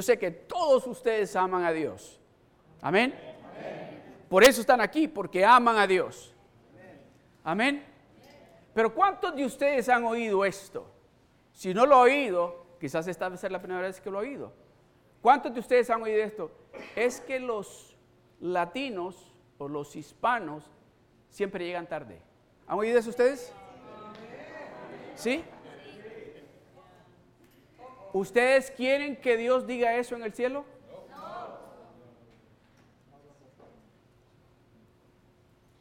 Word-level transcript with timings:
Yo 0.00 0.04
sé 0.04 0.18
que 0.18 0.30
todos 0.30 0.86
ustedes 0.86 1.36
aman 1.36 1.62
a 1.62 1.72
Dios. 1.72 2.18
Amén. 2.80 3.14
Por 4.30 4.42
eso 4.42 4.62
están 4.62 4.80
aquí, 4.80 5.06
porque 5.06 5.44
aman 5.44 5.76
a 5.76 5.86
Dios. 5.86 6.34
Amén. 7.44 7.84
Pero 8.72 8.94
¿cuántos 8.94 9.36
de 9.36 9.44
ustedes 9.44 9.90
han 9.90 10.04
oído 10.04 10.42
esto? 10.46 10.90
Si 11.52 11.74
no 11.74 11.84
lo 11.84 11.96
ha 11.96 12.00
oído, 12.00 12.78
quizás 12.80 13.08
esta 13.08 13.26
a 13.26 13.36
ser 13.36 13.52
la 13.52 13.58
primera 13.58 13.82
vez 13.82 14.00
que 14.00 14.10
lo 14.10 14.16
ha 14.16 14.22
oído. 14.22 14.54
¿Cuántos 15.20 15.52
de 15.52 15.60
ustedes 15.60 15.90
han 15.90 16.00
oído 16.00 16.24
esto? 16.24 16.50
Es 16.96 17.20
que 17.20 17.38
los 17.38 17.94
latinos 18.40 19.34
o 19.58 19.68
los 19.68 19.94
hispanos 19.96 20.64
siempre 21.28 21.66
llegan 21.66 21.86
tarde. 21.86 22.22
¿Han 22.66 22.78
oído 22.78 22.98
eso 22.98 23.10
ustedes? 23.10 23.52
¿Sí? 25.14 25.44
¿Ustedes 28.12 28.70
quieren 28.70 29.16
que 29.16 29.36
Dios 29.36 29.66
diga 29.66 29.94
eso 29.94 30.16
en 30.16 30.22
el 30.22 30.32
cielo? 30.32 30.64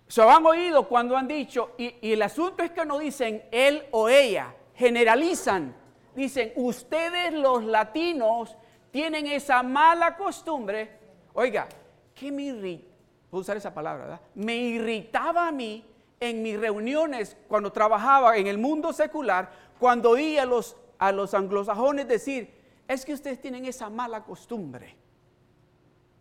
Se 0.07 0.23
han 0.23 0.43
oído 0.43 0.87
cuando 0.87 1.15
han 1.15 1.27
dicho, 1.27 1.71
y, 1.77 1.95
el 2.01 2.21
asunto 2.23 2.63
es 2.63 2.71
que 2.71 2.83
no 2.83 2.97
dicen 2.97 3.43
él 3.51 3.85
o 3.91 4.09
ella, 4.09 4.55
generalizan. 4.73 5.75
Dicen, 6.15 6.51
ustedes 6.55 7.33
los 7.33 7.63
latinos 7.63 8.57
tienen 8.91 9.27
esa 9.27 9.61
mala 9.61 10.17
costumbre. 10.17 10.89
Oiga, 11.33 11.67
¿qué 12.15 12.31
me 12.31 12.41
irrita? 12.43 12.87
Puedo 13.29 13.41
usar 13.41 13.57
esa 13.57 13.71
palabra, 13.71 14.05
¿verdad? 14.05 14.21
Me 14.33 14.55
irritaba 14.55 15.47
a 15.47 15.51
mí 15.51 15.85
en 16.19 16.41
mis 16.41 16.59
reuniones 16.59 17.37
cuando 17.47 17.71
trabajaba 17.71 18.35
en 18.35 18.47
el 18.47 18.57
mundo 18.57 18.91
secular, 18.91 19.51
cuando 19.79 20.09
oía 20.09 20.43
los, 20.43 20.75
a 20.99 21.11
los 21.11 21.33
anglosajones 21.33 22.07
decir, 22.07 22.53
es 22.87 23.05
que 23.05 23.13
ustedes 23.13 23.41
tienen 23.41 23.65
esa 23.65 23.89
mala 23.89 24.23
costumbre. 24.23 24.95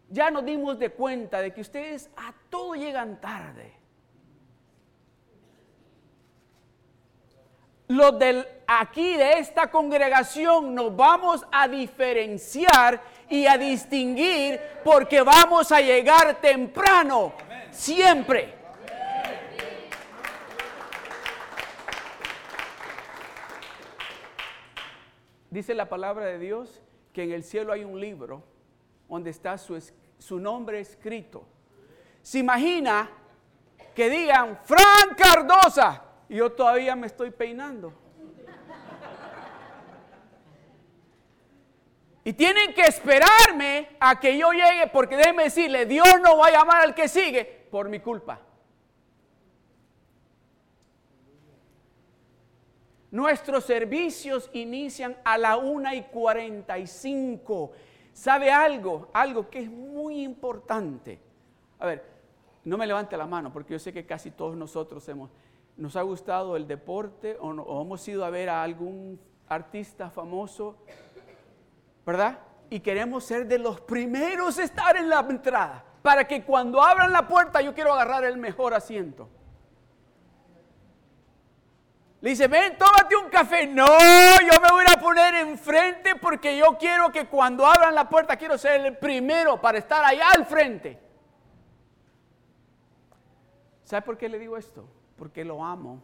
Ya 0.09 0.31
nos 0.31 0.45
dimos 0.45 0.79
de 0.79 0.91
cuenta 0.91 1.43
de 1.43 1.53
que 1.53 1.61
ustedes 1.61 2.09
a 2.17 2.33
todo 2.49 2.75
llegan 2.75 3.21
tarde. 3.21 3.73
Los 7.89 8.19
del 8.19 8.47
aquí 8.67 9.17
de 9.17 9.39
esta 9.39 9.71
congregación 9.71 10.75
nos 10.75 10.95
vamos 10.95 11.47
a 11.51 11.67
diferenciar 11.67 13.03
y 13.29 13.47
a 13.47 13.57
distinguir 13.57 14.61
porque 14.85 15.23
vamos 15.23 15.73
a 15.73 15.81
llegar 15.81 16.41
temprano, 16.41 17.33
siempre. 17.71 18.58
Dice 25.51 25.75
la 25.75 25.89
palabra 25.89 26.27
de 26.27 26.39
Dios 26.39 26.83
que 27.13 27.25
en 27.25 27.33
el 27.33 27.43
cielo 27.43 27.73
hay 27.73 27.85
un 27.85 28.01
libro 28.01 28.43
donde 29.09 29.31
está 29.31 29.57
su, 29.57 29.83
su 30.19 30.39
nombre 30.39 30.81
escrito. 30.81 31.47
Se 32.23 32.39
imagina 32.39 33.11
que 33.95 34.11
digan, 34.11 34.59
Fran 34.65 35.15
Cardosa, 35.17 36.05
y 36.29 36.37
yo 36.37 36.53
todavía 36.53 36.95
me 36.95 37.07
estoy 37.07 37.31
peinando. 37.31 37.93
Y 42.25 42.35
tienen 42.35 42.75
que 42.75 42.83
esperarme 42.83 43.97
a 43.99 44.21
que 44.21 44.37
yo 44.37 44.53
llegue, 44.53 44.87
porque 44.93 45.17
déjenme 45.17 45.45
decirle, 45.45 45.87
Dios 45.87 46.21
no 46.23 46.37
va 46.37 46.49
a 46.49 46.51
llamar 46.51 46.83
al 46.83 46.95
que 46.95 47.09
sigue 47.09 47.67
por 47.71 47.89
mi 47.89 48.01
culpa. 48.01 48.39
Nuestros 53.19 53.65
servicios 53.65 54.49
inician 54.53 55.17
a 55.25 55.37
la 55.37 55.57
1 55.57 55.93
y 55.93 56.03
45. 56.03 57.73
¿Sabe 58.13 58.53
algo? 58.53 59.09
Algo 59.13 59.51
que 59.51 59.59
es 59.59 59.69
muy 59.69 60.23
importante. 60.23 61.19
A 61.81 61.87
ver, 61.87 62.05
no 62.63 62.79
me 62.79 62.87
levante 62.87 63.17
la 63.17 63.27
mano 63.27 63.53
porque 63.53 63.73
yo 63.73 63.81
sé 63.81 63.93
que 63.93 64.07
casi 64.07 64.31
todos 64.31 64.57
nosotros 64.57 65.09
hemos, 65.09 65.31
nos 65.77 65.97
ha 65.97 66.03
gustado 66.03 66.57
el 66.57 66.69
deporte 66.69 67.37
o, 67.41 67.49
o 67.49 67.83
hemos 67.83 68.07
ido 68.07 68.25
a 68.25 68.31
ver 68.31 68.51
a 68.51 68.63
algún 68.63 69.19
artista 69.49 70.11
famoso 70.11 70.77
¿verdad? 72.07 72.39
Y 72.71 72.79
queremos 72.79 73.25
ser 73.25 73.49
de 73.49 73.59
los 73.59 73.81
primeros 73.81 74.61
a 74.61 74.63
estar 74.63 74.97
en 74.97 75.09
la 75.09 75.27
entrada, 75.29 75.85
para 76.03 76.29
que 76.29 76.45
cuando 76.45 76.81
abran 76.81 77.11
la 77.11 77.27
puerta 77.27 77.61
yo 77.63 77.75
quiero 77.75 77.93
agarrar 77.93 78.25
el 78.25 78.37
mejor 78.37 78.75
asiento. 78.75 79.29
Le 82.21 82.31
dice, 82.31 82.49
ven, 82.49 82.77
tómate 82.77 83.15
un 83.17 83.29
café. 83.31 83.67
No, 83.67 83.87
yo 83.87 84.61
me 84.61 84.69
voy 84.71 84.85
a 84.93 84.99
poner 84.99 85.35
enfrente 85.37 86.17
porque 86.17 86.57
yo 86.57 86.77
quiero 86.79 87.13
que 87.13 87.27
cuando 87.27 87.65
abran 87.65 87.95
la 87.95 88.09
puerta 88.09 88.37
quiero 88.37 88.59
ser 88.59 88.85
el 88.85 88.97
primero 88.97 89.61
para 89.61 89.79
estar 89.79 90.05
allá 90.05 90.31
al 90.33 90.45
frente. 90.45 90.99
¿Sabe 93.85 94.03
por 94.03 94.19
qué 94.19 94.29
le 94.29 94.39
digo 94.39 94.57
esto? 94.57 94.89
Porque 95.17 95.45
lo 95.45 95.65
amo. 95.65 96.03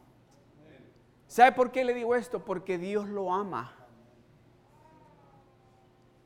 ¿Sabe 1.26 1.52
por 1.52 1.72
qué 1.72 1.84
le 1.84 1.94
digo 1.94 2.14
esto? 2.14 2.44
Porque 2.44 2.78
Dios 2.78 3.08
lo 3.08 3.32
ama. 3.32 3.74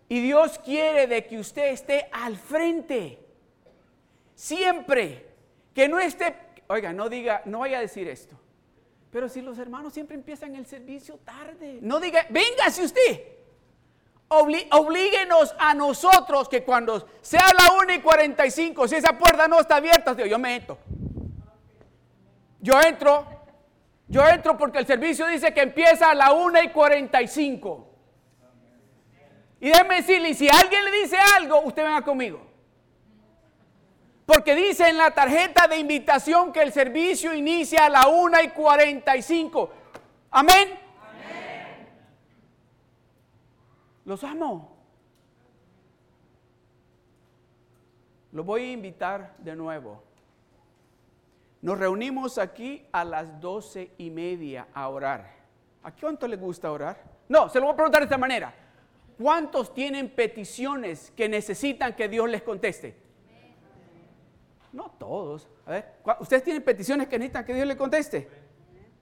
Y 0.09 0.21
Dios 0.21 0.59
quiere 0.59 1.07
de 1.07 1.27
que 1.27 1.39
usted 1.39 1.73
esté 1.73 2.09
al 2.13 2.37
frente. 2.37 3.27
Siempre. 4.35 5.35
Que 5.75 5.89
no 5.89 5.99
esté, 5.99 6.37
oiga, 6.69 6.93
no 6.93 7.09
diga, 7.09 7.43
no 7.47 7.61
vaya 7.61 7.79
a 7.79 7.81
decir 7.81 8.07
esto. 8.09 8.39
Pero 9.11 9.29
si 9.29 9.41
los 9.41 9.59
hermanos 9.59 9.95
siempre 9.95 10.17
empiezan 10.17 10.55
el 10.55 10.67
servicio 10.67 11.19
tarde, 11.25 11.79
no 11.81 11.99
diga, 11.99 12.27
véngase 12.29 12.85
usted. 12.85 13.23
oblíguenos 14.29 15.55
a 15.59 15.73
nosotros 15.73 16.49
que 16.49 16.63
cuando 16.63 17.09
sea 17.23 17.47
la 17.57 17.73
1 17.83 17.95
y 17.95 18.01
45, 18.01 18.87
si 18.87 18.97
esa 18.97 19.17
puerta 19.17 19.49
no 19.49 19.61
está 19.61 19.77
abierta, 19.77 20.15
yo 20.15 20.39
me 20.39 20.51
meto. 20.51 20.79
Yo 22.61 22.79
entro, 22.83 23.27
yo 24.09 24.27
entro 24.29 24.59
porque 24.59 24.79
el 24.79 24.87
servicio 24.87 25.27
dice 25.27 25.55
que 25.55 25.63
empieza 25.63 26.11
a 26.11 26.15
la 26.15 26.33
1 26.33 26.63
y 26.65 26.69
45. 26.71 27.89
Y 29.61 29.69
déjeme 29.69 29.97
decirle, 29.97 30.35
si 30.35 30.49
alguien 30.49 30.85
le 30.85 30.93
dice 31.03 31.17
algo, 31.37 31.63
usted 31.63 31.83
venga 31.83 32.03
conmigo. 32.03 32.48
Porque 34.29 34.55
dice 34.55 34.87
en 34.87 34.99
la 34.99 35.13
tarjeta 35.13 35.67
de 35.67 35.79
invitación 35.79 36.53
que 36.53 36.61
el 36.61 36.71
servicio 36.71 37.33
inicia 37.33 37.87
a 37.87 37.89
la 37.89 38.09
1 38.09 38.43
y 38.43 38.49
45. 38.49 39.71
Amén. 40.31 40.69
Amén. 41.01 41.89
Los 44.05 44.23
amo. 44.25 44.77
Los 48.31 48.45
voy 48.45 48.65
a 48.65 48.73
invitar 48.73 49.35
de 49.39 49.57
nuevo. 49.57 50.03
Nos 51.63 51.79
reunimos 51.79 52.37
aquí 52.37 52.85
a 52.93 53.05
las 53.05 53.41
doce 53.41 53.93
y 53.97 54.11
media 54.11 54.69
a 54.75 54.91
orar. 54.91 55.37
¿A 55.83 55.91
cuánto 55.91 56.29
le 56.29 56.37
gusta 56.37 56.71
orar? 56.71 57.03
No, 57.31 57.49
se 57.49 57.59
lo 57.59 57.65
voy 57.65 57.73
a 57.73 57.77
preguntar 57.77 58.03
de 58.03 58.05
esta 58.05 58.19
manera. 58.19 58.55
¿Cuántos 59.17 59.73
tienen 59.73 60.11
peticiones 60.11 61.13
que 61.13 61.31
necesitan 61.31 61.97
que 61.97 62.11
Dios 62.11 62.29
les 62.29 62.43
conteste? 62.43 63.08
No 64.73 64.91
todos. 64.99 65.49
A 65.67 65.71
ver, 65.71 65.95
¿ustedes 66.21 66.43
tienen 66.43 66.63
peticiones 66.63 67.09
que 67.09 67.19
necesitan 67.19 67.45
que 67.45 67.55
Dios 67.55 67.67
les 67.67 67.77
conteste? 67.77 68.29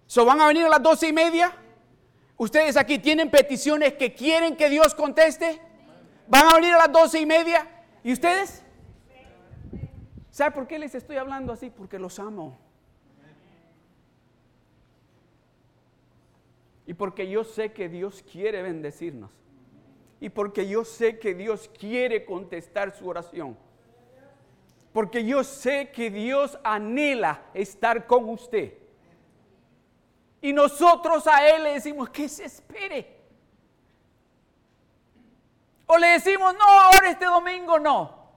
¿So 0.07 0.25
van 0.25 0.41
a 0.41 0.47
venir 0.47 0.65
a 0.65 0.69
las 0.69 0.83
doce 0.83 1.09
y 1.09 1.13
media? 1.13 1.53
¿Ustedes 2.37 2.77
aquí 2.77 2.99
tienen 2.99 3.31
peticiones 3.31 3.95
que 3.95 4.15
quieren 4.15 4.57
que 4.57 4.69
Dios 4.69 4.95
conteste? 4.95 5.61
¿Van 6.29 6.49
a 6.49 6.55
venir 6.55 6.75
a 6.75 6.79
las 6.79 6.93
doce 6.93 7.21
y 7.21 7.27
media? 7.27 7.67
¿Y 8.05 8.13
ustedes? 8.13 8.63
¿Sabe 10.31 10.51
por 10.53 10.67
qué 10.67 10.79
les 10.79 10.95
estoy 10.95 11.17
hablando 11.17 11.53
así? 11.53 11.71
Porque 11.71 11.99
los 11.99 12.19
amo. 12.19 12.59
Y 16.87 16.95
porque 16.95 17.29
yo 17.29 17.43
sé 17.43 17.73
que 17.73 17.89
Dios 17.89 18.25
quiere 18.31 18.63
bendecirnos 18.63 19.31
y 20.21 20.29
porque 20.29 20.67
yo 20.69 20.85
sé 20.85 21.19
que 21.19 21.35
Dios 21.35 21.71
quiere 21.79 22.25
contestar 22.25 22.95
su 22.95 23.09
oración. 23.09 23.57
Porque 24.97 25.27
yo 25.27 25.45
sé 25.45 25.91
que 25.91 26.09
Dios 26.09 26.59
anhela 26.65 27.43
estar 27.53 28.07
con 28.07 28.31
usted. 28.31 28.73
Y 30.41 30.55
nosotros 30.55 31.27
a 31.27 31.47
Él 31.47 31.65
le 31.65 31.75
decimos 31.75 32.09
que 32.09 32.27
se 32.31 32.47
espere. 32.47 33.15
O 35.85 35.99
le 35.99 36.07
decimos, 36.07 36.55
no, 36.55 36.65
ahora 36.65 37.11
este 37.11 37.27
domingo 37.27 37.79
no. 37.79 38.31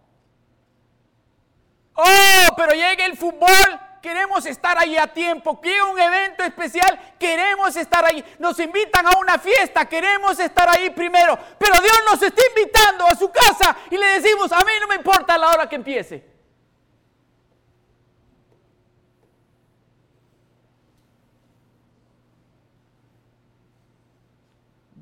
Oh, 1.93 2.47
pero 2.57 2.73
llega 2.73 3.05
el 3.05 3.15
fútbol 3.15 3.79
queremos 4.01 4.45
estar 4.45 4.77
ahí 4.77 4.97
a 4.97 5.07
tiempo. 5.07 5.61
Quiere 5.61 5.81
un 5.83 5.97
evento 5.97 6.43
especial, 6.43 7.15
queremos 7.17 7.73
estar 7.77 8.03
ahí. 8.03 8.21
Nos 8.37 8.59
invitan 8.59 9.07
a 9.07 9.17
una 9.17 9.39
fiesta, 9.39 9.85
queremos 9.87 10.37
estar 10.39 10.67
ahí 10.69 10.89
primero. 10.89 11.39
Pero 11.57 11.75
Dios 11.81 12.01
nos 12.05 12.21
está 12.21 12.41
invitando 12.49 13.05
a 13.05 13.15
su 13.15 13.31
casa 13.31 13.77
y 13.89 13.95
le 13.95 14.19
decimos, 14.19 14.51
a 14.51 14.59
mí 14.59 14.71
no 14.81 14.87
me 14.87 14.95
importa 14.95 15.37
la 15.37 15.51
hora 15.51 15.69
que 15.69 15.77
empiece. 15.77 16.28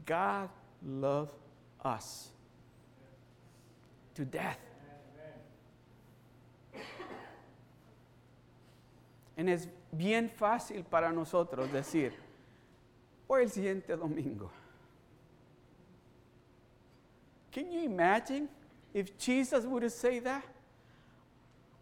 God 0.08 0.50
love 0.84 1.30
us 1.84 2.32
to 4.16 4.26
death. 4.26 4.58
Y 9.38 9.44
es 9.52 9.68
bien 9.92 10.30
fácil 10.30 10.84
para 10.84 11.12
nosotros 11.12 11.72
decir, 11.72 12.12
o 13.28 13.36
el 13.36 13.50
siguiente 13.50 13.96
domingo. 13.96 14.50
Can 17.52 17.72
you 17.72 17.82
imagine 17.82 18.50
if 18.94 19.16
Jesus 19.18 19.66
would 19.66 19.92
say 19.92 20.20
that? 20.20 20.44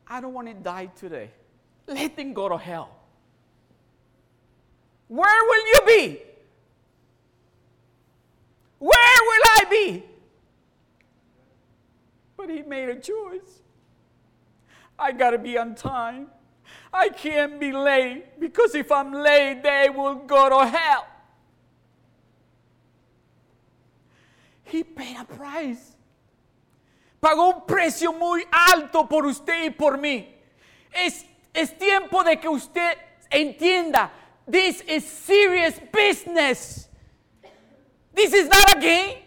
I 0.07 0.19
don't 0.19 0.33
want 0.33 0.47
to 0.47 0.53
die 0.53 0.87
today. 0.87 1.31
Let 1.87 2.15
them 2.15 2.33
go 2.33 2.49
to 2.49 2.57
hell. 2.57 2.89
Where 5.07 5.43
will 5.43 5.67
you 5.67 5.81
be? 5.85 6.21
Where 8.79 9.19
will 9.21 9.43
Be? 9.69 10.03
But 12.37 12.49
he 12.49 12.61
made 12.63 12.89
a 12.89 12.99
choice. 12.99 13.61
I 14.97 15.11
got 15.11 15.31
to 15.31 15.37
be 15.37 15.57
on 15.57 15.75
time. 15.75 16.27
I 16.93 17.09
can't 17.09 17.59
be 17.59 17.71
late 17.71 18.39
because 18.39 18.75
if 18.75 18.91
I'm 18.91 19.11
late, 19.11 19.61
they 19.61 19.89
will 19.89 20.15
go 20.15 20.49
to 20.49 20.65
hell. 20.67 21.07
He 24.63 24.83
paid 24.83 25.17
a 25.19 25.25
price. 25.25 25.95
Pagó 27.21 27.55
un 27.55 27.65
precio 27.65 28.13
muy 28.13 28.43
alto 28.51 29.05
por 29.05 29.25
usted 29.25 29.65
y 29.65 29.69
por 29.69 29.97
mí. 29.97 30.27
Es, 30.91 31.25
es 31.53 31.77
tiempo 31.77 32.23
de 32.23 32.37
que 32.37 32.49
usted 32.49 32.97
entienda, 33.31 34.11
this 34.47 34.81
is 34.81 35.05
serious 35.05 35.79
business. 35.91 36.87
This 38.13 38.33
is 38.33 38.47
not 38.47 38.77
a 38.77 38.79
game. 38.79 39.24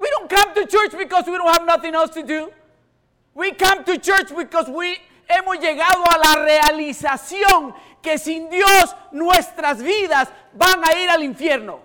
We 0.00 0.08
don't 0.10 0.30
come 0.30 0.54
to 0.54 0.66
church 0.66 0.92
because 0.96 1.26
we 1.26 1.36
don't 1.36 1.52
have 1.52 1.66
nothing 1.66 1.94
else 1.94 2.10
to 2.14 2.22
do. 2.22 2.50
We 3.34 3.52
come 3.52 3.84
to 3.84 3.98
church 3.98 4.34
because 4.34 4.68
we 4.68 4.96
hemos 5.28 5.58
llegado 5.58 6.02
a 6.04 6.18
la 6.18 6.44
realización 6.44 7.74
que 8.02 8.18
sin 8.18 8.48
Dios 8.48 8.96
nuestras 9.12 9.82
vidas 9.82 10.28
van 10.54 10.82
a 10.82 10.94
ir 10.94 11.10
al 11.10 11.22
infierno. 11.22 11.80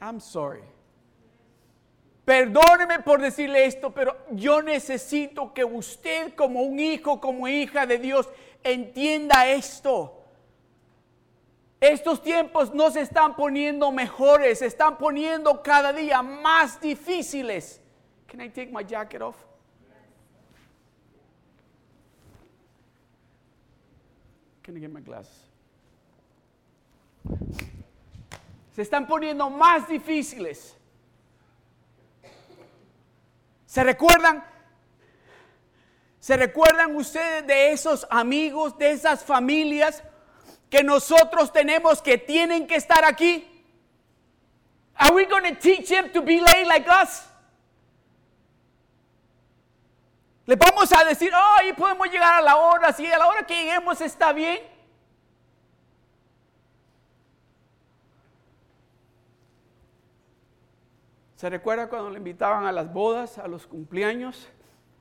I'm 0.00 0.18
sorry. 0.18 0.62
Perdóneme 2.24 3.00
por 3.00 3.20
decirle 3.20 3.66
esto, 3.66 3.90
pero 3.90 4.16
yo 4.30 4.62
necesito 4.62 5.52
que 5.52 5.62
usted 5.62 6.34
como 6.34 6.62
un 6.62 6.80
hijo, 6.80 7.20
como 7.20 7.46
hija 7.48 7.84
de 7.84 7.98
Dios, 7.98 8.26
entienda 8.62 9.46
esto. 9.48 10.23
Estos 11.86 12.22
tiempos 12.22 12.72
no 12.72 12.90
se 12.90 13.02
están 13.02 13.36
poniendo 13.36 13.92
mejores, 13.92 14.60
se 14.60 14.66
están 14.66 14.96
poniendo 14.96 15.62
cada 15.62 15.92
día 15.92 16.22
más 16.22 16.80
difíciles. 16.80 17.78
Can 18.26 18.40
I 18.40 18.48
take 18.48 18.72
my 18.72 18.82
jacket 18.82 19.20
off? 19.20 19.36
Can 24.62 24.78
I 24.78 24.80
get 24.80 24.90
my 24.90 25.02
glasses? 25.02 25.50
Se 28.74 28.80
están 28.80 29.06
poniendo 29.06 29.50
más 29.50 29.86
difíciles. 29.86 30.74
¿Se 33.66 33.84
recuerdan? 33.84 34.42
¿Se 36.18 36.34
recuerdan 36.38 36.96
ustedes 36.96 37.46
de 37.46 37.72
esos 37.72 38.06
amigos, 38.08 38.78
de 38.78 38.92
esas 38.92 39.22
familias 39.22 40.02
que 40.74 40.82
nosotros 40.82 41.52
tenemos 41.52 42.02
que 42.02 42.18
tienen 42.18 42.66
que 42.66 42.74
estar 42.74 43.04
aquí? 43.04 43.48
Are 44.96 45.14
we 45.14 45.24
going 45.24 45.44
to 45.44 45.54
teach 45.54 45.88
them 45.88 46.10
to 46.10 46.20
be 46.20 46.40
late 46.40 46.66
like 46.66 46.88
us? 46.88 47.28
Le 50.46 50.56
vamos 50.56 50.90
a 50.92 51.04
decir, 51.04 51.30
oh, 51.32 51.56
ahí 51.60 51.72
podemos 51.74 52.10
llegar 52.10 52.34
a 52.34 52.42
la 52.42 52.56
hora, 52.56 52.92
si 52.92 53.06
a 53.06 53.16
la 53.16 53.28
hora 53.28 53.46
que 53.46 53.54
lleguemos 53.54 54.00
está 54.00 54.32
bien. 54.32 54.58
¿Se 61.36 61.48
recuerda 61.48 61.88
cuando 61.88 62.10
le 62.10 62.18
invitaban 62.18 62.66
a 62.66 62.72
las 62.72 62.92
bodas, 62.92 63.38
a 63.38 63.46
los 63.46 63.64
cumpleaños 63.64 64.48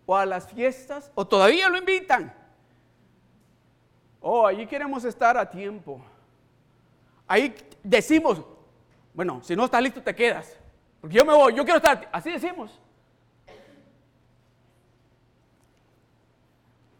o 0.06 0.16
a 0.16 0.28
las 0.28 0.48
fiestas? 0.48 1.12
¿O 1.16 1.26
todavía 1.26 1.68
lo 1.68 1.80
invitan? 1.80 2.43
Oh, 4.26 4.48
allí 4.48 4.66
queremos 4.66 5.04
estar 5.04 5.36
a 5.38 5.50
tiempo. 5.50 6.02
Ahí 7.28 7.54
decimos, 7.84 8.42
bueno, 9.14 9.42
si 9.44 9.54
no 9.54 9.66
estás 9.66 9.84
listo 9.84 10.02
te 10.02 10.16
quedas. 10.16 10.58
Porque 11.02 11.18
yo 11.18 11.26
me 11.26 11.34
voy, 11.34 11.54
yo 11.54 11.66
quiero 11.66 11.78
estar. 11.78 12.08
Así 12.10 12.32
decimos. 12.32 12.80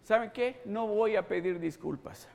¿Saben 0.04 0.32
qué? 0.32 0.62
No 0.66 0.86
voy 0.86 1.16
a 1.16 1.26
pedir 1.26 1.62
disculpas. 1.62 2.28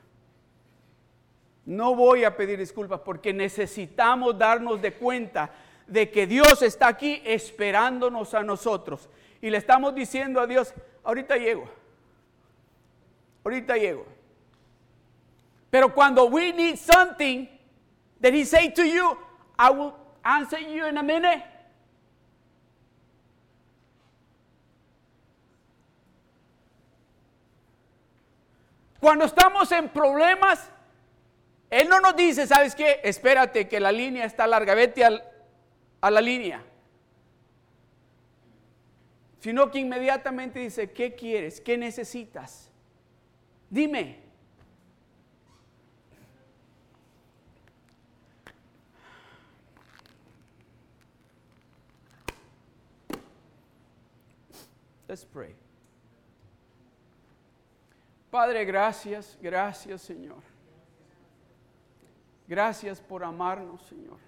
No 1.67 1.95
voy 1.95 2.25
a 2.25 2.35
pedir 2.35 2.59
disculpas 2.59 3.01
porque 3.01 3.35
necesitamos 3.35 4.39
darnos 4.39 4.81
de 4.81 4.95
cuenta 4.95 5.51
de 5.87 6.11
que 6.11 6.27
Dios 6.27 6.63
está 6.63 6.89
aquí 6.89 7.21
esperándonos 7.27 8.33
a 8.33 8.43
nosotros. 8.43 9.11
Y 9.43 9.51
le 9.51 9.59
estamos 9.59 9.95
diciendo 9.95 10.41
a 10.41 10.47
Dios, 10.47 10.73
ahorita 11.05 11.37
llego. 11.37 11.69
Ahorita 13.45 13.77
llego. 13.77 14.18
Pero 15.71 15.93
cuando 15.93 16.27
we 16.27 16.53
need 16.53 16.77
something, 16.79 17.49
that 18.21 18.33
he 18.33 18.45
say 18.45 18.71
to 18.71 18.85
you, 18.85 19.17
I 19.59 19.71
will 19.71 19.95
answer 20.25 20.59
you 20.59 20.87
in 20.87 20.97
a 20.97 21.03
minute. 21.03 21.43
Cuando 29.01 29.25
estamos 29.25 29.71
en 29.71 29.89
problemas, 29.91 30.69
Él 31.71 31.89
no 31.89 32.01
nos 32.01 32.17
dice, 32.17 32.47
¿sabes 32.47 32.75
qué? 32.75 33.01
Espérate 33.05 33.69
que 33.69 33.79
la 33.79 33.93
línea 33.93 34.25
está 34.25 34.47
larga, 34.47 34.75
vete 34.75 35.05
a 35.05 36.11
la 36.11 36.21
línea. 36.21 36.65
Sino 39.39 39.71
que 39.71 39.79
inmediatamente 39.79 40.59
dice, 40.59 40.91
¿qué 40.91 41.15
quieres? 41.15 41.61
¿Qué 41.61 41.79
necesitas? 41.79 42.71
Dime. 43.71 44.28
Let's 55.09 55.25
pray. 55.25 55.57
Padre, 58.31 58.65
gracias, 58.67 59.39
gracias 59.41 60.03
Señor. 60.03 60.43
Gracias 62.47 63.01
por 63.01 63.25
amarnos, 63.25 63.83
Señor. 63.83 64.19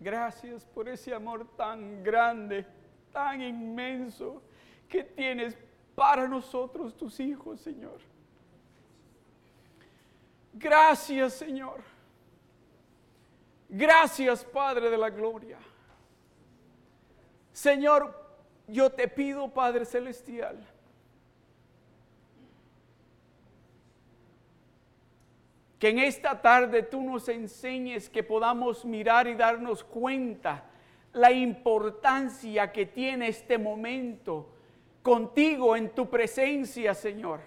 Gracias 0.00 0.64
por 0.64 0.88
ese 0.88 1.14
amor 1.14 1.46
tan 1.56 2.02
grande, 2.02 2.66
tan 3.12 3.42
inmenso 3.42 4.42
que 4.88 5.04
tienes 5.04 5.56
para 5.94 6.26
nosotros, 6.26 6.96
tus 6.96 7.20
hijos, 7.20 7.60
Señor. 7.60 8.00
Gracias, 10.54 11.34
Señor. 11.34 11.82
Gracias, 13.68 14.44
Padre 14.44 14.88
de 14.88 14.96
la 14.96 15.10
Gloria. 15.10 15.58
Señor, 17.60 18.18
yo 18.68 18.90
te 18.90 19.06
pido, 19.06 19.52
Padre 19.52 19.84
Celestial, 19.84 20.66
que 25.78 25.90
en 25.90 25.98
esta 25.98 26.40
tarde 26.40 26.82
tú 26.82 27.02
nos 27.02 27.28
enseñes 27.28 28.08
que 28.08 28.22
podamos 28.22 28.86
mirar 28.86 29.26
y 29.26 29.34
darnos 29.34 29.84
cuenta 29.84 30.70
la 31.12 31.32
importancia 31.32 32.72
que 32.72 32.86
tiene 32.86 33.28
este 33.28 33.58
momento 33.58 34.54
contigo 35.02 35.76
en 35.76 35.90
tu 35.90 36.08
presencia, 36.08 36.94
Señor. 36.94 37.40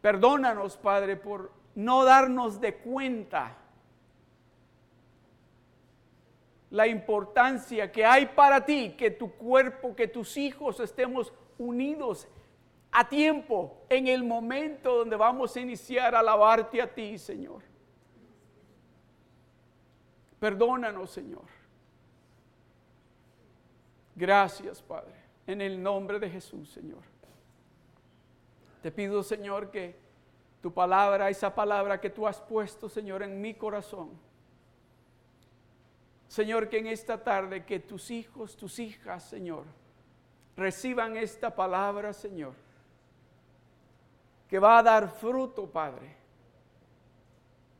Perdónanos, 0.00 0.76
Padre, 0.76 1.16
por 1.16 1.50
no 1.74 2.04
darnos 2.04 2.60
de 2.60 2.76
cuenta 2.76 3.56
la 6.70 6.86
importancia 6.86 7.90
que 7.90 8.04
hay 8.04 8.26
para 8.26 8.64
ti, 8.64 8.94
que 8.96 9.10
tu 9.10 9.32
cuerpo, 9.32 9.94
que 9.94 10.06
tus 10.06 10.36
hijos 10.36 10.78
estemos 10.80 11.32
unidos 11.58 12.28
a 12.92 13.08
tiempo 13.08 13.84
en 13.88 14.06
el 14.06 14.24
momento 14.24 14.98
donde 14.98 15.16
vamos 15.16 15.54
a 15.56 15.60
iniciar 15.60 16.14
a 16.14 16.20
alabarte 16.20 16.80
a 16.80 16.92
ti, 16.92 17.18
Señor. 17.18 17.62
Perdónanos, 20.38 21.10
Señor. 21.10 21.44
Gracias, 24.14 24.82
Padre, 24.82 25.14
en 25.46 25.60
el 25.60 25.82
nombre 25.82 26.18
de 26.18 26.30
Jesús, 26.30 26.70
Señor. 26.70 27.02
Te 28.82 28.90
pido, 28.90 29.22
Señor, 29.22 29.70
que 29.70 29.96
tu 30.62 30.72
palabra, 30.72 31.28
esa 31.28 31.54
palabra 31.54 32.00
que 32.00 32.10
tú 32.10 32.26
has 32.26 32.40
puesto, 32.40 32.88
Señor, 32.88 33.22
en 33.22 33.40
mi 33.40 33.54
corazón. 33.54 34.10
Señor, 36.30 36.68
que 36.68 36.78
en 36.78 36.86
esta 36.86 37.24
tarde, 37.24 37.64
que 37.64 37.80
tus 37.80 38.08
hijos, 38.12 38.56
tus 38.56 38.78
hijas, 38.78 39.24
Señor, 39.24 39.64
reciban 40.56 41.16
esta 41.16 41.52
palabra, 41.52 42.12
Señor, 42.12 42.54
que 44.48 44.60
va 44.60 44.78
a 44.78 44.82
dar 44.84 45.08
fruto, 45.08 45.66
Padre. 45.68 46.14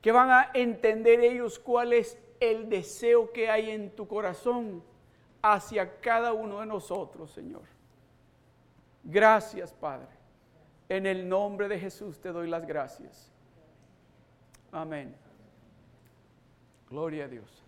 Que 0.02 0.10
van 0.10 0.30
a 0.32 0.50
entender 0.52 1.20
ellos 1.20 1.60
cuál 1.60 1.92
es 1.92 2.18
el 2.40 2.68
deseo 2.68 3.30
que 3.30 3.48
hay 3.48 3.70
en 3.70 3.94
tu 3.94 4.08
corazón 4.08 4.82
hacia 5.40 6.00
cada 6.00 6.32
uno 6.32 6.58
de 6.58 6.66
nosotros, 6.66 7.30
Señor. 7.30 7.62
Gracias, 9.04 9.72
Padre. 9.72 10.08
En 10.88 11.06
el 11.06 11.28
nombre 11.28 11.68
de 11.68 11.78
Jesús 11.78 12.18
te 12.18 12.30
doy 12.32 12.48
las 12.48 12.66
gracias. 12.66 13.30
Amén. 14.72 15.14
Gloria 16.88 17.26
a 17.26 17.28
Dios. 17.28 17.59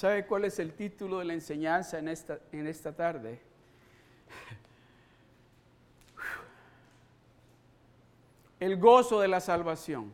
¿Sabe 0.00 0.24
cuál 0.24 0.46
es 0.46 0.58
el 0.58 0.72
título 0.72 1.18
de 1.18 1.26
la 1.26 1.34
enseñanza 1.34 1.98
en 1.98 2.08
esta, 2.08 2.38
en 2.52 2.66
esta 2.66 2.96
tarde? 2.96 3.38
El 8.58 8.78
gozo 8.78 9.20
de 9.20 9.28
la 9.28 9.40
salvación. 9.40 10.10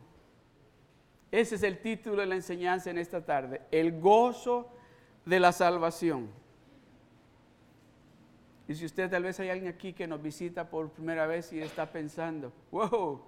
Ese 1.31 1.55
es 1.55 1.63
el 1.63 1.79
título 1.79 2.17
de 2.17 2.25
la 2.25 2.35
enseñanza 2.35 2.89
en 2.89 2.97
esta 2.97 3.23
tarde. 3.23 3.61
El 3.71 3.97
gozo 4.01 4.69
de 5.23 5.39
la 5.39 5.53
salvación. 5.53 6.31
Y 8.67 8.75
si 8.75 8.83
usted 8.83 9.09
tal 9.09 9.23
vez 9.23 9.39
hay 9.39 9.51
alguien 9.51 9.73
aquí 9.73 9.93
que 9.93 10.05
nos 10.05 10.21
visita 10.21 10.69
por 10.69 10.89
primera 10.89 11.27
vez 11.27 11.53
y 11.53 11.61
está 11.61 11.89
pensando, 11.89 12.51
wow, 12.71 13.21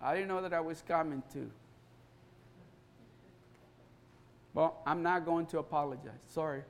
I 0.00 0.14
didn't 0.14 0.28
know 0.28 0.40
that 0.40 0.58
I 0.58 0.66
was 0.66 0.82
coming 0.82 1.20
to. 1.34 1.50
Well, 4.58 4.82
I'm 4.84 5.04
not 5.04 5.24
going 5.24 5.46
to 5.46 5.60
apologize. 5.60 6.18
Sorry. 6.26 6.62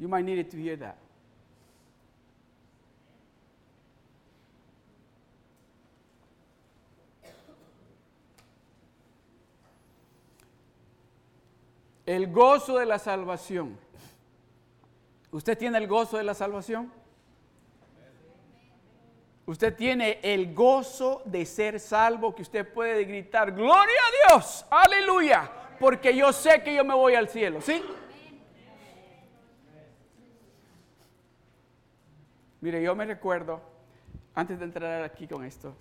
You 0.00 0.08
might 0.08 0.24
need 0.24 0.50
to 0.50 0.56
hear 0.56 0.74
that. 0.74 0.98
El 12.04 12.26
gozo 12.26 12.80
de 12.80 12.86
la 12.86 12.98
salvación. 12.98 13.78
¿Usted 15.30 15.56
tiene 15.56 15.78
el 15.78 15.86
gozo 15.86 16.16
de 16.16 16.24
la 16.24 16.34
salvación? 16.34 16.90
Usted 19.46 19.76
tiene 19.76 20.18
el 20.24 20.52
gozo 20.52 21.22
de 21.24 21.46
ser 21.46 21.78
salvo 21.78 22.34
que 22.34 22.42
usted 22.42 22.66
puede 22.74 23.04
gritar, 23.04 23.52
gloria 23.52 23.76
a 23.78 24.32
Dios, 24.32 24.64
aleluya, 24.70 25.63
porque 25.78 26.16
yo 26.16 26.32
sé 26.32 26.62
que 26.62 26.74
yo 26.74 26.84
me 26.84 26.94
voy 26.94 27.14
al 27.14 27.28
cielo, 27.28 27.60
¿sí? 27.60 27.82
Mire, 32.60 32.82
yo 32.82 32.94
me 32.94 33.04
recuerdo, 33.04 33.60
antes 34.34 34.58
de 34.58 34.64
entrar 34.64 35.02
aquí 35.02 35.26
con 35.26 35.44
esto, 35.44 35.74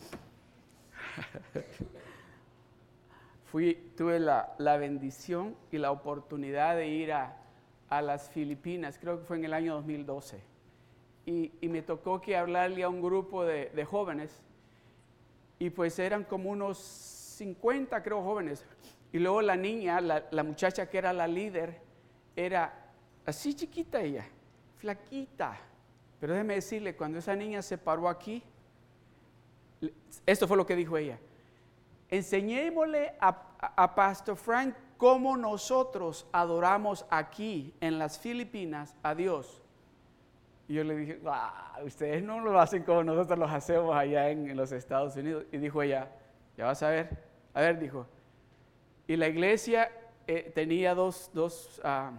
fui, 3.52 3.94
tuve 3.96 4.20
la, 4.20 4.54
la 4.58 4.78
bendición 4.78 5.56
y 5.72 5.78
la 5.78 5.92
oportunidad 5.92 6.76
de 6.76 6.88
ir 6.88 7.14
a, 7.14 7.38
a 7.98 8.02
las 8.02 8.30
Filipinas, 8.30 8.98
creo 9.00 9.20
que 9.20 9.26
fue 9.26 9.38
en 9.38 9.46
el 9.46 9.54
año 9.54 9.76
2012. 9.76 10.42
Y, 11.26 11.52
me 11.62 11.82
tocó 11.82 12.20
que 12.20 12.36
hablarle 12.36 12.84
a 12.84 12.90
un 12.90 13.02
grupo 13.02 13.46
de, 13.46 13.86
jóvenes, 13.86 14.42
y 15.60 15.70
pues 15.70 15.98
eran 16.00 16.24
como 16.24 16.50
unos 16.50 16.78
50, 16.80 18.04
creo, 18.04 18.22
jóvenes. 18.22 18.66
Y 19.14 19.20
luego 19.20 19.42
la 19.42 19.56
niña, 19.56 20.02
la, 20.02 20.44
muchacha 20.44 20.90
que 20.90 20.98
era 20.98 21.14
la 21.14 21.28
líder, 21.28 21.80
era 22.36 22.74
así 23.26 23.54
chiquita 23.54 24.02
ella, 24.02 24.26
flaquita. 24.76 25.58
Pero 26.20 26.34
déjeme 26.34 26.56
decirle, 26.56 26.96
cuando 26.96 27.20
esa 27.20 27.36
niña 27.36 27.62
se 27.62 27.78
paró 27.78 28.10
aquí, 28.10 28.44
esto 30.26 30.48
fue 30.48 30.58
lo 30.58 30.66
que 30.66 30.76
dijo 30.76 30.98
ella. 30.98 31.18
Enseñémosle 32.10 33.14
a, 33.22 33.74
a 33.76 33.96
Pastor 33.96 34.36
Frank 34.36 34.76
cómo 34.98 35.38
nosotros 35.38 36.28
adoramos 36.32 37.06
aquí 37.10 37.74
en 37.80 38.00
las 38.00 38.20
Filipinas 38.20 38.96
a 39.04 39.16
Dios. 39.16 39.64
Y 40.68 40.76
yo 40.76 40.84
le 40.84 40.96
dije, 40.96 41.20
ustedes 41.84 42.24
no 42.24 42.40
lo 42.40 42.60
hacen 42.60 42.84
como 42.84 43.04
nosotros 43.04 43.38
los 43.38 43.52
hacemos 43.52 43.96
allá 43.96 44.30
en, 44.30 44.56
los 44.56 44.72
Estados 44.72 45.16
Unidos. 45.16 45.46
Y 45.52 45.58
dijo 45.58 45.82
ella, 45.82 46.10
ya 46.58 46.66
vas 46.66 46.82
a 46.84 46.90
ver. 46.90 47.10
A 47.54 47.62
ver, 47.62 47.80
dijo. 47.80 48.08
Y 49.08 49.16
la 49.16 49.28
iglesia 49.28 49.92
eh, 50.28 50.52
tenía 50.54 50.96
dos, 50.96 51.30
dos 51.34 51.82
ah, 51.84 52.12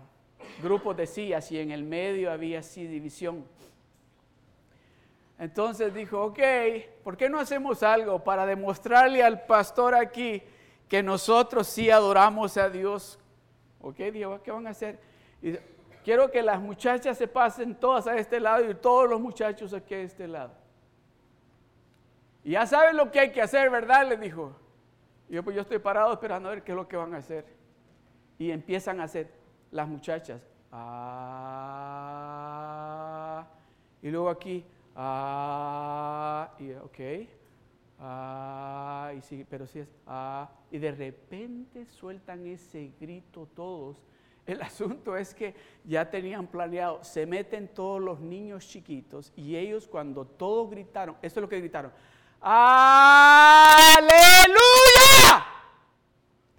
grupos 0.62 0.96
de 0.96 1.06
sillas 1.06 1.50
y 1.50 1.58
en 1.58 1.70
el 1.70 1.82
medio 1.84 2.30
había 2.30 2.60
así 2.60 2.86
división. 2.86 3.44
Entonces 5.38 5.92
dijo, 5.92 6.22
ok, 6.22 6.38
¿por 7.02 7.16
qué 7.16 7.28
no 7.28 7.40
hacemos 7.40 7.82
algo 7.82 8.22
para 8.22 8.46
demostrarle 8.46 9.22
al 9.22 9.46
pastor 9.46 9.94
aquí 9.94 10.42
que 10.88 11.02
nosotros 11.02 11.66
sí 11.66 11.90
adoramos 11.90 12.56
a 12.56 12.68
Dios. 12.68 13.18
¿Ok? 13.80 13.96
Dijo, 13.96 14.40
¿qué 14.42 14.50
van 14.50 14.66
a 14.66 14.70
hacer? 14.70 14.98
Y 15.42 15.56
quiero 16.04 16.30
que 16.30 16.42
las 16.42 16.60
muchachas 16.60 17.18
se 17.18 17.28
pasen 17.28 17.74
todas 17.74 18.06
a 18.06 18.16
este 18.16 18.40
lado 18.40 18.68
y 18.68 18.74
todos 18.74 19.08
los 19.08 19.20
muchachos 19.20 19.72
aquí 19.72 19.94
a 19.94 20.00
este 20.00 20.28
lado. 20.28 20.52
Y 22.42 22.52
ya 22.52 22.66
saben 22.66 22.96
lo 22.96 23.10
que 23.10 23.20
hay 23.20 23.32
que 23.32 23.42
hacer, 23.42 23.70
¿verdad? 23.70 24.08
Le 24.08 24.16
dijo. 24.16 24.54
Yo, 25.34 25.42
pues 25.42 25.56
yo 25.56 25.62
estoy 25.62 25.80
parado 25.80 26.12
esperando 26.12 26.48
a 26.48 26.52
ver 26.52 26.62
qué 26.62 26.70
es 26.70 26.76
lo 26.76 26.86
que 26.86 26.96
van 26.96 27.12
a 27.12 27.16
hacer. 27.18 27.44
Y 28.38 28.52
empiezan 28.52 29.00
a 29.00 29.04
hacer 29.04 29.32
las 29.72 29.88
muchachas. 29.88 30.46
Ah, 30.70 31.34
y 34.00 34.10
luego 34.10 34.30
aquí. 34.30 34.64
Ah, 34.94 36.54
y 36.58 36.72
ok. 36.72 37.00
Ah, 37.98 39.12
y 39.16 39.22
sí, 39.22 39.44
pero 39.48 39.66
sí 39.66 39.80
es, 39.80 39.88
y 40.70 40.78
de 40.78 40.92
repente 40.92 41.86
sueltan 41.86 42.46
ese 42.46 42.92
grito 43.00 43.48
todos. 43.54 43.96
El 44.46 44.62
asunto 44.68 45.16
es 45.16 45.34
que 45.34 45.54
ya 45.84 46.08
tenían 46.10 46.46
planeado, 46.46 47.02
se 47.02 47.26
meten 47.26 47.66
todos 47.68 48.00
los 48.00 48.20
niños 48.20 48.68
chiquitos 48.68 49.32
y 49.36 49.56
ellos 49.56 49.88
cuando 49.88 50.26
todos 50.26 50.70
gritaron, 50.70 51.16
esto 51.22 51.40
es 51.40 51.42
lo 51.42 51.48
que 51.48 51.58
gritaron, 51.60 51.92
aleluya. 52.40 54.04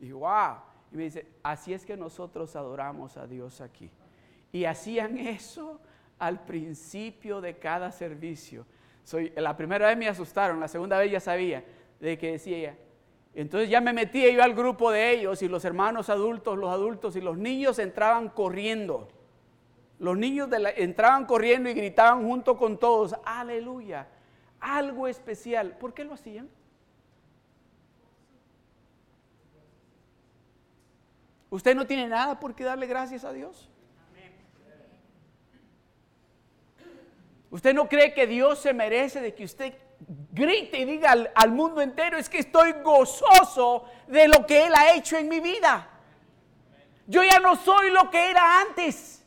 Y 0.05 0.11
wow, 0.11 0.57
y 0.91 0.97
me 0.97 1.03
dice, 1.03 1.27
así 1.43 1.73
es 1.73 1.85
que 1.85 1.97
nosotros 1.97 2.55
adoramos 2.55 3.17
a 3.17 3.27
Dios 3.27 3.61
aquí. 3.61 3.89
Y 4.51 4.65
hacían 4.65 5.17
eso 5.17 5.79
al 6.19 6.45
principio 6.45 7.41
de 7.41 7.57
cada 7.57 7.91
servicio 7.91 8.65
la 9.35 9.55
primera 9.55 9.87
vez 9.87 9.97
me 9.97 10.07
asustaron, 10.07 10.59
la 10.59 10.67
segunda 10.67 10.97
vez 10.97 11.11
ya 11.11 11.19
sabía 11.19 11.63
de 11.99 12.17
que 12.17 12.33
decía 12.33 12.57
ella. 12.57 12.75
Entonces 13.35 13.69
ya 13.69 13.81
me 13.81 13.93
metí 13.93 14.31
yo 14.31 14.43
al 14.43 14.55
grupo 14.55 14.91
de 14.91 15.11
ellos 15.11 15.41
y 15.41 15.47
los 15.47 15.65
hermanos 15.65 16.09
adultos, 16.09 16.57
los 16.57 16.71
adultos 16.71 17.15
y 17.15 17.21
los 17.21 17.37
niños 17.37 17.79
entraban 17.79 18.29
corriendo. 18.29 19.09
Los 19.99 20.17
niños 20.17 20.49
entraban 20.75 21.25
corriendo 21.25 21.69
y 21.69 21.73
gritaban 21.73 22.23
junto 22.23 22.57
con 22.57 22.77
todos, 22.77 23.15
aleluya, 23.25 24.07
algo 24.59 25.07
especial. 25.07 25.77
¿Por 25.77 25.93
qué 25.93 26.03
lo 26.03 26.13
hacían? 26.13 26.49
Usted 31.55 31.73
no 31.73 31.87
tiene 31.87 32.05
nada 32.09 32.37
por 32.37 32.53
qué 32.53 32.65
darle 32.65 32.85
gracias 32.85 33.23
a 33.23 33.31
Dios. 33.31 33.69
¿Usted 37.49 37.73
no 37.73 37.87
cree 37.87 38.13
que 38.13 38.27
Dios 38.27 38.59
se 38.59 38.73
merece 38.73 39.21
de 39.21 39.33
que 39.33 39.45
usted 39.45 39.73
grite 40.33 40.79
y 40.79 40.83
diga 40.83 41.15
al, 41.33 41.51
mundo 41.51 41.79
entero, 41.79 42.17
es 42.17 42.27
que 42.27 42.39
estoy 42.39 42.73
gozoso 42.83 43.85
de 44.07 44.27
lo 44.27 44.45
que 44.45 44.65
Él 44.65 44.73
ha 44.75 44.95
hecho 44.95 45.15
en 45.15 45.29
mi 45.29 45.39
vida? 45.39 45.87
Yo 47.07 47.23
ya 47.23 47.39
no 47.39 47.55
soy 47.55 47.89
lo 47.89 48.11
que 48.11 48.31
era 48.31 48.59
antes. 48.59 49.23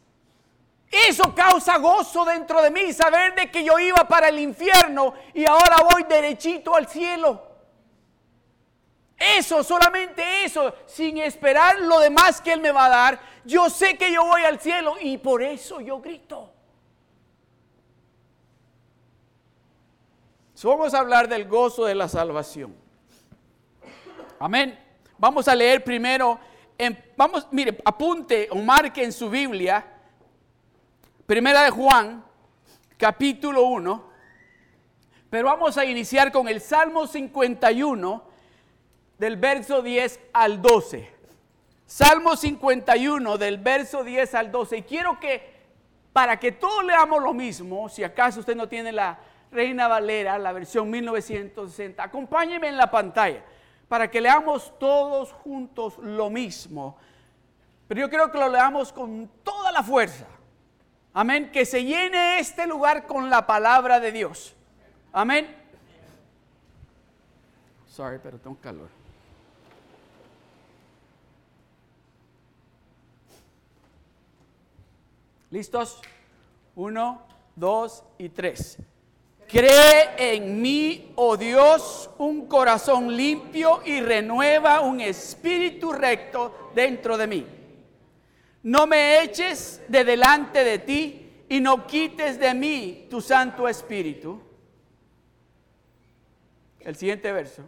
Eso 0.90 1.34
causa 1.34 1.78
gozo 1.78 2.26
dentro 2.26 2.60
de 2.60 2.70
mí, 2.70 2.92
saber 2.92 3.36
de 3.36 3.50
que 3.50 3.64
yo 3.64 3.78
iba 3.78 4.06
para 4.06 4.28
el 4.28 4.38
infierno 4.38 5.14
y 5.32 5.46
ahora 5.46 5.78
voy 5.90 6.02
derechito 6.02 6.74
al 6.74 6.88
cielo. 6.88 7.47
Eso, 9.18 9.64
solamente 9.64 10.44
eso, 10.44 10.72
sin 10.86 11.18
esperar 11.18 11.80
lo 11.80 11.98
demás 11.98 12.40
que 12.40 12.52
Él 12.52 12.60
me 12.60 12.70
va 12.70 12.86
a 12.86 12.88
dar, 12.88 13.20
yo 13.44 13.68
sé 13.68 13.98
que 13.98 14.12
yo 14.12 14.24
voy 14.24 14.42
al 14.42 14.60
cielo 14.60 14.94
y 15.00 15.18
por 15.18 15.42
eso 15.42 15.80
yo 15.80 16.00
grito. 16.00 16.52
vamos 20.62 20.92
a 20.92 20.98
hablar 20.98 21.28
del 21.28 21.46
gozo 21.46 21.84
de 21.84 21.94
la 21.94 22.08
salvación. 22.08 22.74
Amén. 24.38 24.78
Vamos 25.16 25.48
a 25.48 25.54
leer 25.54 25.82
primero, 25.82 26.38
vamos, 27.16 27.46
mire, 27.50 27.76
apunte 27.84 28.48
o 28.50 28.56
marque 28.56 29.02
en 29.02 29.12
su 29.12 29.28
Biblia, 29.28 29.84
primera 31.26 31.62
de 31.62 31.70
Juan, 31.70 32.24
capítulo 32.96 33.64
1, 33.64 34.10
pero 35.28 35.48
vamos 35.48 35.76
a 35.76 35.84
iniciar 35.84 36.30
con 36.30 36.46
el 36.46 36.60
Salmo 36.60 37.06
51 37.06 38.27
del 39.18 39.36
verso 39.36 39.82
10 39.82 40.20
al 40.32 40.62
12. 40.62 41.10
Salmo 41.86 42.36
51 42.36 43.38
del 43.38 43.58
verso 43.58 44.04
10 44.04 44.34
al 44.34 44.52
12. 44.52 44.78
Y 44.78 44.82
quiero 44.82 45.18
que, 45.18 45.54
para 46.12 46.38
que 46.38 46.52
todos 46.52 46.84
leamos 46.84 47.22
lo 47.22 47.34
mismo, 47.34 47.88
si 47.88 48.04
acaso 48.04 48.40
usted 48.40 48.56
no 48.56 48.68
tiene 48.68 48.92
la 48.92 49.18
Reina 49.50 49.88
Valera, 49.88 50.38
la 50.38 50.52
versión 50.52 50.90
1960, 50.90 52.02
acompáñeme 52.02 52.68
en 52.68 52.76
la 52.76 52.90
pantalla 52.90 53.42
para 53.88 54.10
que 54.10 54.20
leamos 54.20 54.78
todos 54.78 55.32
juntos 55.32 55.96
lo 55.98 56.28
mismo. 56.30 56.96
Pero 57.88 58.02
yo 58.02 58.10
creo 58.10 58.30
que 58.30 58.38
lo 58.38 58.48
leamos 58.50 58.92
con 58.92 59.30
toda 59.42 59.72
la 59.72 59.82
fuerza. 59.82 60.26
Amén. 61.14 61.50
Que 61.50 61.64
se 61.64 61.82
llene 61.82 62.38
este 62.38 62.66
lugar 62.66 63.06
con 63.06 63.30
la 63.30 63.46
palabra 63.46 63.98
de 63.98 64.12
Dios. 64.12 64.54
Amén. 65.10 65.56
Sorry, 67.86 68.18
pero 68.22 68.38
tengo 68.38 68.58
calor. 68.60 68.97
¿Listos? 75.50 76.00
Uno, 76.74 77.22
dos 77.56 78.04
y 78.18 78.28
tres. 78.28 78.78
Cree 79.48 80.34
en 80.34 80.60
mí, 80.60 81.12
oh 81.16 81.36
Dios, 81.36 82.10
un 82.18 82.46
corazón 82.46 83.16
limpio 83.16 83.80
y 83.84 84.00
renueva 84.00 84.80
un 84.80 85.00
espíritu 85.00 85.92
recto 85.92 86.70
dentro 86.74 87.16
de 87.16 87.26
mí. 87.26 87.46
No 88.64 88.86
me 88.86 89.22
eches 89.22 89.80
de 89.88 90.04
delante 90.04 90.64
de 90.64 90.78
ti 90.80 91.44
y 91.48 91.60
no 91.60 91.86
quites 91.86 92.38
de 92.38 92.52
mí 92.52 93.06
tu 93.08 93.22
Santo 93.22 93.66
Espíritu. 93.66 94.38
El 96.80 96.96
siguiente 96.96 97.32
verso. 97.32 97.64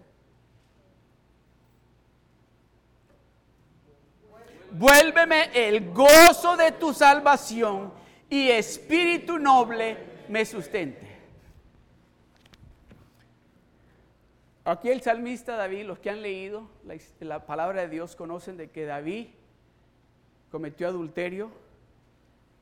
Vuélveme 4.73 5.51
el 5.53 5.93
gozo 5.93 6.57
de 6.57 6.73
tu 6.73 6.93
salvación 6.93 7.93
y 8.29 8.49
espíritu 8.49 9.39
noble 9.39 9.97
me 10.29 10.45
sustente. 10.45 11.11
Aquí 14.65 14.89
el 14.91 15.01
salmista 15.01 15.57
David, 15.57 15.87
los 15.87 15.99
que 15.99 16.11
han 16.11 16.23
leído 16.23 16.69
la, 16.85 16.97
la, 17.21 17.47
palabra 17.47 17.83
de 17.83 17.89
Dios 17.89 18.15
conocen 18.15 18.57
de 18.57 18.71
que 18.71 18.85
David 18.85 19.29
cometió 20.51 20.87
adulterio, 20.87 21.51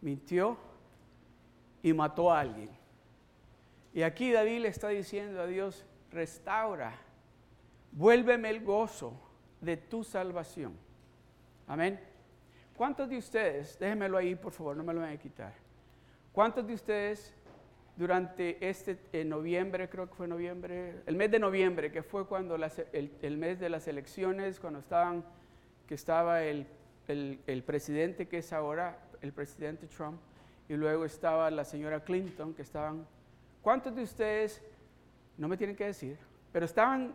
mintió 0.00 0.56
y 1.82 1.92
mató 1.92 2.32
a 2.32 2.40
alguien. 2.40 2.70
Y 3.92 4.02
aquí 4.02 4.32
David 4.32 4.60
le 4.60 4.68
está 4.68 4.88
diciendo 4.88 5.42
a 5.42 5.46
Dios, 5.46 5.84
restaura, 6.10 6.94
vuélveme 7.92 8.48
el 8.48 8.64
gozo 8.64 9.12
de 9.60 9.76
tu 9.76 10.04
salvación. 10.04 10.87
Amén. 11.68 12.00
¿Cuántos 12.74 13.08
de 13.10 13.18
ustedes, 13.18 13.78
déjenmelo 13.78 14.16
ahí 14.16 14.34
por 14.34 14.52
favor, 14.52 14.74
no 14.74 14.82
me 14.82 14.94
lo 14.94 15.00
van 15.00 15.12
a 15.12 15.18
quitar. 15.18 15.52
¿Cuántos 16.32 16.66
de 16.66 16.72
ustedes 16.72 17.34
durante 17.94 18.56
este 18.66 18.98
en 19.12 19.28
noviembre, 19.28 19.88
creo 19.90 20.08
que 20.08 20.14
fue 20.14 20.26
noviembre, 20.26 21.02
el 21.04 21.16
mes 21.16 21.30
de 21.30 21.38
noviembre, 21.38 21.92
que 21.92 22.02
fue 22.02 22.26
cuando 22.26 22.54
el, 22.54 23.36
mes 23.36 23.60
de 23.60 23.68
las 23.68 23.86
elecciones, 23.86 24.58
cuando 24.60 24.78
estaban, 24.78 25.24
que 25.86 25.94
estaba 25.94 26.42
el, 26.42 26.66
el 27.08 27.62
presidente 27.64 28.28
que 28.28 28.38
es 28.38 28.52
ahora, 28.52 28.98
el 29.20 29.32
presidente 29.32 29.88
Trump, 29.88 30.20
y 30.68 30.74
luego 30.74 31.04
estaba 31.04 31.50
la 31.50 31.64
señora 31.64 32.04
Clinton, 32.04 32.54
que 32.54 32.62
estaban, 32.62 33.06
¿cuántos 33.60 33.94
de 33.94 34.04
ustedes, 34.04 34.62
no 35.36 35.48
me 35.48 35.56
tienen 35.56 35.76
que 35.76 35.86
decir, 35.86 36.16
pero 36.52 36.64
estaban 36.64 37.12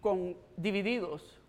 con, 0.00 0.36
divididos 0.56 1.43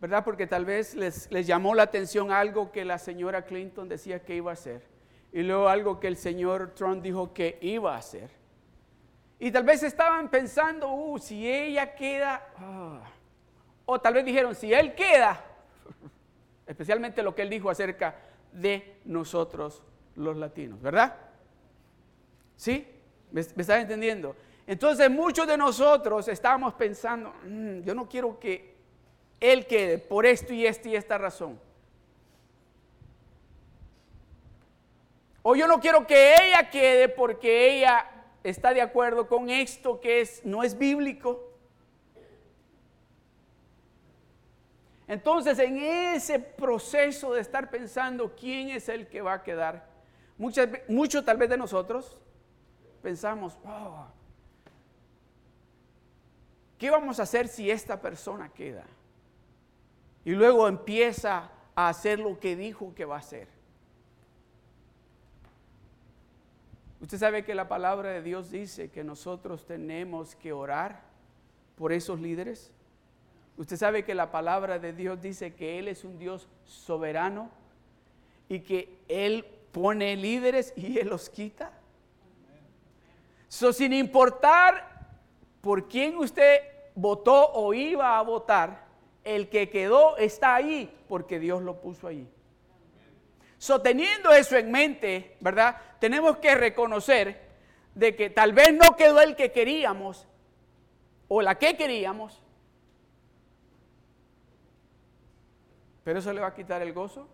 ¿verdad? 0.00 0.24
Porque 0.24 0.46
tal 0.46 0.64
vez 0.64 0.94
les, 0.94 1.28
llamó 1.46 1.74
la 1.74 1.84
atención 1.84 2.30
algo 2.30 2.70
que 2.72 2.84
la 2.84 2.98
señora 2.98 3.44
Clinton 3.44 3.88
decía 3.88 4.22
que 4.22 4.36
iba 4.36 4.50
a 4.50 4.54
hacer 4.54 4.82
y 5.32 5.42
luego 5.42 5.68
algo 5.68 5.98
que 5.98 6.08
el 6.08 6.16
señor 6.16 6.72
Trump 6.74 7.02
dijo 7.02 7.32
que 7.32 7.58
iba 7.60 7.94
a 7.94 7.98
hacer. 7.98 8.30
Y 9.38 9.50
tal 9.50 9.64
vez 9.64 9.82
estaban 9.82 10.30
pensando, 10.30 10.92
uh, 10.92 11.18
si 11.18 11.48
ella 11.50 11.94
queda, 11.94 12.46
ah". 12.56 13.00
o 13.84 14.00
tal 14.00 14.14
vez 14.14 14.24
dijeron, 14.24 14.54
si 14.54 14.72
él 14.72 14.94
queda, 14.94 15.44
especialmente 16.66 17.22
lo 17.22 17.34
que 17.34 17.42
él 17.42 17.50
dijo 17.50 17.68
acerca 17.68 18.14
de 18.52 18.98
nosotros 19.04 19.82
los 20.14 20.36
latinos, 20.36 20.80
¿verdad? 20.80 21.16
¿Sí? 22.56 22.86
¿Me, 23.32 23.42
me 23.56 23.74
entendiendo? 23.74 24.36
Entonces 24.66 25.10
muchos 25.10 25.46
de 25.46 25.56
nosotros 25.56 26.28
estábamos 26.28 26.74
pensando, 26.74 27.34
mm, 27.44 27.80
yo 27.80 27.94
no 27.94 28.08
quiero 28.08 28.38
que 28.38 28.73
él 29.52 29.66
quede 29.66 29.98
por 29.98 30.24
esto 30.24 30.54
y 30.54 30.66
esta 30.66 30.88
y 30.88 30.96
esta 30.96 31.18
razón. 31.18 31.60
O 35.42 35.54
yo 35.54 35.66
no 35.66 35.78
quiero 35.80 36.06
que 36.06 36.34
ella 36.42 36.70
quede 36.70 37.10
porque 37.10 37.76
ella 37.76 38.10
está 38.42 38.72
de 38.72 38.80
acuerdo 38.80 39.28
con 39.28 39.50
esto 39.50 40.00
que 40.00 40.22
es, 40.22 40.42
no 40.46 40.62
es 40.62 40.78
bíblico. 40.78 41.50
Entonces, 45.06 45.58
en 45.58 45.76
ese 45.76 46.38
proceso 46.38 47.34
de 47.34 47.42
estar 47.42 47.68
pensando 47.68 48.34
quién 48.34 48.70
es 48.70 48.88
el 48.88 49.06
que 49.06 49.20
va 49.20 49.34
a 49.34 49.42
quedar, 49.42 49.86
muchos 50.38 51.22
tal 51.22 51.36
vez 51.36 51.50
de 51.50 51.58
nosotros 51.58 52.16
pensamos, 53.02 53.58
oh, 53.66 54.06
¿qué 56.78 56.88
vamos 56.88 57.20
a 57.20 57.24
hacer 57.24 57.48
si 57.48 57.70
esta 57.70 58.00
persona 58.00 58.48
queda? 58.48 58.86
Y 60.24 60.32
luego 60.32 60.68
empieza 60.68 61.50
a 61.74 61.88
hacer 61.88 62.18
lo 62.18 62.38
que 62.38 62.56
dijo 62.56 62.94
que 62.94 63.04
va 63.04 63.16
a 63.16 63.18
hacer. 63.18 63.48
Usted 67.00 67.18
sabe 67.18 67.44
que 67.44 67.54
la 67.54 67.68
palabra 67.68 68.10
de 68.10 68.22
Dios 68.22 68.50
dice 68.50 68.90
que 68.90 69.04
nosotros 69.04 69.66
tenemos 69.66 70.34
que 70.34 70.52
orar 70.54 71.02
por 71.76 71.92
esos 71.92 72.18
líderes. 72.18 72.70
Usted 73.58 73.76
sabe 73.76 74.04
que 74.04 74.14
la 74.14 74.30
palabra 74.30 74.78
de 74.78 74.92
Dios 74.94 75.20
dice 75.20 75.54
que 75.54 75.78
Él 75.78 75.88
es 75.88 76.04
un 76.04 76.18
Dios 76.18 76.48
soberano 76.64 77.50
y 78.48 78.60
que 78.60 78.96
Él 79.08 79.44
pone 79.70 80.16
líderes 80.16 80.72
y 80.76 80.98
Él 80.98 81.08
los 81.08 81.28
quita. 81.28 81.72
So, 83.48 83.72
sin 83.72 83.92
importar 83.92 85.06
por 85.60 85.88
quién 85.88 86.16
usted 86.16 86.60
votó 86.94 87.52
o 87.52 87.74
iba 87.74 88.18
a 88.18 88.22
votar, 88.22 88.83
el 89.24 89.48
que 89.48 89.70
quedó 89.70 90.16
está 90.18 90.54
ahí 90.54 90.94
porque 91.08 91.38
Dios 91.40 91.62
lo 91.62 91.80
puso 91.80 92.06
ahí. 92.06 92.28
Sosteniendo 93.58 94.30
eso 94.30 94.56
en 94.56 94.70
mente, 94.70 95.36
¿verdad? 95.40 95.80
Tenemos 95.98 96.36
que 96.36 96.54
reconocer 96.54 97.40
de 97.94 98.14
que 98.14 98.28
tal 98.28 98.52
vez 98.52 98.74
no 98.74 98.96
quedó 98.96 99.20
el 99.20 99.34
que 99.34 99.52
queríamos 99.52 100.28
o 101.28 101.40
la 101.40 101.54
que 101.56 101.76
queríamos, 101.76 102.42
pero 106.02 106.18
eso 106.18 106.32
le 106.32 106.40
va 106.40 106.48
a 106.48 106.54
quitar 106.54 106.82
el 106.82 106.92
gozo. 106.92 107.26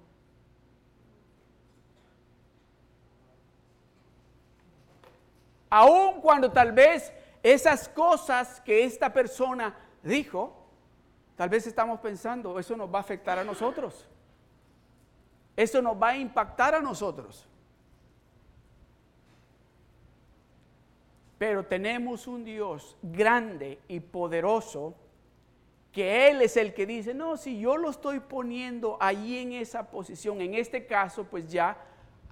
Aun 5.71 6.21
cuando 6.21 6.51
tal 6.51 6.73
vez 6.73 7.13
esas 7.43 7.89
cosas 7.89 8.61
que 8.61 8.85
esta 8.85 9.13
persona 9.13 9.77
dijo, 10.03 10.60
Tal 11.41 11.49
vez 11.49 11.67
estamos 11.67 11.99
pensando, 12.01 12.59
eso 12.59 12.77
nos 12.77 12.93
va 12.93 12.99
a 12.99 13.01
afectar 13.01 13.39
a 13.39 13.45
nosotros. 13.45 14.07
Eso 15.57 15.81
nos 15.81 15.97
va 15.97 16.09
a 16.09 16.17
impactar 16.19 16.75
a 16.75 16.83
nosotros. 16.83 17.49
Pero 21.39 21.65
tenemos 21.65 22.27
un 22.27 22.45
Dios 22.45 22.95
grande 23.01 23.79
y 23.89 24.01
poderoso 24.01 24.95
que 25.93 26.29
Él 26.29 26.43
es 26.43 26.59
el 26.59 26.75
que 26.75 26.85
dice, 26.85 27.15
no, 27.15 27.39
si 27.39 27.59
yo 27.59 27.79
lo 27.79 27.89
estoy 27.89 28.21
poniendo 28.21 28.99
allí 29.01 29.39
en 29.39 29.55
esa 29.55 29.91
posición, 29.91 30.43
en 30.43 30.53
este 30.53 30.85
caso, 30.85 31.25
pues 31.25 31.51
ya 31.51 31.75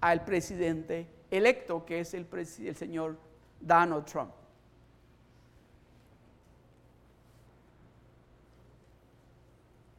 al 0.02 0.22
presidente 0.22 1.06
electo, 1.30 1.86
que 1.86 2.00
es 2.00 2.12
el, 2.12 2.26
el 2.30 2.76
señor 2.76 3.16
Donald 3.58 4.04
Trump. 4.04 4.32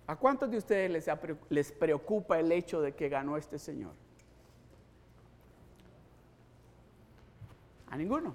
¿A 0.10 0.16
cuántos 0.16 0.50
de 0.50 0.58
ustedes 0.58 1.08
les, 1.50 1.72
preocupa 1.72 2.40
el 2.40 2.52
hecho 2.52 2.82
de 2.82 2.96
que 2.96 3.10
ganó 3.10 3.38
este 3.38 3.60
señor? 3.60 3.92
A 7.92 7.96
ninguno. 7.96 8.34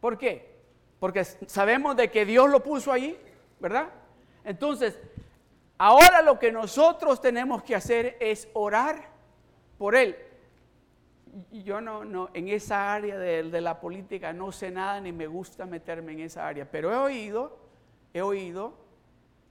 ¿Por 0.00 0.16
qué? 0.16 0.62
Porque 0.98 1.24
sabemos 1.24 1.94
de 1.94 2.10
que 2.10 2.24
Dios 2.24 2.48
lo 2.48 2.62
puso 2.62 2.90
allí, 2.90 3.18
¿verdad? 3.60 3.90
Entonces, 4.44 4.98
ahora 5.76 6.22
lo 6.22 6.38
que 6.38 6.50
nosotros 6.50 7.20
tenemos 7.20 7.62
que 7.62 7.74
hacer 7.74 8.16
es 8.20 8.48
orar 8.54 9.10
por 9.76 9.94
él. 9.94 10.16
yo 11.52 11.82
no, 11.82 12.02
no, 12.02 12.30
en 12.32 12.48
esa 12.48 12.94
área 12.94 13.18
de, 13.18 13.42
de, 13.42 13.60
la 13.60 13.78
política 13.78 14.32
no 14.32 14.52
sé 14.52 14.70
nada 14.70 15.02
ni 15.02 15.12
me 15.12 15.26
gusta 15.26 15.66
meterme 15.66 16.12
en 16.12 16.20
esa 16.20 16.48
área, 16.48 16.64
pero 16.64 16.90
he 16.90 16.96
oído, 16.96 17.58
he 18.14 18.22
oído 18.22 18.83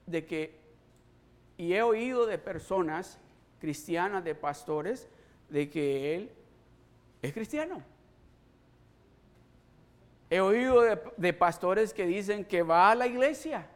de 0.05 0.25
que, 0.25 0.59
y 1.57 1.73
he 1.73 1.81
oído 1.81 2.25
de 2.25 2.37
personas 2.37 3.19
cristianas, 3.59 4.23
de 4.23 4.35
pastores, 4.35 5.07
de 5.49 5.69
que 5.69 6.15
él 6.15 6.31
es 7.21 7.33
cristiano. 7.33 7.81
He 10.29 10.41
oído 10.41 10.81
de, 10.81 11.33
pastores 11.33 11.93
que 11.93 12.05
dicen 12.05 12.43
que 12.43 12.63
va 12.63 12.91
a 12.91 12.95
la 12.95 13.07
iglesia. 13.07 13.67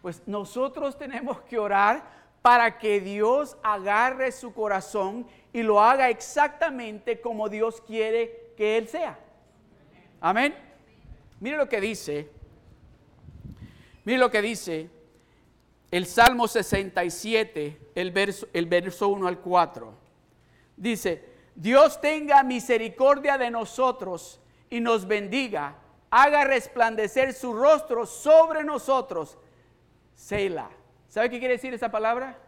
Pues 0.00 0.22
nosotros 0.26 0.96
tenemos 0.96 1.40
que 1.42 1.58
orar 1.58 2.02
para 2.42 2.78
que 2.78 3.00
Dios 3.00 3.56
agarre 3.62 4.32
su 4.32 4.52
corazón 4.52 5.26
y 5.52 5.62
lo 5.62 5.80
haga 5.80 6.08
exactamente 6.08 7.20
como 7.20 7.48
Dios 7.48 7.80
quiere 7.82 8.52
que 8.56 8.78
Él 8.78 8.88
sea. 8.88 9.18
Amén. 10.20 10.54
Mire 11.38 11.56
lo 11.56 11.68
que 11.68 11.80
dice. 11.80 12.30
Mire 14.04 14.18
lo 14.18 14.30
que 14.30 14.42
dice 14.42 14.90
el 15.94 16.06
Salmo 16.06 16.48
67, 16.48 17.92
el 17.94 18.10
verso, 18.10 18.48
el 18.52 18.66
verso 18.66 19.10
1 19.10 19.28
al 19.28 19.38
4. 19.38 19.94
Dice, 20.76 21.24
Dios 21.54 22.00
tenga 22.00 22.42
misericordia 22.42 23.38
de 23.38 23.48
nosotros 23.48 24.40
y 24.68 24.80
nos 24.80 25.06
bendiga, 25.06 25.76
haga 26.10 26.42
resplandecer 26.42 27.32
su 27.32 27.52
rostro 27.52 28.06
sobre 28.06 28.64
nosotros. 28.64 29.38
Selah. 30.16 30.68
¿Sabe 31.06 31.30
qué 31.30 31.38
quiere 31.38 31.54
decir 31.54 31.72
esa 31.72 31.92
palabra? 31.92 32.38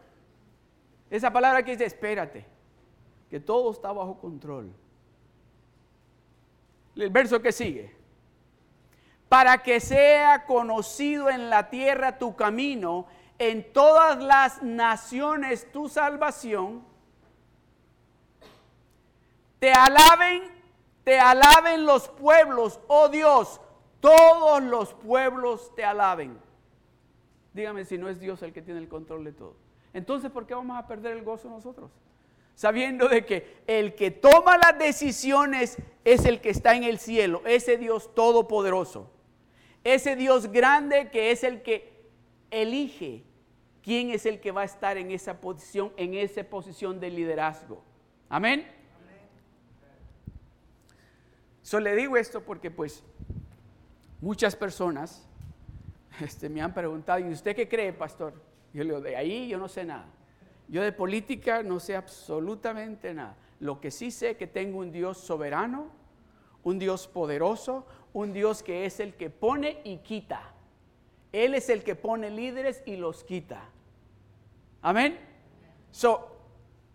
Esa 1.09 1.31
palabra 1.31 1.63
que 1.63 1.71
dice, 1.71 1.85
espérate, 1.85 2.45
que 3.29 3.39
todo 3.39 3.71
está 3.71 3.93
bajo 3.93 4.19
control. 4.19 4.73
El 6.97 7.09
verso 7.11 7.41
que 7.41 7.53
sigue. 7.53 7.95
Para 9.29 9.63
que 9.63 9.79
sea 9.79 10.45
conocido 10.45 11.29
en 11.29 11.49
la 11.49 11.69
tierra 11.69 12.17
tu 12.17 12.35
camino, 12.35 13.07
en 13.39 13.71
todas 13.71 14.21
las 14.21 14.61
naciones 14.63 15.71
tu 15.71 15.89
salvación. 15.89 16.83
Te 19.59 19.71
alaben, 19.71 20.43
te 21.03 21.19
alaben 21.19 21.85
los 21.85 22.09
pueblos, 22.09 22.79
oh 22.87 23.09
Dios, 23.09 23.59
todos 23.99 24.61
los 24.63 24.93
pueblos 24.93 25.73
te 25.75 25.83
alaben. 25.83 26.37
Dígame 27.53 27.85
si 27.85 27.97
no 27.97 28.07
es 28.07 28.19
Dios 28.19 28.41
el 28.43 28.53
que 28.53 28.61
tiene 28.61 28.79
el 28.79 28.87
control 28.87 29.23
de 29.23 29.31
todo. 29.31 29.55
Entonces, 29.93 30.29
¿por 30.29 30.45
qué 30.45 30.53
vamos 30.53 30.77
a 30.77 30.85
perder 30.85 31.17
el 31.17 31.23
gozo 31.23 31.49
nosotros? 31.49 31.89
Sabiendo 32.53 33.07
de 33.07 33.25
que 33.25 33.63
el 33.65 33.95
que 33.95 34.11
toma 34.11 34.57
las 34.57 34.77
decisiones 34.77 35.77
es 36.03 36.25
el 36.25 36.39
que 36.39 36.49
está 36.49 36.75
en 36.75 36.83
el 36.83 36.99
cielo, 36.99 37.41
ese 37.45 37.77
Dios 37.77 38.13
todopoderoso, 38.13 39.09
ese 39.83 40.15
Dios 40.15 40.51
grande 40.51 41.09
que 41.09 41.31
es 41.31 41.43
el 41.43 41.63
que 41.63 41.96
elige 42.51 43.23
quién 43.81 44.09
es 44.09 44.25
el 44.25 44.39
que 44.39 44.51
va 44.51 44.61
a 44.61 44.65
estar 44.65 44.97
en 44.97 45.11
esa 45.11 45.39
posición, 45.39 45.93
en 45.97 46.13
esa 46.13 46.43
posición 46.43 46.99
de 46.99 47.09
liderazgo. 47.09 47.83
Amén. 48.29 48.67
Solo 51.61 51.85
le 51.85 51.95
digo 51.95 52.17
esto 52.17 52.41
porque 52.41 52.71
pues 52.71 53.03
muchas 54.21 54.55
personas 54.55 55.27
este, 56.21 56.49
me 56.49 56.61
han 56.61 56.73
preguntado, 56.73 57.19
¿y 57.19 57.31
usted 57.31 57.55
qué 57.55 57.67
cree, 57.67 57.93
pastor? 57.93 58.33
Yo 58.73 58.83
le 58.83 58.89
digo, 58.89 59.01
de 59.01 59.15
ahí 59.15 59.47
yo 59.47 59.57
no 59.57 59.67
sé 59.67 59.85
nada. 59.85 60.07
Yo 60.67 60.81
de 60.81 60.91
política 60.91 61.63
no 61.63 61.79
sé 61.79 61.95
absolutamente 61.95 63.13
nada. 63.13 63.37
Lo 63.59 63.79
que 63.79 63.91
sí 63.91 64.11
sé 64.11 64.31
es 64.31 64.37
que 64.37 64.47
tengo 64.47 64.79
un 64.79 64.91
Dios 64.91 65.17
soberano, 65.17 65.87
un 66.63 66.79
Dios 66.79 67.07
poderoso, 67.07 67.85
un 68.13 68.33
Dios 68.33 68.63
que 68.63 68.85
es 68.85 68.99
el 68.99 69.15
que 69.15 69.29
pone 69.29 69.81
y 69.83 69.97
quita. 69.97 70.53
Él 71.45 71.53
es 71.53 71.69
el 71.69 71.83
que 71.83 71.95
pone 71.95 72.31
líderes 72.31 72.81
y 72.85 72.95
los 72.95 73.23
quita. 73.23 73.61
Amén. 74.81 75.19
So, 75.91 76.35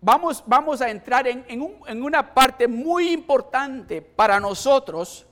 vamos, 0.00 0.42
vamos 0.46 0.80
a 0.80 0.90
entrar 0.90 1.28
en, 1.28 1.44
en 1.48 2.02
una 2.02 2.34
parte 2.34 2.66
muy 2.66 3.12
importante 3.12 4.02
para 4.02 4.40
nosotros, 4.40 5.26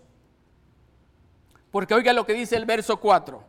porque 1.72 1.94
oiga 1.94 2.12
lo 2.12 2.24
que 2.24 2.34
dice 2.34 2.54
el 2.54 2.64
verso 2.64 2.98
4. 2.98 3.42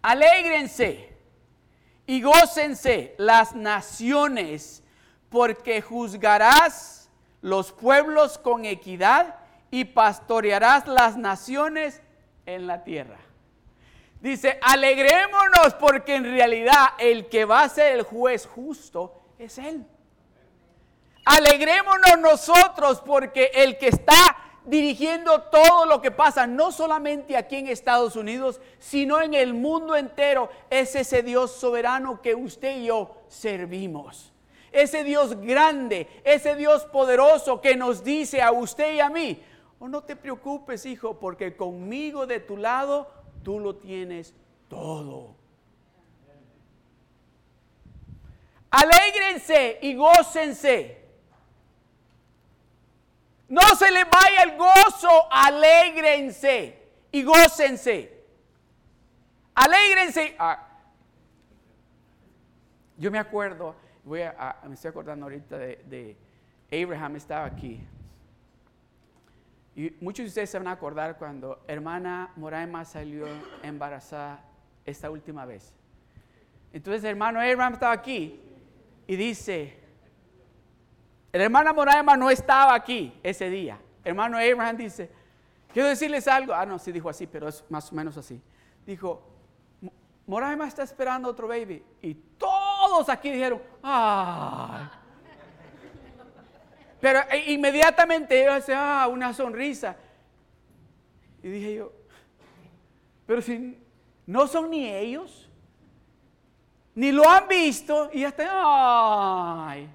Alégrense 0.00 1.14
y 2.06 2.22
gócense 2.22 3.14
las 3.18 3.54
naciones, 3.54 4.82
porque 5.28 5.82
juzgarás 5.82 7.10
los 7.42 7.72
pueblos 7.72 8.38
con 8.38 8.64
equidad 8.64 9.34
y 9.70 9.84
pastorearás 9.84 10.86
las 10.86 11.18
naciones 11.18 12.00
en 12.46 12.66
la 12.66 12.82
tierra. 12.84 13.18
Dice, 14.20 14.58
alegrémonos 14.62 15.74
porque 15.78 16.16
en 16.16 16.24
realidad 16.24 16.86
el 16.98 17.28
que 17.28 17.44
va 17.44 17.62
a 17.62 17.68
ser 17.68 17.96
el 17.96 18.02
juez 18.02 18.46
justo 18.46 19.20
es 19.38 19.58
Él. 19.58 19.84
Alegrémonos 21.24 22.18
nosotros 22.20 23.02
porque 23.04 23.50
el 23.54 23.76
que 23.78 23.88
está 23.88 24.36
dirigiendo 24.64 25.42
todo 25.42 25.86
lo 25.86 26.00
que 26.00 26.10
pasa, 26.10 26.46
no 26.46 26.72
solamente 26.72 27.36
aquí 27.36 27.56
en 27.56 27.68
Estados 27.68 28.16
Unidos, 28.16 28.60
sino 28.78 29.20
en 29.20 29.34
el 29.34 29.54
mundo 29.54 29.96
entero, 29.96 30.50
es 30.70 30.94
ese 30.96 31.22
Dios 31.22 31.52
soberano 31.52 32.20
que 32.20 32.34
usted 32.34 32.78
y 32.78 32.86
yo 32.86 33.16
servimos. 33.28 34.32
Ese 34.72 35.04
Dios 35.04 35.40
grande, 35.40 36.08
ese 36.24 36.54
Dios 36.56 36.84
poderoso 36.86 37.60
que 37.60 37.76
nos 37.76 38.02
dice 38.04 38.42
a 38.42 38.52
usted 38.52 38.94
y 38.94 39.00
a 39.00 39.08
mí, 39.08 39.42
oh, 39.78 39.88
no 39.88 40.02
te 40.02 40.16
preocupes 40.16 40.86
hijo, 40.86 41.18
porque 41.18 41.56
conmigo 41.56 42.26
de 42.26 42.40
tu 42.40 42.56
lado 42.56 43.10
tú 43.42 43.60
lo 43.60 43.76
tienes 43.76 44.34
todo. 44.68 45.34
Alégrense 48.70 49.78
y 49.82 49.94
gócense 49.94 51.06
no 53.48 53.62
se 53.76 53.90
le 53.92 54.04
vaya 54.04 54.42
el 54.42 54.56
gozo, 54.56 55.08
alégrense 55.30 56.82
y 57.12 57.22
gócense. 57.22 58.24
Alégrense. 59.54 60.34
Ah, 60.38 60.66
yo 62.96 63.10
me 63.10 63.18
acuerdo, 63.18 63.76
voy 64.04 64.22
a, 64.22 64.58
me 64.66 64.74
estoy 64.74 64.88
acordando 64.90 65.26
ahorita 65.26 65.58
de, 65.58 66.16
Abraham 66.72 67.16
estaba 67.16 67.46
aquí. 67.46 67.86
Y 69.76 69.94
muchos 70.00 70.24
de 70.24 70.28
ustedes 70.28 70.48
se 70.48 70.56
van 70.56 70.68
a 70.68 70.72
acordar 70.72 71.18
cuando 71.18 71.62
hermana 71.68 72.32
Moraima 72.36 72.82
salió 72.86 73.26
embarazada 73.62 74.42
esta 74.86 75.10
última 75.10 75.44
vez. 75.44 75.74
Entonces 76.72 77.04
hermano 77.04 77.38
Abraham 77.38 77.74
estaba 77.74 77.92
aquí 77.92 78.40
y 79.06 79.16
dice, 79.16 79.78
el 81.30 81.42
hermano 81.42 81.74
Moraima 81.74 82.16
no 82.16 82.30
estaba 82.30 82.74
aquí 82.74 83.20
ese 83.22 83.50
día. 83.50 83.78
hermano 84.02 84.38
Abraham 84.38 84.78
dice, 84.78 85.10
quiero 85.74 85.90
decirles 85.90 86.26
algo. 86.26 86.54
Ah, 86.54 86.64
no, 86.64 86.78
sí 86.78 86.90
dijo 86.90 87.10
así, 87.10 87.26
pero 87.26 87.46
es 87.46 87.62
más 87.68 87.92
o 87.92 87.94
menos 87.94 88.16
así. 88.16 88.40
Dijo, 88.86 89.22
Moraima 90.26 90.66
está 90.66 90.84
esperando 90.84 91.28
otro 91.28 91.46
baby. 91.46 91.84
Y 92.00 92.14
todos 92.14 93.10
aquí 93.10 93.30
dijeron, 93.30 93.60
¡ay! 93.82 94.88
Pero 97.06 97.20
e, 97.30 97.52
inmediatamente 97.52 98.44
yo 98.44 98.52
hace, 98.52 98.74
ah, 98.74 99.06
una 99.08 99.32
sonrisa. 99.32 99.94
Y 101.40 101.48
dije 101.48 101.74
yo, 101.76 101.92
pero 103.24 103.40
si 103.40 103.78
no 104.26 104.48
son 104.48 104.70
ni 104.70 104.88
ellos, 104.88 105.48
ni 106.96 107.12
lo 107.12 107.30
han 107.30 107.46
visto, 107.46 108.10
y 108.12 108.24
están, 108.24 108.48
¡ay! 108.50 109.88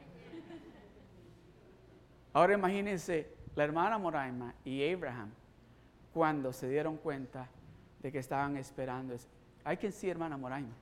Ahora 2.32 2.54
imagínense 2.54 3.28
la 3.56 3.66
hermana 3.66 3.98
Moraima 3.98 4.56
y 4.64 4.90
Abraham 4.90 5.32
cuando 6.14 6.54
se 6.54 6.70
dieron 6.70 6.96
cuenta 6.96 7.50
de 8.00 8.10
que 8.10 8.20
estaban 8.20 8.56
esperando. 8.56 9.18
Hay 9.66 9.76
que 9.76 9.92
sí, 9.92 10.10
hermana 10.10 10.38
Moraima. 10.38 10.74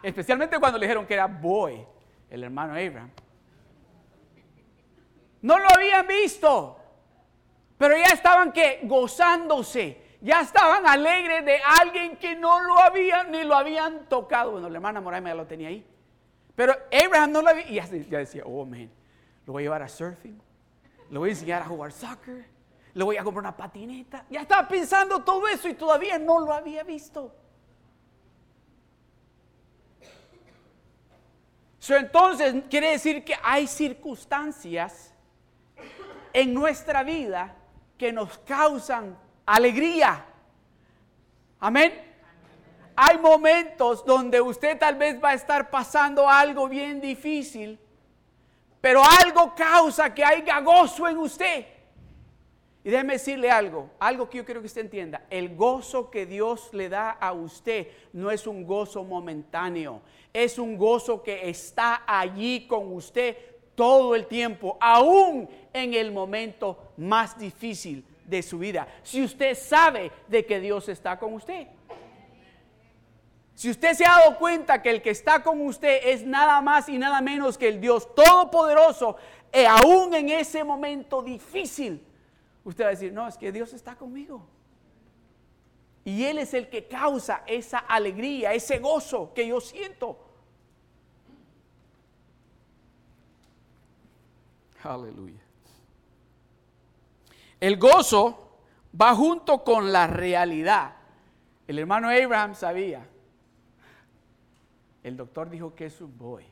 Especialmente 0.00 0.60
cuando 0.60 0.78
le 0.78 0.86
dijeron 0.86 1.04
que 1.06 1.14
era 1.14 1.26
Boy, 1.26 1.84
el 2.30 2.44
hermano 2.44 2.74
Abraham. 2.74 3.10
No 5.42 5.58
lo 5.58 5.68
habían 5.74 6.06
visto, 6.06 6.78
pero 7.78 7.96
ya 7.96 8.12
estaban 8.12 8.52
que 8.52 8.80
gozándose. 8.84 10.08
Ya 10.22 10.42
estaban 10.42 10.86
alegres 10.86 11.44
de 11.46 11.58
alguien 11.80 12.16
que 12.16 12.36
no 12.36 12.60
lo 12.60 12.78
habían 12.78 13.30
ni 13.30 13.42
lo 13.42 13.54
habían 13.54 14.06
tocado. 14.06 14.52
Bueno, 14.52 14.68
la 14.68 14.76
hermana 14.76 15.00
Moraima 15.00 15.30
ya 15.30 15.34
lo 15.34 15.46
tenía 15.46 15.68
ahí. 15.68 15.86
Pero 16.54 16.76
Abraham 16.92 17.32
no 17.32 17.42
lo 17.42 17.48
había. 17.48 17.66
Y 17.66 17.74
ya, 17.74 18.18
decía, 18.18 18.42
oh, 18.44 18.66
man, 18.66 18.90
lo 19.46 19.54
voy 19.54 19.62
a 19.62 19.64
llevar 19.64 19.82
a 19.82 19.88
surfing 19.88 20.38
le 21.10 21.18
voy 21.18 21.30
a 21.30 21.32
enseñar 21.32 21.62
a 21.62 21.64
jugar 21.66 21.92
soccer, 21.92 22.46
le 22.94 23.04
voy 23.04 23.16
a 23.16 23.24
comprar 23.24 23.42
una 23.42 23.56
patineta. 23.56 24.24
Ya 24.30 24.42
estaba 24.42 24.66
pensando 24.68 25.22
todo 25.22 25.48
eso 25.48 25.68
y 25.68 25.74
todavía 25.74 26.18
no 26.18 26.38
lo 26.38 26.52
había 26.52 26.82
visto. 26.84 27.34
entonces 31.88 32.54
quiere 32.70 32.92
decir 32.92 33.24
que 33.24 33.34
hay 33.42 33.66
circunstancias 33.66 35.09
en 36.32 36.54
nuestra 36.54 37.02
vida 37.02 37.56
que 37.98 38.12
nos 38.12 38.38
causan 38.38 39.16
alegría. 39.46 40.24
Amén. 41.58 41.92
Hay 42.96 43.18
momentos 43.18 44.04
donde 44.04 44.40
usted 44.40 44.78
tal 44.78 44.96
vez 44.96 45.22
va 45.22 45.30
a 45.30 45.34
estar 45.34 45.70
pasando 45.70 46.28
algo 46.28 46.68
bien 46.68 47.00
difícil, 47.00 47.78
pero 48.80 49.02
algo 49.22 49.54
causa 49.54 50.12
que 50.14 50.24
haya 50.24 50.60
gozo 50.60 51.08
en 51.08 51.18
usted. 51.18 51.66
Y 52.82 52.90
déjeme 52.90 53.14
decirle 53.14 53.50
algo, 53.50 53.90
algo 53.98 54.28
que 54.30 54.38
yo 54.38 54.44
quiero 54.44 54.60
que 54.60 54.66
usted 54.66 54.80
entienda. 54.80 55.26
El 55.28 55.54
gozo 55.54 56.10
que 56.10 56.24
Dios 56.24 56.70
le 56.72 56.88
da 56.88 57.10
a 57.10 57.32
usted 57.32 57.88
no 58.14 58.30
es 58.30 58.46
un 58.46 58.66
gozo 58.66 59.04
momentáneo, 59.04 60.00
es 60.32 60.58
un 60.58 60.78
gozo 60.78 61.22
que 61.22 61.50
está 61.50 62.04
allí 62.06 62.66
con 62.66 62.94
usted 62.94 63.36
todo 63.80 64.14
el 64.14 64.26
tiempo, 64.26 64.76
aún 64.78 65.48
en 65.72 65.94
el 65.94 66.12
momento 66.12 66.92
más 66.98 67.38
difícil 67.38 68.04
de 68.26 68.42
su 68.42 68.58
vida. 68.58 68.86
Si 69.02 69.24
usted 69.24 69.56
sabe 69.56 70.12
de 70.28 70.44
que 70.44 70.60
Dios 70.60 70.90
está 70.90 71.18
con 71.18 71.32
usted. 71.32 71.66
Si 73.54 73.70
usted 73.70 73.94
se 73.94 74.04
ha 74.04 74.18
dado 74.18 74.36
cuenta 74.36 74.82
que 74.82 74.90
el 74.90 75.00
que 75.00 75.08
está 75.08 75.42
con 75.42 75.62
usted 75.62 75.98
es 76.04 76.26
nada 76.26 76.60
más 76.60 76.90
y 76.90 76.98
nada 76.98 77.22
menos 77.22 77.56
que 77.56 77.68
el 77.68 77.80
Dios 77.80 78.14
Todopoderoso, 78.14 79.16
y 79.50 79.64
aún 79.64 80.12
en 80.12 80.28
ese 80.28 80.62
momento 80.62 81.22
difícil, 81.22 82.04
usted 82.62 82.84
va 82.84 82.88
a 82.88 82.90
decir, 82.90 83.14
no, 83.14 83.26
es 83.26 83.38
que 83.38 83.50
Dios 83.50 83.72
está 83.72 83.96
conmigo. 83.96 84.46
Y 86.04 86.24
Él 86.24 86.36
es 86.36 86.52
el 86.52 86.68
que 86.68 86.86
causa 86.86 87.44
esa 87.46 87.78
alegría, 87.78 88.52
ese 88.52 88.78
gozo 88.78 89.32
que 89.32 89.46
yo 89.46 89.58
siento. 89.58 90.18
Aleluya. 94.82 95.40
El 97.60 97.76
gozo 97.78 98.58
va 98.98 99.14
junto 99.14 99.62
con 99.62 99.92
la 99.92 100.06
realidad. 100.06 100.94
El 101.66 101.78
hermano 101.78 102.08
Abraham 102.08 102.54
sabía. 102.54 103.06
El 105.02 105.16
doctor 105.16 105.50
dijo 105.50 105.74
que 105.74 105.86
es 105.86 106.00
un 106.00 106.16
boy. 106.16 106.44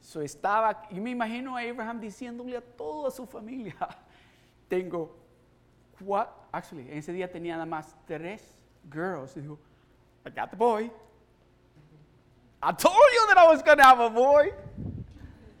So 0.00 0.20
estaba, 0.20 0.86
y 0.90 1.00
me 1.00 1.10
imagino 1.10 1.56
a 1.56 1.60
Abraham 1.60 2.00
diciéndole 2.00 2.56
a 2.56 2.60
toda 2.60 3.10
su 3.10 3.26
familia, 3.26 3.76
tengo 4.68 5.16
cuatro, 6.04 6.34
actually, 6.52 6.86
ese 6.90 7.12
día 7.12 7.30
tenía 7.30 7.54
nada 7.54 7.66
más 7.66 7.94
tres 8.06 8.56
girls. 8.90 9.36
Y 9.36 9.40
dijo, 9.40 9.58
I 10.26 10.30
got 10.30 10.50
the 10.50 10.56
boy. 10.56 10.90
I 12.62 12.72
told 12.72 12.94
you 12.94 13.26
that 13.28 13.38
I 13.38 13.46
was 13.46 13.62
going 13.62 13.78
to 13.78 13.84
have 13.84 14.00
a 14.00 14.08
boy. 14.08 14.52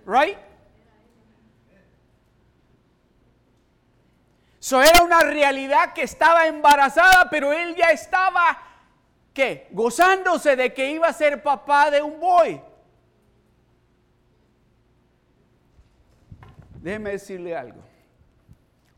Right? 0.06 0.38
So 4.64 4.80
era 4.80 5.02
una 5.02 5.20
realidad 5.20 5.92
que 5.92 6.00
estaba 6.00 6.46
embarazada, 6.46 7.28
pero 7.28 7.52
él 7.52 7.76
ya 7.76 7.90
estaba, 7.90 8.56
¿qué? 9.34 9.68
Gozándose 9.72 10.56
de 10.56 10.72
que 10.72 10.90
iba 10.90 11.06
a 11.06 11.12
ser 11.12 11.42
papá 11.42 11.90
de 11.90 12.00
un 12.00 12.18
boy. 12.18 12.62
Déjeme 16.80 17.10
decirle 17.10 17.54
algo 17.54 17.82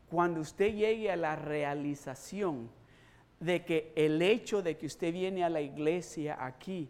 cuando 0.09 0.39
usted 0.39 0.73
llegue 0.73 1.11
a 1.11 1.17
la 1.17 1.35
realización 1.35 2.69
de 3.41 3.65
que 3.65 3.91
el 3.97 4.21
hecho 4.21 4.61
de 4.61 4.77
que 4.77 4.85
usted 4.85 5.11
viene 5.11 5.43
a 5.43 5.49
la 5.49 5.59
iglesia 5.59 6.37
aquí, 6.39 6.89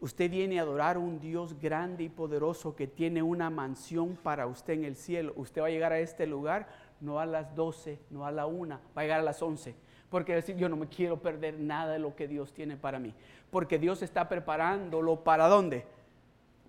usted 0.00 0.28
viene 0.28 0.58
a 0.58 0.62
adorar 0.62 0.96
a 0.96 0.98
un 0.98 1.20
Dios 1.20 1.56
grande 1.60 2.02
y 2.02 2.08
poderoso 2.08 2.74
que 2.74 2.88
tiene 2.88 3.22
una 3.22 3.48
mansión 3.48 4.16
para 4.16 4.48
usted 4.48 4.72
en 4.72 4.86
el 4.86 4.96
cielo, 4.96 5.34
usted 5.36 5.62
va 5.62 5.68
a 5.68 5.70
llegar 5.70 5.92
a 5.92 6.00
este 6.00 6.26
lugar 6.26 6.81
no 7.02 7.20
a 7.20 7.26
las 7.26 7.54
12, 7.54 7.98
no 8.08 8.24
a 8.24 8.30
la 8.30 8.46
1, 8.46 8.80
va 8.96 9.02
a 9.02 9.04
llegar 9.04 9.20
a 9.20 9.22
las 9.22 9.42
11. 9.42 9.74
Porque 10.08 10.34
decir, 10.34 10.56
yo 10.56 10.70
no 10.70 10.76
me 10.76 10.88
quiero 10.88 11.20
perder 11.20 11.60
nada 11.60 11.92
de 11.92 11.98
lo 11.98 12.16
que 12.16 12.26
Dios 12.26 12.54
tiene 12.54 12.78
para 12.78 12.98
mí. 12.98 13.12
Porque 13.50 13.78
Dios 13.78 14.02
está 14.02 14.28
preparándolo 14.28 15.22
para 15.22 15.48
dónde. 15.48 15.84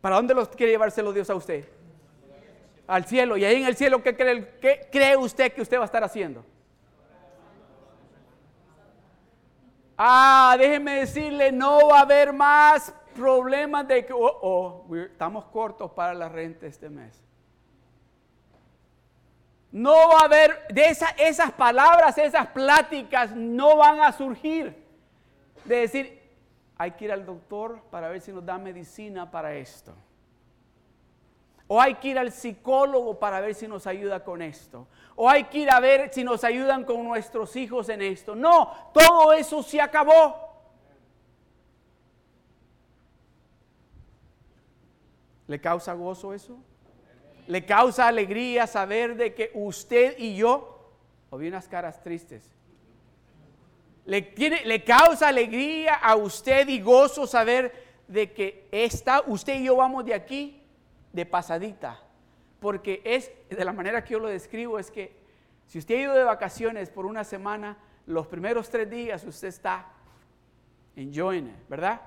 ¿Para 0.01 0.17
dónde 0.17 0.33
los 0.33 0.49
quiere 0.49 0.73
llevárselo 0.73 1.13
Dios 1.13 1.29
a 1.29 1.35
usted? 1.35 1.65
al 2.87 3.05
cielo. 3.05 3.37
Y 3.37 3.45
ahí 3.45 3.61
en 3.61 3.67
el 3.67 3.75
cielo, 3.75 4.01
¿qué 4.01 4.15
cree, 4.15 4.57
qué 4.59 4.87
cree 4.91 5.17
usted 5.17 5.53
que 5.53 5.61
usted 5.61 5.77
va 5.77 5.83
a 5.83 5.85
estar 5.85 6.03
haciendo? 6.03 6.45
Ah, 9.97 10.55
déjeme 10.57 10.99
decirle, 10.99 11.51
no 11.51 11.89
va 11.89 11.99
a 11.99 12.01
haber 12.01 12.33
más 12.33 12.93
problemas 13.15 13.87
de 13.87 14.05
que, 14.05 14.13
oh, 14.13 14.85
oh, 14.89 14.95
estamos 14.95 15.45
cortos 15.45 15.91
para 15.91 16.13
la 16.13 16.27
renta 16.27 16.65
este 16.65 16.89
mes. 16.89 17.22
No 19.73 20.09
va 20.09 20.19
a 20.19 20.25
haber, 20.25 20.67
de 20.67 20.95
esas 21.17 21.51
palabras, 21.53 22.15
esas 22.19 22.45
pláticas 22.49 23.35
no 23.35 23.75
van 23.75 24.01
a 24.01 24.11
surgir. 24.11 24.85
De 25.65 25.77
decir, 25.77 26.21
hay 26.77 26.91
que 26.91 27.05
ir 27.05 27.11
al 27.11 27.25
doctor 27.25 27.81
para 27.89 28.07
ver 28.07 28.21
si 28.21 28.31
nos 28.31 28.45
da 28.45 28.59
medicina 28.59 29.31
para 29.31 29.55
esto. 29.55 29.91
O 31.67 31.81
hay 31.81 31.95
que 31.95 32.09
ir 32.09 32.19
al 32.19 32.31
psicólogo 32.31 33.17
para 33.17 33.41
ver 33.41 33.55
si 33.55 33.67
nos 33.67 33.87
ayuda 33.87 34.23
con 34.23 34.43
esto. 34.43 34.87
O 35.15 35.27
hay 35.27 35.45
que 35.45 35.57
ir 35.57 35.71
a 35.71 35.79
ver 35.79 36.13
si 36.13 36.23
nos 36.23 36.43
ayudan 36.43 36.83
con 36.83 37.03
nuestros 37.03 37.55
hijos 37.55 37.89
en 37.89 38.03
esto. 38.03 38.35
No, 38.35 38.91
todo 38.93 39.33
eso 39.33 39.63
se 39.63 39.81
acabó. 39.81 40.35
¿Le 45.47 45.59
causa 45.59 45.93
gozo 45.93 46.31
eso? 46.31 46.59
¿Le 47.47 47.65
causa 47.65 48.07
alegría 48.07 48.67
saber 48.67 49.15
de 49.15 49.33
que 49.33 49.51
usted 49.53 50.15
y 50.17 50.35
yo, 50.35 50.91
o 51.29 51.37
vi 51.37 51.47
unas 51.47 51.67
caras 51.67 52.01
tristes, 52.01 52.49
le, 54.05 54.33
le 54.65 54.83
causa 54.83 55.27
alegría 55.27 55.95
a 55.95 56.15
usted 56.15 56.67
y 56.67 56.79
gozo 56.81 57.25
saber 57.25 57.73
de 58.07 58.31
que 58.31 58.67
está, 58.71 59.23
usted 59.27 59.59
y 59.59 59.65
yo 59.65 59.77
vamos 59.77 60.05
de 60.05 60.13
aquí 60.13 60.61
de 61.11 61.25
pasadita, 61.25 62.01
porque 62.59 63.01
es, 63.05 63.31
de 63.49 63.65
la 63.65 63.73
manera 63.73 64.03
que 64.03 64.13
yo 64.13 64.19
lo 64.19 64.27
describo, 64.27 64.79
es 64.79 64.91
que 64.91 65.15
si 65.67 65.79
usted 65.79 65.95
ha 65.95 66.01
ido 66.01 66.13
de 66.13 66.23
vacaciones 66.23 66.89
por 66.89 67.05
una 67.05 67.23
semana, 67.23 67.77
los 68.05 68.27
primeros 68.27 68.69
tres 68.69 68.89
días 68.89 69.23
usted 69.23 69.47
está 69.47 69.87
enjoying 70.95 71.47
it, 71.47 71.69
¿verdad? 71.69 72.01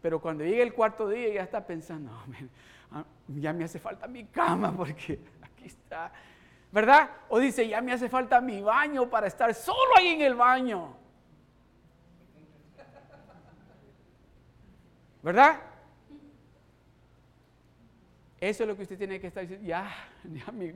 Pero 0.00 0.20
cuando 0.20 0.44
llega 0.44 0.62
el 0.62 0.72
cuarto 0.72 1.08
día 1.08 1.34
ya 1.34 1.42
está 1.42 1.66
pensando, 1.66 2.10
ah, 2.14 2.26
ya 3.28 3.52
me 3.52 3.64
hace 3.64 3.78
falta 3.78 4.06
mi 4.06 4.24
cama 4.26 4.72
porque 4.76 5.20
aquí 5.42 5.66
está, 5.66 6.12
¿verdad? 6.72 7.10
O 7.28 7.38
dice, 7.38 7.66
ya 7.66 7.80
me 7.80 7.92
hace 7.92 8.08
falta 8.08 8.40
mi 8.40 8.60
baño 8.60 9.08
para 9.08 9.26
estar 9.26 9.54
solo 9.54 9.96
ahí 9.96 10.08
en 10.08 10.20
el 10.22 10.34
baño. 10.34 10.96
¿Verdad? 15.22 15.60
Eso 18.40 18.62
es 18.62 18.68
lo 18.68 18.74
que 18.74 18.82
usted 18.82 18.96
tiene 18.96 19.20
que 19.20 19.26
estar 19.26 19.42
diciendo. 19.42 19.66
Ya, 19.66 19.86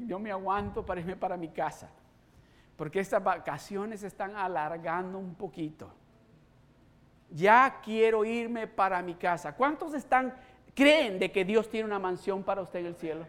yo 0.07 0.18
me 0.18 0.31
aguanto 0.31 0.85
para 0.85 1.00
irme 1.00 1.16
para 1.16 1.37
mi 1.37 1.48
casa. 1.48 1.90
Porque 2.77 3.00
estas 3.00 3.22
vacaciones 3.22 4.03
están 4.03 4.37
alargando 4.37 5.18
un 5.18 5.35
poquito. 5.35 5.90
Ya 7.31 7.81
quiero 7.83 8.24
irme 8.24 8.66
para 8.66 9.00
mi 9.03 9.14
casa. 9.14 9.55
¿Cuántos 9.55 9.94
están, 9.94 10.35
creen 10.74 11.18
de 11.18 11.30
que 11.30 11.44
Dios 11.44 11.68
tiene 11.68 11.87
una 11.87 11.98
mansión 11.98 12.42
para 12.42 12.62
usted 12.62 12.80
en 12.80 12.87
el 12.87 12.96
cielo? 12.96 13.26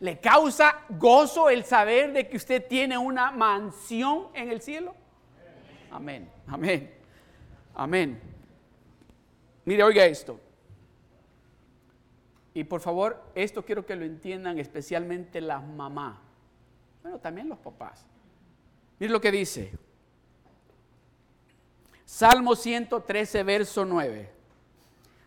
¿Le 0.00 0.18
causa 0.18 0.80
gozo 0.88 1.48
el 1.48 1.64
saber 1.64 2.12
de 2.12 2.28
que 2.28 2.36
usted 2.36 2.66
tiene 2.66 2.98
una 2.98 3.30
mansión 3.30 4.28
en 4.34 4.50
el 4.50 4.60
cielo? 4.60 4.94
Amén, 5.92 6.28
amén, 6.46 6.92
amén. 7.74 8.20
Mire, 9.64 9.84
oiga 9.84 10.04
esto. 10.04 10.40
Y 12.54 12.64
por 12.64 12.80
favor, 12.80 13.22
esto 13.34 13.64
quiero 13.64 13.86
que 13.86 13.96
lo 13.96 14.04
entiendan 14.04 14.58
especialmente 14.58 15.40
las 15.40 15.62
mamás. 15.64 16.18
Bueno, 17.02 17.18
también 17.18 17.48
los 17.48 17.58
papás. 17.58 18.04
Miren 18.98 19.12
lo 19.12 19.20
que 19.20 19.30
dice. 19.30 19.72
Salmo 22.04 22.54
113, 22.54 23.42
verso 23.42 23.84
9. 23.84 24.41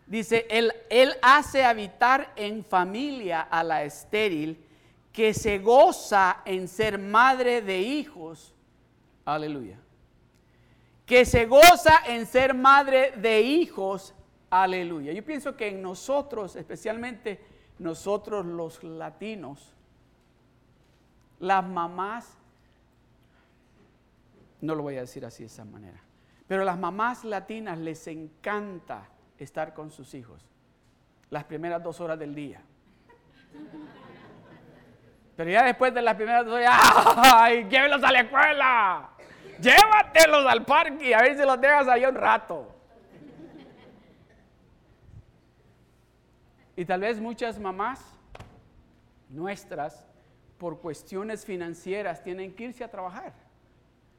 Dice, 0.07 0.45
él, 0.49 0.71
él 0.89 1.15
hace 1.21 1.63
habitar 1.63 2.31
en 2.35 2.63
familia 2.63 3.41
a 3.41 3.63
la 3.63 3.83
estéril 3.83 4.63
que 5.11 5.33
se 5.33 5.59
goza 5.59 6.41
en 6.45 6.67
ser 6.67 6.99
madre 6.99 7.61
de 7.61 7.79
hijos. 7.79 8.53
Aleluya. 9.23 9.79
Que 11.05 11.25
se 11.25 11.45
goza 11.45 12.01
en 12.07 12.25
ser 12.25 12.53
madre 12.53 13.13
de 13.17 13.41
hijos 13.41 14.13
Aleluya. 14.49 15.11
Yo 15.11 15.23
pienso 15.25 15.57
que 15.57 15.67
en 15.67 15.81
nosotros, 15.81 16.55
especialmente 16.55 17.41
nosotros 17.79 18.45
los 18.45 18.81
latinos, 18.83 19.73
las 21.39 21.67
mamás, 21.67 22.37
no 24.61 24.75
lo 24.75 24.83
voy 24.83 24.95
a 24.95 25.01
decir 25.01 25.25
así 25.25 25.43
de 25.43 25.47
esa 25.47 25.65
manera, 25.65 26.01
pero 26.47 26.63
las 26.63 26.79
mamás 26.79 27.25
latinas 27.25 27.77
les 27.79 28.07
encanta 28.07 29.09
estar 29.37 29.73
con 29.73 29.91
sus 29.91 30.13
hijos. 30.13 30.45
las 31.29 31.43
primeras 31.43 31.83
dos 31.83 31.99
horas 31.99 32.17
del 32.17 32.33
día. 32.33 32.61
Pero 35.35 35.49
ya 35.49 35.65
después 35.65 35.93
de 35.93 36.01
las 36.01 36.15
primeras 36.15 36.45
dos 36.45 36.55
horas, 36.55 36.79
¡ay! 37.17 37.67
Llévelos 37.69 38.01
a 38.03 38.11
la 38.11 38.19
escuela. 38.21 39.09
Llévatelos 39.59 40.45
al 40.45 40.65
parque 40.65 41.13
a 41.13 41.21
ver 41.21 41.37
si 41.37 41.43
los 41.43 41.59
dejas 41.59 41.87
ahí 41.87 42.05
un 42.05 42.15
rato. 42.15 42.73
Y 46.77 46.85
tal 46.85 47.01
vez 47.01 47.19
muchas 47.19 47.57
mamás 47.59 48.15
nuestras, 49.29 50.05
por 50.57 50.79
cuestiones 50.79 51.45
financieras, 51.45 52.23
tienen 52.23 52.53
que 52.55 52.65
irse 52.65 52.83
a 52.83 52.91
trabajar. 52.91 53.33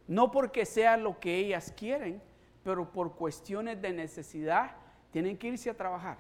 No 0.07 0.31
porque 0.31 0.65
sea 0.65 0.97
lo 0.97 1.19
que 1.19 1.37
ellas 1.37 1.73
quieren, 1.77 2.23
pero 2.63 2.91
por 2.93 3.15
cuestiones 3.15 3.81
de 3.81 3.93
necesidad, 3.93 4.73
tienen 5.11 5.37
que 5.37 5.49
irse 5.49 5.71
a 5.71 5.75
trabajar. 5.75 6.19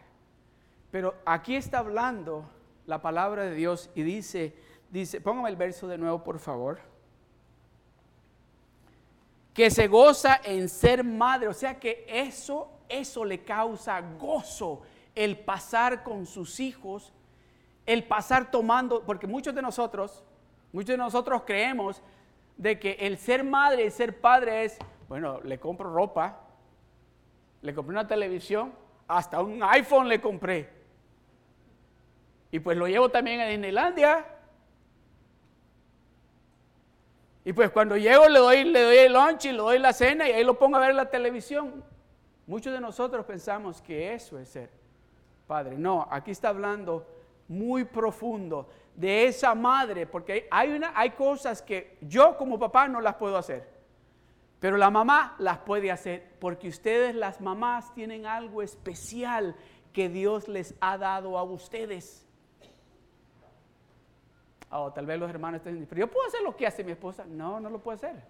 Pero 0.91 1.15
aquí 1.25 1.57
está 1.57 1.79
hablando 1.79 2.49
la 2.87 3.03
palabra 3.03 3.45
de 3.45 3.55
Dios 3.55 3.91
y 3.95 4.03
dice, 4.03 4.55
dice, 4.91 5.21
póngame 5.21 5.51
el 5.51 5.57
verso 5.57 5.89
de 5.89 5.99
nuevo, 5.99 6.23
por 6.23 6.39
favor. 6.39 6.81
Que 9.53 9.71
se 9.71 9.89
goza 9.89 10.41
en 10.45 10.69
ser 10.69 11.03
madre, 11.03 11.49
o 11.49 11.55
sea 11.55 11.79
que 11.79 12.07
eso, 12.09 12.71
eso 12.89 13.25
le 13.25 13.43
causa 13.43 14.01
gozo 14.01 14.83
el 15.15 15.39
pasar 15.39 16.03
con 16.03 16.27
sus 16.27 16.61
hijos, 16.61 17.13
el 17.87 18.05
pasar 18.05 18.51
tomando, 18.51 19.03
porque 19.05 19.27
muchos 19.27 19.55
de 19.55 19.63
nosotros, 19.63 20.23
muchos 20.73 20.89
de 20.89 20.99
nosotros 20.99 21.43
creemos 21.47 22.03
de 22.57 22.79
que 22.79 22.93
el 23.01 23.19
ser 23.19 23.43
madre 23.43 23.87
y 23.87 23.91
ser 23.91 24.21
padre 24.21 24.65
es, 24.65 24.79
bueno, 25.09 25.41
le 25.43 25.59
compro 25.59 25.93
ropa, 25.93 26.46
le 27.63 27.75
compré 27.75 27.93
una 27.93 28.07
televisión, 28.07 28.73
hasta 29.09 29.41
un 29.41 29.63
iPhone 29.63 30.09
le 30.09 30.21
compré. 30.21 30.71
Y 32.51 32.61
pues 32.61 32.77
lo 32.77 32.87
llevo 32.87 33.09
también 33.09 33.41
a 33.41 33.47
Disneylandia. 33.47 34.25
Y 37.45 37.53
pues 37.53 37.71
cuando 37.71 37.97
llego 37.97 38.29
le 38.29 38.39
doy, 38.39 38.65
le 38.65 38.83
doy 38.83 38.97
el 38.97 39.13
lunch 39.13 39.45
y 39.45 39.53
le 39.53 39.59
doy 39.59 39.79
la 39.79 39.93
cena 39.93 40.29
y 40.29 40.33
ahí 40.33 40.45
lo 40.45 40.59
pongo 40.59 40.77
a 40.77 40.81
ver 40.81 40.95
la 40.95 41.11
televisión. 41.11 41.85
Muchos 42.47 42.73
de 42.73 42.81
nosotros 42.81 43.25
pensamos 43.25 43.81
que 43.81 44.15
eso 44.15 44.39
es 44.39 44.49
ser 44.49 44.71
padre. 45.47 45.77
No, 45.77 46.07
aquí 46.11 46.31
está 46.31 46.49
hablando 46.49 47.07
muy 47.49 47.85
profundo 47.85 48.69
de 48.95 49.27
esa 49.27 49.55
madre, 49.55 50.07
porque 50.07 50.49
hay, 50.51 50.73
una, 50.73 50.93
hay 50.95 51.11
cosas 51.11 51.61
que 51.61 51.99
yo 52.01 52.37
como 52.37 52.59
papá 52.59 52.89
no 52.89 53.01
las 53.01 53.15
puedo 53.17 53.37
hacer, 53.37 53.69
pero 54.67 54.79
la 54.79 54.91
mamá 54.91 55.37
las 55.39 55.59
puede 55.59 55.93
hacer, 55.93 56.29
porque 56.41 56.67
ustedes 56.67 57.15
las 57.15 57.41
mamás 57.41 57.95
tienen 57.95 58.27
algo 58.27 58.63
especial 58.63 59.55
que 59.93 60.09
Dios 60.09 60.49
les 60.49 60.75
ha 60.81 60.99
dado 60.99 61.39
a 61.39 61.45
ustedes. 61.45 62.27
Oh, 64.73 64.93
tal 64.93 65.07
vez 65.07 65.21
los 65.21 65.31
hermanos 65.31 65.59
estén 65.59 65.75
diciendo, 65.75 65.89
pero 65.89 66.01
yo 66.01 66.11
puedo 66.11 66.27
hacer 66.27 66.43
lo 66.43 66.57
que 66.57 66.67
hace 66.67 66.83
mi 66.83 66.91
esposa. 66.91 67.25
No, 67.29 67.61
no 67.61 67.71
lo 67.71 67.79
puedo 67.79 67.95
hacer. 67.95 68.25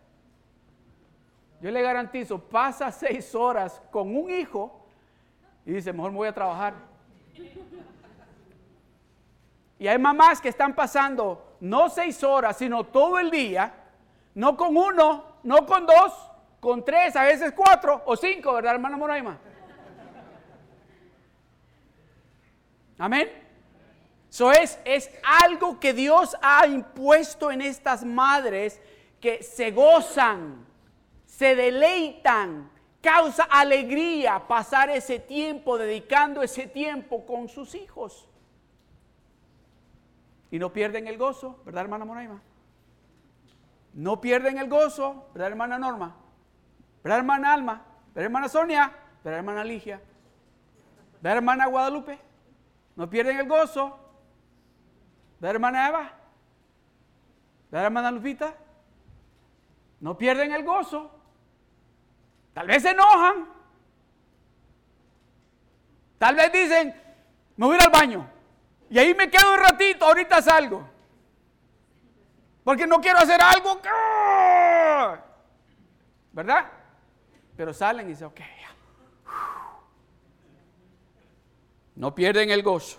Yo 1.63 1.71
le 1.71 1.81
garantizo, 1.81 2.39
pasa 2.39 2.93
seis 2.93 3.35
horas 3.35 3.81
con 3.91 4.15
un 4.15 4.29
hijo 4.29 4.87
y 5.65 5.73
dice, 5.73 5.91
mejor 5.91 6.11
me 6.11 6.19
voy 6.19 6.29
a 6.29 6.35
trabajar. 6.35 6.75
Y 9.79 9.89
hay 9.89 9.99
mamás 9.99 10.43
que 10.43 10.51
están 10.51 10.75
pasando 10.75 11.57
no 11.61 11.89
seis 11.89 12.23
horas, 12.23 12.59
sino 12.59 12.85
todo 12.85 13.19
el 13.19 13.31
día, 13.31 13.73
no 14.35 14.55
con 14.55 14.77
uno, 14.77 15.37
no 15.43 15.65
con 15.65 15.87
dos, 15.87 16.26
con 16.67 16.85
tres, 16.85 17.15
a 17.15 17.23
veces 17.23 17.53
cuatro 17.55 18.03
o 18.07 18.17
cinco, 18.17 18.53
¿verdad, 18.53 18.75
hermana 18.75 18.97
Moraima? 18.97 19.39
Amén. 22.99 23.31
Eso 24.29 24.51
es, 24.51 24.77
es 24.85 25.09
algo 25.45 25.79
que 25.79 25.93
Dios 25.93 26.37
ha 26.43 26.67
impuesto 26.67 27.53
en 27.53 27.61
estas 27.61 28.05
madres 28.05 28.81
que 29.21 29.45
se 29.45 29.71
gozan, 29.71 30.67
se 31.25 31.55
deleitan, 31.55 32.69
causa 33.01 33.45
alegría 33.45 34.49
pasar 34.49 34.91
ese 34.91 35.21
tiempo, 35.21 35.79
dedicando 35.79 36.43
ese 36.43 36.67
tiempo 36.67 37.25
con 37.25 37.49
sus 37.49 37.77
hijos. 37.77 38.29
Y 40.51 40.59
no 40.59 40.73
pierden 40.73 41.07
el 41.07 41.17
gozo, 41.17 41.63
¿verdad, 41.65 41.83
hermana 41.83 42.05
Moraima? 42.05 42.43
No 43.95 44.21
pierden 44.21 44.59
el 44.59 44.69
gozo, 44.69 45.29
¿verdad, 45.33 45.51
hermana 45.51 45.79
Norma? 45.79 46.26
¿Verdad, 47.07 47.19
hermana 47.19 47.55
Alma? 47.55 47.83
¿Verdad, 48.09 48.25
hermana 48.25 48.49
Sonia? 48.49 48.93
¿Verdad, 49.23 49.39
hermana 49.39 49.63
Ligia? 49.63 50.03
¿Verdad, 51.23 51.37
hermana 51.37 51.67
Guadalupe? 51.67 52.19
No 52.97 53.09
pierden 53.09 53.39
el 53.39 53.47
gozo. 53.47 53.97
¿Verdad, 55.39 55.55
hermana 55.55 55.89
Eva? 55.89 56.11
¿Verdad, 57.71 57.87
hermana 57.87 58.11
Lupita? 58.11 58.55
No 60.01 60.19
pierden 60.19 60.51
el 60.51 60.65
gozo. 60.65 61.13
Tal 62.53 62.67
vez 62.67 62.83
se 62.83 62.91
enojan. 62.91 63.51
Tal 66.19 66.35
vez 66.35 66.53
dicen, 66.53 66.93
me 67.57 67.67
voy 67.67 67.79
al 67.81 67.93
baño. 67.93 68.29
Y 68.91 68.99
ahí 68.99 69.15
me 69.15 69.31
quedo 69.31 69.55
un 69.55 69.61
ratito, 69.61 70.07
ahorita 70.07 70.43
salgo. 70.43 70.91
Porque 72.65 72.85
no 72.85 73.01
quiero 73.01 73.21
hacer 73.21 73.41
algo. 73.41 73.81
¿Verdad? 76.33 76.76
Pero 77.57 77.73
salen 77.73 78.07
y 78.07 78.11
dicen, 78.11 78.27
ok. 78.27 78.41
No 81.95 82.15
pierden 82.15 82.51
el 82.51 82.63
gozo. 82.63 82.99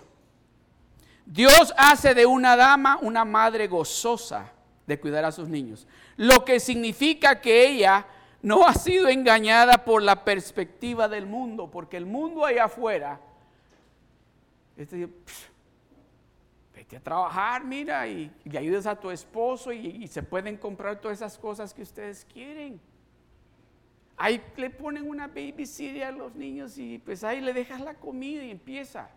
Dios 1.26 1.74
hace 1.78 2.14
de 2.14 2.26
una 2.26 2.56
dama 2.56 2.98
una 3.02 3.26
madre 3.26 3.68
gozosa 3.68 4.52
de 4.88 5.00
cuidar 5.00 5.26
a 5.26 5.32
sus 5.32 5.50
niños. 5.50 5.88
Lo 6.16 6.44
que 6.44 6.60
significa 6.60 7.42
que 7.42 7.68
ella 7.68 8.08
no 8.42 8.66
ha 8.66 8.74
sido 8.74 9.10
engañada 9.10 9.84
por 9.84 10.02
la 10.02 10.24
perspectiva 10.24 11.08
del 11.08 11.26
mundo, 11.26 11.70
porque 11.70 11.98
el 11.98 12.06
mundo 12.06 12.46
allá 12.46 12.66
afuera, 12.66 13.20
este, 14.78 15.10
vete 16.74 16.98
a 16.98 17.04
trabajar, 17.04 17.64
mira, 17.66 18.08
y, 18.08 18.32
ayudes 18.58 18.88
a 18.88 18.96
tu 18.96 19.12
esposo 19.12 19.74
y, 19.74 19.88
y, 19.88 20.08
se 20.08 20.24
pueden 20.24 20.56
comprar 20.58 21.02
todas 21.02 21.18
esas 21.18 21.38
cosas 21.38 21.74
que 21.74 21.82
ustedes 21.82 22.26
quieren. 22.32 22.80
Ahí 24.18 24.42
le 24.56 24.72
ponen 24.72 25.08
una 25.08 25.28
babysitter 25.28 26.04
a 26.06 26.12
los 26.12 26.36
niños 26.36 26.78
y 26.80 26.98
pues 26.98 27.24
ahí 27.24 27.40
le 27.40 27.54
dejas 27.54 27.80
la 27.82 27.94
comida 27.94 28.44
y 28.44 28.50
empieza. 28.50 29.10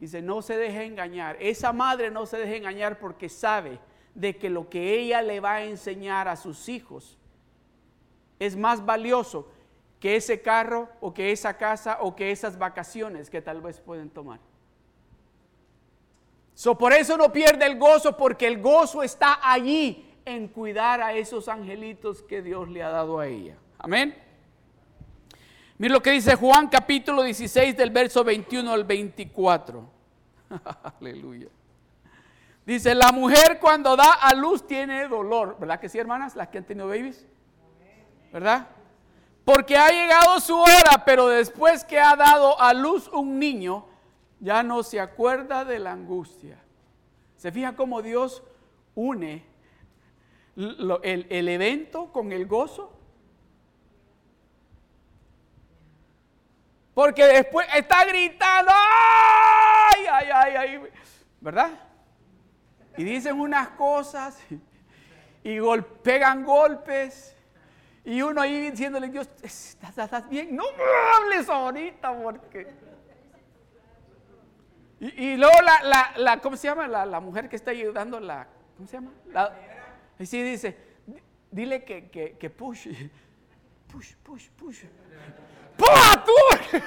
Dice, 0.00 0.20
no 0.20 0.42
se 0.42 0.56
deje 0.56 0.84
engañar. 0.84 1.36
Esa 1.40 1.72
madre 1.72 2.10
no 2.10 2.26
se 2.26 2.36
deje 2.38 2.56
engañar 2.56 2.98
porque 2.98 3.28
sabe 3.28 3.78
de 4.14 4.36
que 4.36 4.50
lo 4.50 4.68
que 4.68 4.98
ella 4.98 5.22
le 5.22 5.38
va 5.38 5.54
a 5.54 5.64
enseñar 5.64 6.26
a 6.26 6.36
sus 6.36 6.68
hijos 6.68 7.16
es 8.38 8.56
más 8.56 8.84
valioso 8.84 9.48
que 10.00 10.16
ese 10.16 10.42
carro 10.42 10.88
o 11.00 11.14
que 11.14 11.32
esa 11.32 11.56
casa 11.56 11.98
o 12.00 12.16
que 12.16 12.30
esas 12.30 12.58
vacaciones 12.58 13.30
que 13.30 13.40
tal 13.40 13.60
vez 13.60 13.80
pueden 13.80 14.10
tomar. 14.10 14.40
So, 16.54 16.76
por 16.76 16.92
eso 16.92 17.16
no 17.16 17.30
pierde 17.32 17.66
el 17.66 17.78
gozo, 17.78 18.16
porque 18.16 18.46
el 18.46 18.60
gozo 18.60 19.02
está 19.02 19.38
allí 19.42 20.10
en 20.24 20.48
cuidar 20.48 21.02
a 21.02 21.12
esos 21.12 21.48
angelitos 21.48 22.22
que 22.22 22.42
Dios 22.42 22.68
le 22.68 22.82
ha 22.82 22.88
dado 22.88 23.18
a 23.18 23.26
ella. 23.26 23.56
Amén. 23.86 24.16
Mira 25.78 25.94
lo 25.94 26.02
que 26.02 26.10
dice 26.10 26.34
Juan 26.34 26.66
capítulo 26.66 27.22
16 27.22 27.76
del 27.76 27.90
verso 27.90 28.24
21 28.24 28.72
al 28.72 28.82
24. 28.82 29.88
Aleluya. 31.00 31.46
Dice, 32.64 32.96
la 32.96 33.12
mujer 33.12 33.60
cuando 33.60 33.94
da 33.94 34.14
a 34.14 34.34
luz 34.34 34.66
tiene 34.66 35.06
dolor. 35.06 35.56
¿Verdad 35.60 35.78
que 35.78 35.88
sí, 35.88 35.98
hermanas? 36.00 36.34
Las 36.34 36.48
que 36.48 36.58
han 36.58 36.64
tenido 36.64 36.88
babies. 36.88 37.24
¿verdad? 38.32 38.66
Porque 39.44 39.76
ha 39.76 39.88
llegado 39.90 40.40
su 40.40 40.58
hora, 40.58 41.04
pero 41.04 41.28
después 41.28 41.84
que 41.84 42.00
ha 42.00 42.16
dado 42.16 42.60
a 42.60 42.74
luz 42.74 43.06
un 43.12 43.38
niño, 43.38 43.86
ya 44.40 44.64
no 44.64 44.82
se 44.82 44.98
acuerda 44.98 45.64
de 45.64 45.78
la 45.78 45.92
angustia. 45.92 46.58
¿Se 47.36 47.52
fija 47.52 47.76
cómo 47.76 48.02
Dios 48.02 48.42
une 48.96 49.44
el, 50.56 51.28
el 51.30 51.48
evento 51.48 52.10
con 52.10 52.32
el 52.32 52.46
gozo? 52.46 52.95
Porque 56.96 57.26
después 57.26 57.68
está 57.74 58.06
gritando, 58.06 58.72
¡ay, 58.74 60.06
ay, 60.10 60.28
ay, 60.32 60.56
ay! 60.56 60.82
¿Verdad? 61.42 61.68
Y 62.96 63.04
dicen 63.04 63.38
unas 63.38 63.68
cosas 63.68 64.42
y 65.44 65.58
pegan 66.02 66.42
golpes 66.42 67.36
y 68.02 68.22
uno 68.22 68.40
ahí 68.40 68.70
diciéndole, 68.70 69.08
Dios, 69.08 69.28
¿estás, 69.42 70.26
bien? 70.30 70.56
No 70.56 70.64
me 70.72 70.84
hables 71.14 71.46
ahorita 71.50 72.16
porque... 72.22 72.66
Y, 74.98 75.36
luego 75.36 75.54
la, 75.60 76.14
la, 76.16 76.40
¿cómo 76.40 76.56
se 76.56 76.66
llama? 76.66 76.88
La, 76.88 77.20
mujer 77.20 77.50
que 77.50 77.56
está 77.56 77.72
ayudando, 77.72 78.18
la, 78.20 78.48
¿cómo 78.74 78.88
se 78.88 78.96
llama? 78.96 79.12
y 80.18 80.24
sí 80.24 80.42
dice, 80.42 80.74
dile 81.50 81.84
que, 81.84 82.08
que, 82.08 82.38
que 82.38 82.48
push, 82.48 82.88
push, 83.86 84.14
push, 84.22 84.48
push. 84.56 84.84
¡Pua 85.76 86.24
tú! 86.24 86.78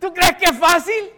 ¿Tú 0.00 0.12
crees 0.12 0.36
que 0.36 0.44
es 0.44 0.58
fácil? 0.58 1.12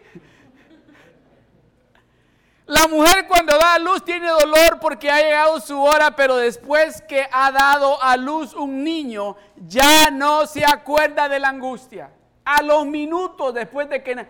La 2.67 2.89
mujer 2.89 3.29
cuando 3.29 3.57
da 3.57 3.75
a 3.75 3.79
luz 3.79 4.05
tiene 4.05 4.29
dolor 4.29 4.81
porque 4.81 5.09
ha 5.09 5.21
llegado 5.21 5.61
su 5.61 5.81
hora, 5.81 6.17
pero 6.17 6.37
después 6.37 7.01
que 7.03 7.29
ha 7.31 7.53
dado 7.53 8.03
a 8.03 8.17
luz 8.17 8.55
un 8.55 8.83
niño, 8.83 9.37
ya 9.57 10.11
no 10.11 10.47
se 10.47 10.65
acuerda 10.65 11.29
de 11.29 11.39
la 11.39 11.49
angustia. 11.49 12.11
A 12.45 12.63
los 12.63 12.85
minutos 12.87 13.55
después 13.55 13.89
de 13.89 14.03
que... 14.03 14.27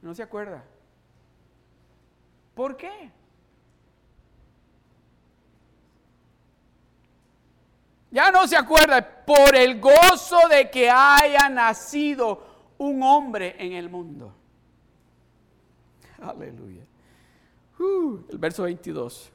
No 0.00 0.14
se 0.14 0.22
acuerda. 0.22 0.62
¿Por 2.54 2.76
qué? 2.76 3.10
Ya 8.16 8.30
no 8.30 8.48
se 8.48 8.56
acuerda 8.56 9.06
por 9.26 9.54
el 9.54 9.78
gozo 9.78 10.48
de 10.48 10.70
que 10.70 10.88
haya 10.88 11.50
nacido 11.50 12.46
un 12.78 13.02
hombre 13.02 13.54
en 13.58 13.74
el 13.74 13.90
mundo. 13.90 14.32
Aleluya. 16.22 16.80
Uh, 17.78 18.20
el 18.30 18.38
verso 18.38 18.62
22. 18.62 19.30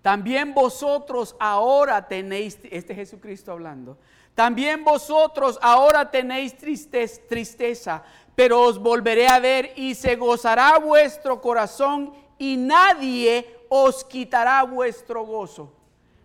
También 0.00 0.54
vosotros 0.54 1.34
ahora 1.40 2.06
tenéis, 2.06 2.60
este 2.70 2.94
Jesucristo 2.94 3.50
hablando, 3.50 3.98
también 4.36 4.84
vosotros 4.84 5.58
ahora 5.60 6.08
tenéis 6.08 6.56
tristeza, 6.56 8.04
pero 8.36 8.62
os 8.62 8.78
volveré 8.78 9.26
a 9.26 9.40
ver 9.40 9.72
y 9.74 9.96
se 9.96 10.14
gozará 10.14 10.78
vuestro 10.78 11.40
corazón 11.40 12.14
y 12.38 12.56
nadie 12.56 13.44
os 13.68 14.04
quitará 14.04 14.62
vuestro 14.62 15.24
gozo. 15.26 15.80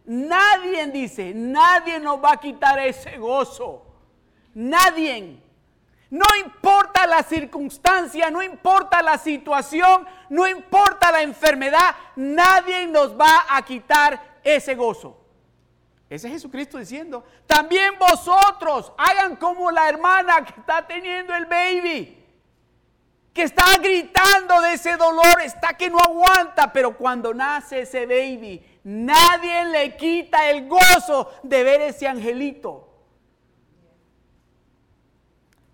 Nadie 0.09 0.87
dice, 0.87 1.33
nadie 1.35 1.99
nos 1.99 2.17
va 2.17 2.31
a 2.31 2.39
quitar 2.39 2.79
ese 2.79 3.19
gozo. 3.19 3.85
Nadie. 4.55 5.39
No 6.09 6.25
importa 6.43 7.05
la 7.05 7.21
circunstancia, 7.21 8.31
no 8.31 8.41
importa 8.41 9.03
la 9.03 9.19
situación, 9.19 10.07
no 10.29 10.47
importa 10.47 11.11
la 11.11 11.21
enfermedad, 11.21 11.95
nadie 12.15 12.87
nos 12.87 13.15
va 13.15 13.45
a 13.49 13.61
quitar 13.61 14.39
ese 14.43 14.73
gozo. 14.73 15.15
Ese 16.09 16.25
es 16.25 16.33
Jesucristo 16.33 16.79
diciendo, 16.79 17.23
también 17.45 17.93
vosotros 17.99 18.91
hagan 18.97 19.35
como 19.35 19.69
la 19.69 19.89
hermana 19.89 20.43
que 20.43 20.59
está 20.59 20.87
teniendo 20.87 21.35
el 21.35 21.45
baby, 21.45 22.17
que 23.31 23.43
está 23.43 23.77
gritando 23.77 24.59
de 24.61 24.73
ese 24.73 24.97
dolor, 24.97 25.39
está 25.43 25.75
que 25.77 25.87
no 25.87 25.99
aguanta, 25.99 26.73
pero 26.73 26.97
cuando 26.97 27.31
nace 27.31 27.81
ese 27.81 28.07
baby, 28.07 28.78
nadie 28.89 29.65
le 29.65 29.95
quita 29.95 30.49
el 30.49 30.67
gozo 30.67 31.31
de 31.43 31.63
ver 31.63 31.81
ese 31.81 32.07
angelito. 32.07 32.87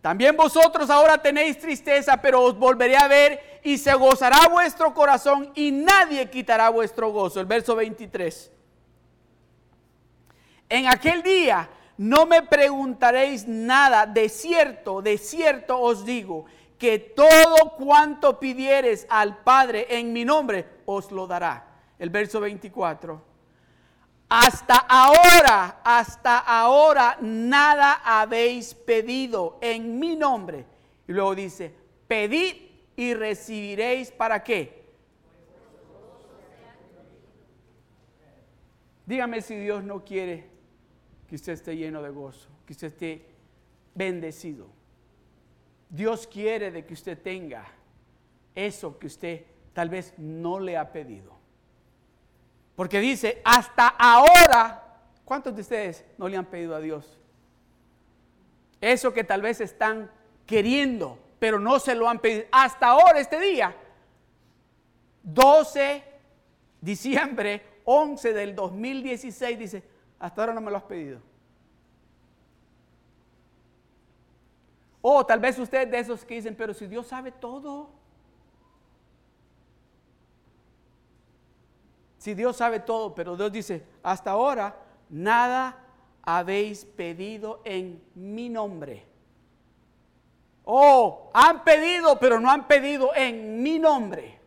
También 0.02 0.36
vosotros 0.36 0.90
ahora 0.90 1.18
tenéis 1.18 1.58
tristeza, 1.58 2.22
pero 2.22 2.44
os 2.44 2.60
volveré 2.60 2.98
a 2.98 3.08
ver 3.08 3.62
y 3.64 3.78
se 3.78 3.94
gozará 3.96 4.48
vuestro 4.50 4.94
corazón 4.94 5.52
y 5.56 5.72
nadie 5.72 6.30
quitará 6.30 6.70
vuestro 6.70 7.10
gozo. 7.12 7.40
El 7.40 7.48
verso 7.48 7.76
23. 7.76 8.52
En 10.70 10.88
aquel 10.88 11.24
día 11.24 11.70
no 11.98 12.26
me 12.26 12.44
preguntaréis 12.44 13.48
nada, 13.48 14.06
de 14.06 14.30
cierto, 14.30 15.02
de 15.02 15.18
cierto 15.18 15.80
os 15.80 16.06
digo, 16.06 16.46
que 16.78 17.00
todo 17.00 17.76
cuanto 17.78 18.40
pidieres 18.40 19.08
al 19.10 19.38
Padre 19.38 19.88
en 19.90 20.12
mi 20.12 20.26
nombre, 20.26 20.68
os 20.86 21.12
lo 21.12 21.26
dará. 21.26 21.75
El 22.00 22.10
verso 22.10 22.40
24 22.40 23.36
hasta 24.28 24.78
ahora, 24.78 25.82
hasta 25.84 26.40
ahora 26.40 27.18
nada 27.22 28.02
habéis 28.04 28.74
pedido 28.74 29.60
en 29.62 30.00
mi 30.00 30.16
nombre. 30.16 30.66
Y 31.08 31.14
luego 31.14 31.36
dice, 31.36 31.72
pedid 32.08 32.56
y 32.96 33.14
recibiréis 33.14 34.12
para 34.12 34.44
qué. 34.44 34.84
Dígame 39.06 39.42
si 39.42 39.56
Dios 39.56 39.84
no 39.84 40.04
quiere 40.04 40.50
que 41.30 41.36
usted 41.36 41.54
esté 41.54 41.78
lleno 41.78 42.02
de 42.02 42.10
gozo, 42.10 42.50
que 42.66 42.74
usted 42.74 42.88
esté 42.88 43.26
bendecido. 43.94 44.68
Dios 45.88 46.26
quiere 46.26 46.72
de 46.72 46.86
que 46.86 46.96
usted 46.96 47.22
tenga 47.22 47.66
eso 48.56 48.98
que 48.98 49.06
usted 49.06 49.46
tal 49.74 49.90
vez 49.90 50.16
no 50.18 50.60
le 50.60 50.76
ha 50.76 50.92
pedido. 50.92 51.35
Porque 52.76 53.00
dice, 53.00 53.42
hasta 53.44 53.88
ahora, 53.88 55.00
¿cuántos 55.24 55.56
de 55.56 55.62
ustedes 55.62 56.06
no 56.18 56.28
le 56.28 56.38
han 56.38 56.46
pedido 56.46 56.76
a 56.76 56.80
Dios? 56.80 57.18
Eso 58.82 59.14
que 59.14 59.24
tal 59.24 59.42
vez 59.42 59.62
están 59.62 60.12
queriendo, 60.46 61.18
pero 61.40 61.60
no 61.60 61.80
se 61.80 61.96
lo 61.96 62.10
han 62.10 62.20
pedido. 62.20 62.46
Hasta 62.52 62.88
ahora, 62.88 63.20
este 63.20 63.40
día, 63.40 63.76
12 65.24 66.04
diciembre 66.82 67.76
11 67.86 68.34
del 68.34 68.56
2016, 68.56 69.60
dice, 69.60 69.84
hasta 70.20 70.42
ahora 70.42 70.54
no 70.54 70.62
me 70.62 70.72
lo 70.72 70.78
has 70.78 70.84
pedido. 70.84 71.20
O 75.02 75.24
tal 75.26 75.40
vez 75.40 75.58
usted 75.60 75.88
de 75.88 76.00
esos 76.00 76.26
que 76.26 76.36
dicen, 76.36 76.56
pero 76.56 76.74
si 76.74 76.88
Dios 76.88 77.08
sabe 77.08 77.32
todo. 77.32 77.90
Si 82.26 82.34
Dios 82.34 82.58
sabe 82.58 82.80
todo, 82.80 83.14
pero 83.14 83.38
Dios 83.38 83.52
dice, 83.52 83.86
hasta 84.02 84.32
ahora 84.32 84.76
nada 85.10 85.78
habéis 86.24 86.84
pedido 86.84 87.62
en 87.64 88.04
mi 88.16 88.50
nombre. 88.50 89.06
Oh, 90.64 91.30
han 91.36 91.64
pedido, 91.64 92.18
pero 92.18 92.40
no 92.40 92.50
han 92.50 92.66
pedido 92.66 93.12
en 93.14 93.62
mi 93.62 93.78
nombre. 93.78 94.40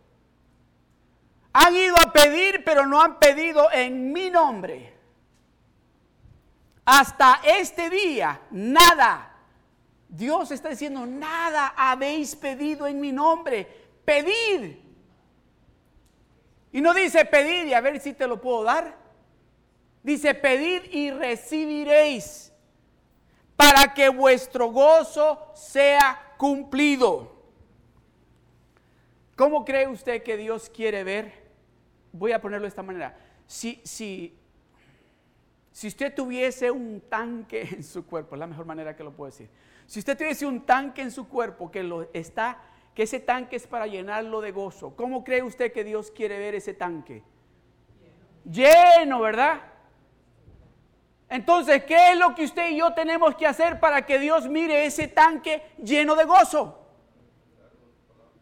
Han 1.52 1.76
ido 1.76 1.94
a 2.00 2.12
pedir, 2.12 2.64
pero 2.64 2.84
no 2.84 3.00
han 3.00 3.20
pedido 3.20 3.70
en 3.70 4.12
mi 4.12 4.28
nombre. 4.28 4.92
Hasta 6.84 7.42
este 7.44 7.90
día, 7.90 8.40
nada. 8.50 9.36
Dios 10.08 10.50
está 10.50 10.70
diciendo, 10.70 11.06
nada 11.06 11.74
habéis 11.76 12.34
pedido 12.34 12.88
en 12.88 12.98
mi 12.98 13.12
nombre. 13.12 13.68
Pedir 14.04 14.88
y 16.72 16.80
no 16.80 16.92
dice 16.94 17.24
pedir 17.24 17.66
y 17.66 17.74
a 17.74 17.80
ver 17.80 18.00
si 18.00 18.12
te 18.12 18.26
lo 18.26 18.40
puedo 18.40 18.62
dar. 18.62 18.96
Dice 20.02 20.34
pedir 20.34 20.94
y 20.94 21.10
recibiréis 21.10 22.52
para 23.56 23.92
que 23.92 24.08
vuestro 24.08 24.70
gozo 24.70 25.50
sea 25.54 26.34
cumplido. 26.36 27.36
¿Cómo 29.34 29.64
cree 29.64 29.88
usted 29.88 30.22
que 30.22 30.36
Dios 30.36 30.70
quiere 30.70 31.04
ver? 31.04 31.48
Voy 32.12 32.32
a 32.32 32.40
ponerlo 32.40 32.64
de 32.64 32.68
esta 32.68 32.82
manera. 32.82 33.16
Si, 33.46 33.80
si, 33.84 34.36
si 35.72 35.88
usted 35.88 36.14
tuviese 36.14 36.70
un 36.70 37.02
tanque 37.08 37.62
en 37.72 37.82
su 37.82 38.04
cuerpo, 38.06 38.34
es 38.34 38.40
la 38.40 38.46
mejor 38.46 38.66
manera 38.66 38.94
que 38.94 39.04
lo 39.04 39.12
puedo 39.12 39.30
decir. 39.30 39.48
Si 39.86 40.00
usted 40.00 40.18
tuviese 40.18 40.44
un 40.44 40.66
tanque 40.66 41.02
en 41.02 41.10
su 41.10 41.28
cuerpo 41.28 41.70
que 41.70 41.82
lo 41.82 42.10
está 42.12 42.60
que 42.99 43.05
ese 43.05 43.20
tanque 43.20 43.55
es 43.55 43.64
para 43.68 43.86
llenarlo 43.86 44.40
de 44.40 44.51
gozo. 44.51 44.96
¿Cómo 44.96 45.22
cree 45.22 45.40
usted 45.40 45.72
que 45.72 45.84
Dios 45.84 46.11
quiere 46.11 46.36
ver 46.36 46.57
ese 46.57 46.74
tanque? 46.74 47.22
Lleno, 48.44 49.20
¿verdad? 49.20 49.61
Entonces, 51.28 51.84
¿qué 51.84 52.11
es 52.11 52.18
lo 52.18 52.34
que 52.34 52.42
usted 52.42 52.70
y 52.70 52.78
yo 52.78 52.92
tenemos 52.94 53.36
que 53.36 53.46
hacer 53.46 53.78
para 53.78 54.05
que 54.05 54.18
Dios 54.18 54.49
mire 54.49 54.84
ese 54.84 55.07
tanque 55.07 55.62
lleno 55.80 56.16
de 56.16 56.24
gozo? 56.24 56.76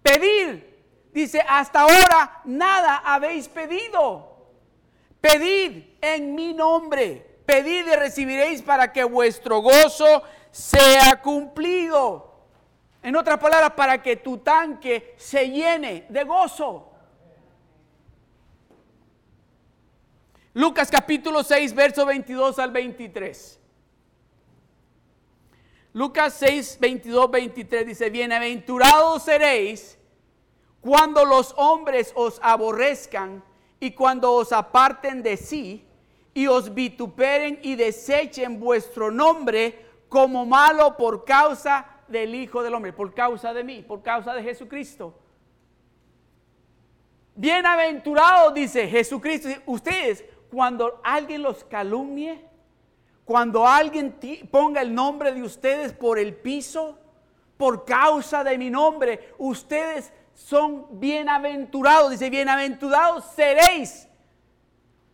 Pedir. 0.03 0.83
Dice, 1.13 1.45
hasta 1.47 1.83
ahora 1.83 2.41
nada 2.47 3.03
habéis 3.05 3.49
pedido. 3.49 4.55
Pedid 5.21 5.85
en 6.01 6.35
mi 6.35 6.55
nombre. 6.55 7.43
Pedid 7.45 7.89
y 7.89 7.95
recibiréis 7.95 8.63
para 8.63 8.91
que 8.91 9.05
vuestro 9.05 9.59
gozo 9.59 10.23
sea 10.51 11.21
cumplido. 11.21 12.26
En 13.07 13.15
otras 13.15 13.39
palabras, 13.39 13.71
para 13.77 14.03
que 14.03 14.17
tu 14.17 14.39
tanque 14.39 15.15
se 15.17 15.49
llene 15.49 16.07
de 16.09 16.25
gozo. 16.25 16.91
Lucas 20.55 20.91
capítulo 20.91 21.45
6, 21.45 21.73
verso 21.73 22.05
22 22.05 22.59
al 22.59 22.73
23. 22.73 23.61
Lucas 25.93 26.35
6, 26.35 26.79
22, 26.81 27.31
23 27.31 27.87
dice, 27.87 28.11
bienaventurados 28.11 29.23
seréis 29.23 29.97
cuando 30.81 31.25
los 31.25 31.55
hombres 31.59 32.13
os 32.17 32.41
aborrezcan 32.43 33.45
y 33.79 33.93
cuando 33.93 34.33
os 34.33 34.51
aparten 34.51 35.23
de 35.23 35.37
sí 35.37 35.87
y 36.35 36.49
os 36.49 36.75
vituperen 36.75 37.61
y 37.63 37.77
desechen 37.77 38.59
vuestro 38.59 39.13
nombre 39.13 39.87
como 40.09 40.45
malo 40.45 40.97
por 40.97 41.25
causa 41.25 41.93
del 42.09 42.35
Hijo 42.35 42.63
del 42.63 42.75
Hombre, 42.75 42.93
por 42.93 43.15
causa 43.15 43.53
de 43.53 43.65
mí, 43.65 43.83
por 43.83 44.03
causa 44.03 44.35
de 44.35 44.43
Jesucristo. 44.43 45.15
Bienaventurados, 47.35 48.55
dice 48.55 48.89
Jesucristo, 48.89 49.49
ustedes, 49.67 50.25
cuando 50.51 51.01
alguien 51.05 51.43
los 51.43 51.65
calumnie, 51.65 52.43
cuando 53.25 53.67
alguien 53.67 54.17
ponga 54.51 54.81
el 54.81 54.95
nombre 54.95 55.33
de 55.33 55.43
ustedes 55.43 55.93
por 55.93 56.19
el 56.19 56.35
piso, 56.35 56.99
por 57.57 57.85
causa 57.85 58.45
de 58.45 58.57
mi 58.57 58.71
nombre, 58.71 59.35
ustedes 59.39 60.13
son 60.35 60.87
bienaventurados. 61.01 62.13
Dice, 62.13 62.31
bienaventurados 62.31 63.25
seréis. 63.35 64.09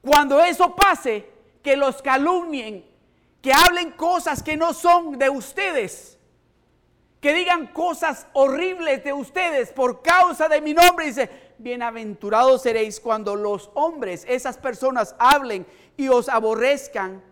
Cuando 0.00 0.40
eso 0.40 0.74
pase, 0.74 1.30
que 1.62 1.76
los 1.76 2.02
calumnien, 2.02 2.84
que 3.40 3.52
hablen 3.52 3.92
cosas 3.92 4.42
que 4.42 4.56
no 4.56 4.74
son 4.74 5.18
de 5.18 5.30
ustedes, 5.30 6.18
que 7.22 7.32
digan 7.32 7.68
cosas 7.68 8.26
horribles 8.32 9.04
de 9.04 9.12
ustedes 9.12 9.70
por 9.72 10.02
causa 10.02 10.48
de 10.48 10.60
mi 10.60 10.74
nombre. 10.74 11.06
Dice, 11.06 11.30
bienaventurados 11.56 12.62
seréis 12.62 12.98
cuando 12.98 13.36
los 13.36 13.70
hombres, 13.74 14.26
esas 14.28 14.58
personas, 14.58 15.14
hablen 15.20 15.64
y 15.96 16.08
os 16.08 16.28
aborrezcan 16.28 17.22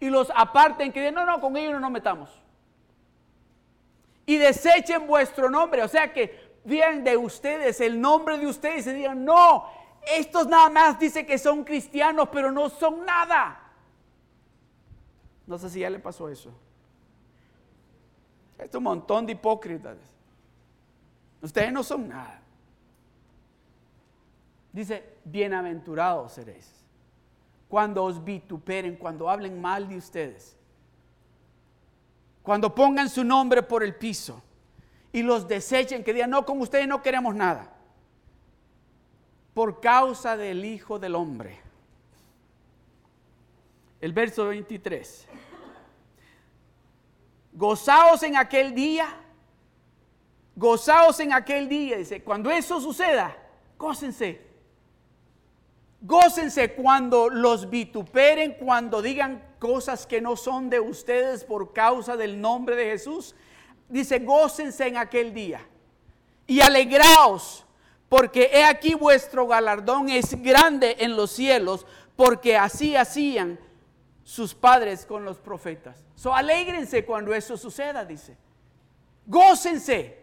y 0.00 0.08
los 0.08 0.32
aparten, 0.34 0.90
que 0.90 1.00
digan, 1.00 1.14
no, 1.14 1.26
no, 1.26 1.42
con 1.42 1.58
ellos 1.58 1.74
no 1.74 1.80
nos 1.80 1.90
metamos. 1.90 2.42
Y 4.24 4.38
desechen 4.38 5.06
vuestro 5.06 5.50
nombre, 5.50 5.82
o 5.82 5.88
sea 5.88 6.10
que 6.10 6.56
digan 6.64 7.04
de 7.04 7.18
ustedes 7.18 7.82
el 7.82 8.00
nombre 8.00 8.38
de 8.38 8.46
ustedes 8.46 8.86
y 8.86 8.94
digan, 8.94 9.26
no, 9.26 9.66
estos 10.16 10.46
nada 10.46 10.70
más 10.70 10.98
dicen 10.98 11.26
que 11.26 11.36
son 11.36 11.64
cristianos, 11.64 12.30
pero 12.32 12.50
no 12.50 12.70
son 12.70 13.04
nada. 13.04 13.60
No 15.46 15.58
sé 15.58 15.68
si 15.68 15.80
ya 15.80 15.90
le 15.90 15.98
pasó 15.98 16.30
eso. 16.30 16.50
Es 18.58 18.74
un 18.74 18.82
montón 18.82 19.24
de 19.24 19.32
hipócritas. 19.32 19.96
Ustedes 21.40 21.72
no 21.72 21.82
son 21.84 22.08
nada. 22.08 22.42
Dice, 24.72 25.16
bienaventurados 25.24 26.32
seréis. 26.32 26.74
Cuando 27.68 28.04
os 28.04 28.22
vituperen, 28.22 28.96
cuando 28.96 29.30
hablen 29.30 29.60
mal 29.60 29.88
de 29.88 29.96
ustedes. 29.96 30.56
Cuando 32.42 32.74
pongan 32.74 33.08
su 33.08 33.24
nombre 33.24 33.62
por 33.62 33.82
el 33.82 33.94
piso 33.94 34.42
y 35.12 35.22
los 35.22 35.46
desechen, 35.46 36.02
que 36.02 36.12
digan, 36.12 36.30
no, 36.30 36.44
con 36.44 36.60
ustedes 36.60 36.88
no 36.88 37.02
queremos 37.02 37.34
nada. 37.34 37.72
Por 39.54 39.80
causa 39.80 40.36
del 40.36 40.64
Hijo 40.64 40.98
del 40.98 41.14
Hombre. 41.14 41.60
El 44.00 44.12
verso 44.12 44.46
23. 44.46 45.28
Gozaos 47.58 48.22
en 48.22 48.36
aquel 48.36 48.72
día. 48.72 49.08
Gozaos 50.54 51.18
en 51.18 51.32
aquel 51.32 51.68
día. 51.68 51.96
Dice, 51.96 52.22
cuando 52.22 52.52
eso 52.52 52.80
suceda, 52.80 53.36
gócense. 53.76 54.40
Gócense 56.00 56.74
cuando 56.74 57.28
los 57.28 57.68
vituperen, 57.68 58.52
cuando 58.52 59.02
digan 59.02 59.44
cosas 59.58 60.06
que 60.06 60.20
no 60.20 60.36
son 60.36 60.70
de 60.70 60.78
ustedes 60.78 61.42
por 61.42 61.72
causa 61.72 62.16
del 62.16 62.40
nombre 62.40 62.76
de 62.76 62.84
Jesús. 62.92 63.34
Dice, 63.88 64.20
gócense 64.20 64.86
en 64.86 64.96
aquel 64.96 65.34
día. 65.34 65.60
Y 66.46 66.60
alegraos, 66.60 67.64
porque 68.08 68.50
he 68.52 68.62
aquí 68.62 68.94
vuestro 68.94 69.48
galardón 69.48 70.10
es 70.10 70.40
grande 70.40 70.98
en 71.00 71.16
los 71.16 71.32
cielos, 71.32 71.86
porque 72.14 72.56
así 72.56 72.94
hacían 72.94 73.58
sus 74.28 74.54
padres 74.54 75.06
con 75.06 75.24
los 75.24 75.38
profetas. 75.38 76.04
So 76.14 76.34
alégrense 76.34 77.06
cuando 77.06 77.32
eso 77.32 77.56
suceda, 77.56 78.04
dice. 78.04 78.36
Gócense. 79.24 80.22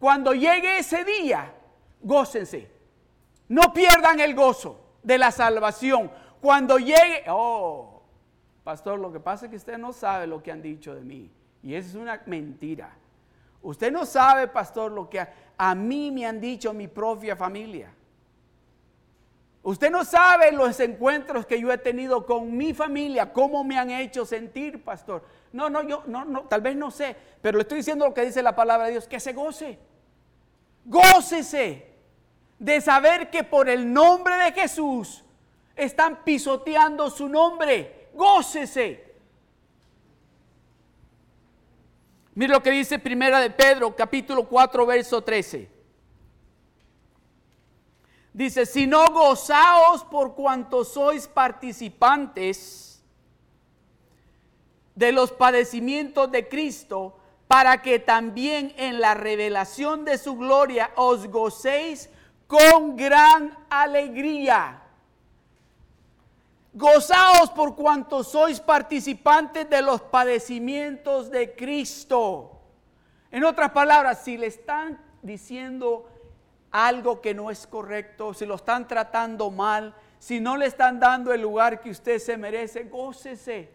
Cuando 0.00 0.32
llegue 0.32 0.80
ese 0.80 1.04
día, 1.04 1.54
gócense. 2.00 2.68
No 3.46 3.72
pierdan 3.72 4.18
el 4.18 4.34
gozo 4.34 4.80
de 5.04 5.18
la 5.18 5.30
salvación. 5.30 6.10
Cuando 6.40 6.78
llegue, 6.78 7.22
oh, 7.28 8.02
pastor, 8.64 8.98
lo 8.98 9.12
que 9.12 9.20
pasa 9.20 9.44
es 9.44 9.50
que 9.50 9.56
usted 9.56 9.78
no 9.78 9.92
sabe 9.92 10.26
lo 10.26 10.42
que 10.42 10.50
han 10.50 10.60
dicho 10.60 10.92
de 10.92 11.02
mí. 11.02 11.30
Y 11.62 11.76
eso 11.76 11.90
es 11.90 11.94
una 11.94 12.20
mentira. 12.26 12.90
Usted 13.62 13.92
no 13.92 14.04
sabe, 14.04 14.48
pastor, 14.48 14.90
lo 14.90 15.08
que 15.08 15.20
a, 15.20 15.32
a 15.56 15.76
mí 15.76 16.10
me 16.10 16.26
han 16.26 16.40
dicho 16.40 16.72
mi 16.72 16.88
propia 16.88 17.36
familia. 17.36 17.88
Usted 19.66 19.90
no 19.90 20.04
sabe 20.04 20.52
los 20.52 20.78
encuentros 20.78 21.44
que 21.44 21.60
yo 21.60 21.72
he 21.72 21.78
tenido 21.78 22.24
con 22.24 22.56
mi 22.56 22.72
familia, 22.72 23.32
cómo 23.32 23.64
me 23.64 23.76
han 23.76 23.90
hecho 23.90 24.24
sentir, 24.24 24.84
pastor. 24.84 25.24
No, 25.52 25.68
no, 25.68 25.82
yo 25.82 26.04
no, 26.06 26.24
no, 26.24 26.42
tal 26.42 26.60
vez 26.60 26.76
no 26.76 26.92
sé, 26.92 27.16
pero 27.42 27.58
le 27.58 27.62
estoy 27.62 27.78
diciendo 27.78 28.06
lo 28.06 28.14
que 28.14 28.24
dice 28.24 28.44
la 28.44 28.54
palabra 28.54 28.86
de 28.86 28.92
Dios, 28.92 29.08
que 29.08 29.18
se 29.18 29.32
goce. 29.32 29.76
Gócese 30.84 31.84
de 32.60 32.80
saber 32.80 33.28
que 33.28 33.42
por 33.42 33.68
el 33.68 33.92
nombre 33.92 34.36
de 34.36 34.52
Jesús 34.52 35.24
están 35.74 36.22
pisoteando 36.22 37.10
su 37.10 37.28
nombre. 37.28 38.10
Gócese. 38.14 39.04
Mire 42.36 42.52
lo 42.52 42.62
que 42.62 42.70
dice 42.70 43.00
Primera 43.00 43.40
de 43.40 43.50
Pedro, 43.50 43.96
capítulo 43.96 44.46
4, 44.46 44.86
verso 44.86 45.24
13. 45.24 45.75
Dice, 48.36 48.66
si 48.66 48.86
no 48.86 49.06
gozaos 49.12 50.04
por 50.04 50.34
cuanto 50.34 50.84
sois 50.84 51.26
participantes 51.26 53.02
de 54.94 55.10
los 55.10 55.32
padecimientos 55.32 56.30
de 56.30 56.46
Cristo, 56.46 57.16
para 57.48 57.80
que 57.80 57.98
también 57.98 58.74
en 58.76 59.00
la 59.00 59.14
revelación 59.14 60.04
de 60.04 60.18
su 60.18 60.36
gloria 60.36 60.90
os 60.96 61.28
gocéis 61.28 62.10
con 62.46 62.94
gran 62.94 63.56
alegría. 63.70 64.82
Gozaos 66.74 67.48
por 67.48 67.74
cuanto 67.74 68.22
sois 68.22 68.60
participantes 68.60 69.70
de 69.70 69.80
los 69.80 70.02
padecimientos 70.02 71.30
de 71.30 71.54
Cristo. 71.54 72.60
En 73.30 73.44
otras 73.44 73.70
palabras, 73.70 74.24
si 74.24 74.36
le 74.36 74.48
están 74.48 75.00
diciendo 75.22 76.10
algo 76.84 77.20
que 77.20 77.34
no 77.34 77.50
es 77.50 77.66
correcto, 77.66 78.34
si 78.34 78.46
lo 78.46 78.56
están 78.56 78.86
tratando 78.88 79.50
mal, 79.50 79.94
si 80.18 80.40
no 80.40 80.56
le 80.56 80.66
están 80.66 80.98
dando 81.00 81.32
el 81.32 81.42
lugar 81.42 81.80
que 81.80 81.90
usted 81.90 82.18
se 82.18 82.36
merece, 82.36 82.84
gócese. 82.84 83.70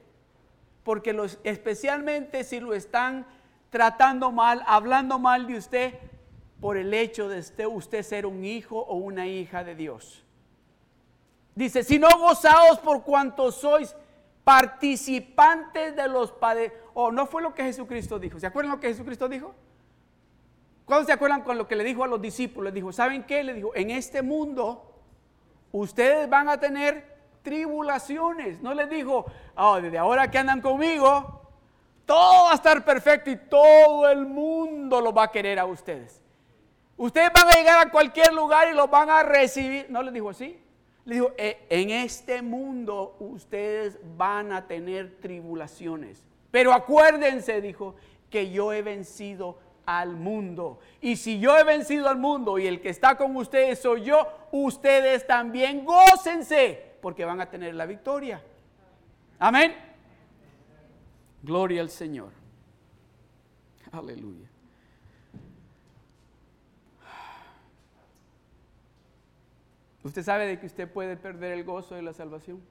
Porque 0.83 1.13
los, 1.13 1.39
especialmente 1.43 2.43
si 2.43 2.59
lo 2.59 2.73
están 2.73 3.25
tratando 3.69 4.31
mal, 4.31 4.63
hablando 4.65 5.19
mal 5.19 5.47
de 5.47 5.57
usted, 5.57 5.93
por 6.59 6.77
el 6.77 6.93
hecho 6.93 7.27
de 7.27 7.39
usted, 7.67 8.03
ser 8.03 8.25
un 8.25 8.45
hijo 8.45 8.77
o 8.77 8.95
una 8.95 9.27
hija 9.27 9.63
de 9.63 9.75
Dios. 9.75 10.23
Dice, 11.55 11.83
si 11.83 11.97
no 11.97 12.07
gozaos 12.19 12.79
por 12.79 13.03
cuanto 13.03 13.51
sois 13.51 13.95
participantes 14.43 15.95
de 15.95 16.07
los 16.07 16.31
padres. 16.31 16.71
O 16.93 17.05
oh, 17.05 17.11
no 17.11 17.25
fue 17.25 17.41
lo 17.41 17.53
que 17.53 17.63
Jesucristo 17.63 18.19
dijo. 18.19 18.39
¿Se 18.39 18.47
acuerdan 18.47 18.73
lo 18.73 18.79
que 18.79 18.87
Jesucristo 18.87 19.29
dijo? 19.29 19.53
¿Cuándo 20.91 21.07
se 21.07 21.13
acuerdan 21.13 21.43
con 21.43 21.57
lo 21.57 21.69
que 21.69 21.77
le 21.77 21.85
dijo 21.85 22.03
a 22.03 22.07
los 22.07 22.21
discípulos? 22.21 22.73
Le 22.73 22.75
dijo, 22.75 22.91
¿saben 22.91 23.23
qué? 23.23 23.45
Le 23.45 23.53
dijo, 23.53 23.73
en 23.75 23.91
este 23.91 24.21
mundo 24.21 24.93
ustedes 25.71 26.29
van 26.29 26.49
a 26.49 26.59
tener 26.59 27.15
tribulaciones. 27.43 28.61
No 28.61 28.73
les 28.73 28.89
dijo, 28.89 29.25
oh, 29.55 29.79
desde 29.79 29.97
ahora 29.97 30.29
que 30.29 30.37
andan 30.37 30.59
conmigo, 30.59 31.49
todo 32.05 32.43
va 32.43 32.51
a 32.51 32.55
estar 32.55 32.83
perfecto 32.83 33.31
y 33.31 33.37
todo 33.37 34.09
el 34.09 34.25
mundo 34.25 34.99
lo 34.99 35.13
va 35.13 35.23
a 35.23 35.31
querer 35.31 35.59
a 35.59 35.65
ustedes. 35.65 36.21
Ustedes 36.97 37.31
van 37.33 37.47
a 37.47 37.53
llegar 37.53 37.87
a 37.87 37.89
cualquier 37.89 38.33
lugar 38.33 38.67
y 38.69 38.75
los 38.75 38.89
van 38.89 39.09
a 39.09 39.23
recibir. 39.23 39.85
No 39.89 40.03
les 40.03 40.13
dijo 40.13 40.31
así. 40.31 40.61
Le 41.05 41.15
dijo, 41.15 41.31
e, 41.37 41.67
en 41.69 41.89
este 41.89 42.41
mundo 42.41 43.15
ustedes 43.21 43.97
van 44.17 44.51
a 44.51 44.67
tener 44.67 45.21
tribulaciones. 45.21 46.27
Pero 46.51 46.73
acuérdense, 46.73 47.61
dijo, 47.61 47.95
que 48.29 48.49
yo 48.49 48.73
he 48.73 48.81
vencido 48.81 49.57
al 49.85 50.15
mundo. 50.15 50.79
Y 51.01 51.15
si 51.15 51.39
yo 51.39 51.57
he 51.57 51.63
vencido 51.63 52.07
al 52.09 52.17
mundo 52.17 52.57
y 52.59 52.67
el 52.67 52.81
que 52.81 52.89
está 52.89 53.17
con 53.17 53.35
ustedes 53.35 53.79
soy 53.79 54.03
yo, 54.03 54.27
ustedes 54.51 55.25
también 55.25 55.85
gócense 55.85 56.91
porque 57.01 57.25
van 57.25 57.41
a 57.41 57.49
tener 57.49 57.75
la 57.75 57.85
victoria. 57.85 58.41
Amén. 59.39 59.75
Gloria 61.41 61.81
al 61.81 61.89
Señor. 61.89 62.29
Aleluya. 63.91 64.47
¿Usted 70.03 70.23
sabe 70.23 70.47
de 70.47 70.59
que 70.59 70.65
usted 70.65 70.91
puede 70.91 71.15
perder 71.15 71.53
el 71.53 71.63
gozo 71.63 71.95
de 71.95 72.01
la 72.01 72.13
salvación? 72.13 72.61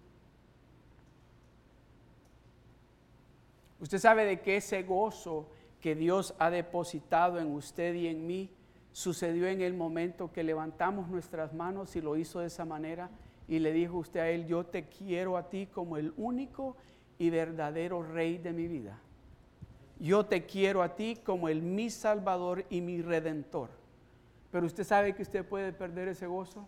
¿Usted 3.80 3.98
sabe 3.98 4.24
de 4.24 4.40
que 4.40 4.56
ese 4.56 4.82
gozo 4.82 5.48
que 5.81 5.95
Dios 5.95 6.35
ha 6.39 6.51
depositado 6.51 7.39
en 7.39 7.53
usted 7.55 7.95
y 7.95 8.07
en 8.07 8.26
mí 8.26 8.51
sucedió 8.93 9.47
en 9.47 9.61
el 9.61 9.74
momento 9.74 10.33
que 10.33 10.43
levantamos 10.43 11.09
nuestras 11.09 11.55
manos 11.55 11.97
y 11.97 12.01
lo 12.01 12.16
hizo 12.16 12.41
de 12.41 12.49
esa 12.49 12.64
manera 12.64 13.11
y 13.49 13.59
le 13.59 13.72
dijo 13.72 13.99
usted 13.99 14.20
a 14.20 14.28
él, 14.31 14.47
yo 14.47 14.64
te 14.64 14.89
quiero 14.89 15.37
a 15.37 15.49
ti 15.49 15.66
como 15.66 15.97
el 15.97 16.12
único 16.16 16.76
y 17.18 17.31
verdadero 17.31 18.03
rey 18.03 18.39
de 18.39 18.53
mi 18.53 18.68
vida. 18.68 18.99
Yo 19.99 20.24
te 20.24 20.47
quiero 20.47 20.83
a 20.83 20.95
ti 20.95 21.18
como 21.22 21.49
el 21.49 21.61
mi 21.61 21.91
salvador 21.91 22.64
y 22.70 22.81
mi 22.81 23.03
redentor. 23.03 23.70
Pero 24.51 24.66
usted 24.66 24.85
sabe 24.85 25.14
que 25.14 25.22
usted 25.22 25.45
puede 25.45 25.72
perder 25.72 26.09
ese 26.09 26.26
gozo. 26.26 26.66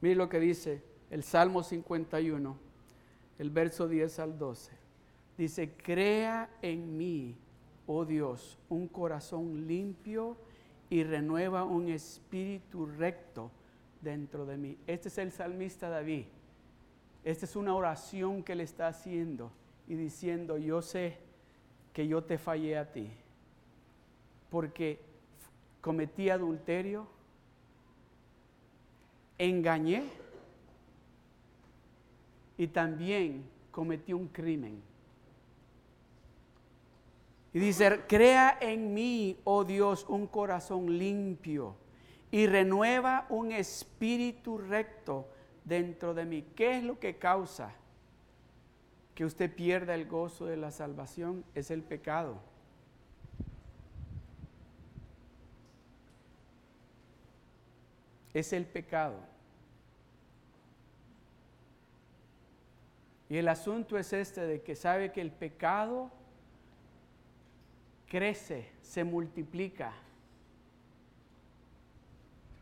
Mire 0.00 0.16
lo 0.16 0.28
que 0.28 0.40
dice 0.40 0.91
el 1.12 1.22
Salmo 1.22 1.62
51, 1.62 2.56
el 3.38 3.50
verso 3.50 3.86
10 3.86 4.18
al 4.18 4.38
12. 4.38 4.72
Dice, 5.36 5.70
crea 5.76 6.48
en 6.62 6.96
mí, 6.96 7.36
oh 7.86 8.06
Dios, 8.06 8.58
un 8.70 8.88
corazón 8.88 9.66
limpio 9.66 10.38
y 10.88 11.04
renueva 11.04 11.64
un 11.64 11.90
espíritu 11.90 12.86
recto 12.86 13.50
dentro 14.00 14.46
de 14.46 14.56
mí. 14.56 14.78
Este 14.86 15.08
es 15.08 15.18
el 15.18 15.32
salmista 15.32 15.90
David. 15.90 16.24
Esta 17.24 17.44
es 17.44 17.56
una 17.56 17.74
oración 17.74 18.42
que 18.42 18.54
le 18.54 18.62
está 18.62 18.88
haciendo 18.88 19.52
y 19.86 19.96
diciendo, 19.96 20.56
yo 20.56 20.80
sé 20.80 21.18
que 21.92 22.08
yo 22.08 22.24
te 22.24 22.38
fallé 22.38 22.78
a 22.78 22.90
ti, 22.90 23.10
porque 24.48 24.98
cometí 25.82 26.30
adulterio, 26.30 27.06
engañé 29.36 30.21
y 32.56 32.66
también 32.68 33.44
cometí 33.70 34.12
un 34.12 34.28
crimen. 34.28 34.82
Y 37.54 37.58
dice, 37.58 38.00
crea 38.08 38.56
en 38.60 38.94
mí, 38.94 39.38
oh 39.44 39.64
Dios, 39.64 40.06
un 40.08 40.26
corazón 40.26 40.98
limpio 40.98 41.76
y 42.30 42.46
renueva 42.46 43.26
un 43.28 43.52
espíritu 43.52 44.56
recto 44.56 45.28
dentro 45.64 46.14
de 46.14 46.24
mí. 46.24 46.42
¿Qué 46.56 46.78
es 46.78 46.84
lo 46.84 46.98
que 46.98 47.18
causa 47.18 47.74
que 49.14 49.26
usted 49.26 49.54
pierda 49.54 49.94
el 49.94 50.06
gozo 50.06 50.46
de 50.46 50.56
la 50.56 50.70
salvación? 50.70 51.44
Es 51.54 51.70
el 51.70 51.82
pecado. 51.82 52.40
Es 58.32 58.54
el 58.54 58.64
pecado. 58.64 59.31
Y 63.32 63.38
el 63.38 63.48
asunto 63.48 63.96
es 63.96 64.12
este 64.12 64.42
de 64.42 64.60
que 64.60 64.76
sabe 64.76 65.10
que 65.10 65.22
el 65.22 65.32
pecado 65.32 66.10
crece, 68.06 68.70
se 68.82 69.04
multiplica. 69.04 69.94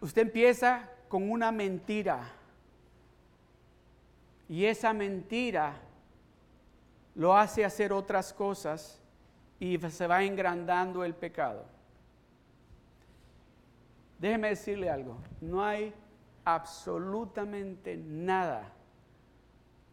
Usted 0.00 0.22
empieza 0.22 0.88
con 1.08 1.28
una 1.28 1.50
mentira 1.50 2.20
y 4.48 4.64
esa 4.64 4.92
mentira 4.92 5.74
lo 7.16 7.36
hace 7.36 7.64
hacer 7.64 7.92
otras 7.92 8.32
cosas 8.32 9.02
y 9.58 9.76
se 9.76 10.06
va 10.06 10.22
engrandando 10.22 11.02
el 11.02 11.14
pecado. 11.16 11.64
Déjeme 14.20 14.50
decirle 14.50 14.88
algo, 14.88 15.18
no 15.40 15.64
hay 15.64 15.92
absolutamente 16.44 17.96
nada 17.96 18.72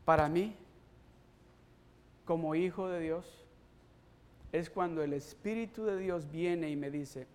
para 0.05 0.29
mí 0.29 0.55
como 2.27 2.53
hijo 2.55 2.89
de 2.89 2.99
Dios 2.99 3.25
es 4.51 4.69
cuando 4.69 5.01
el 5.01 5.13
Espíritu 5.13 5.85
de 5.85 5.97
Dios 5.97 6.29
viene 6.29 6.69
y 6.69 6.75
me 6.75 6.91
dice, 6.91 7.25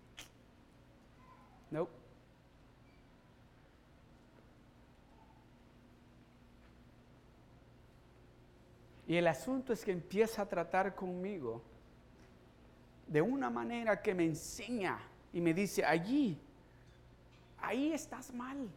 no. 1.70 1.88
Y 9.08 9.16
el 9.16 9.26
asunto 9.26 9.72
es 9.72 9.84
que 9.84 9.92
empieza 9.92 10.42
a 10.42 10.46
tratar 10.46 10.94
conmigo 10.94 11.62
de 13.06 13.22
una 13.22 13.50
manera 13.50 14.00
que 14.00 14.14
me 14.14 14.26
enseña 14.26 14.98
y 15.32 15.40
me 15.40 15.54
dice, 15.54 15.84
allí, 15.84 16.38
ahí 17.58 17.92
estás 17.92 18.32
mal. 18.32 18.68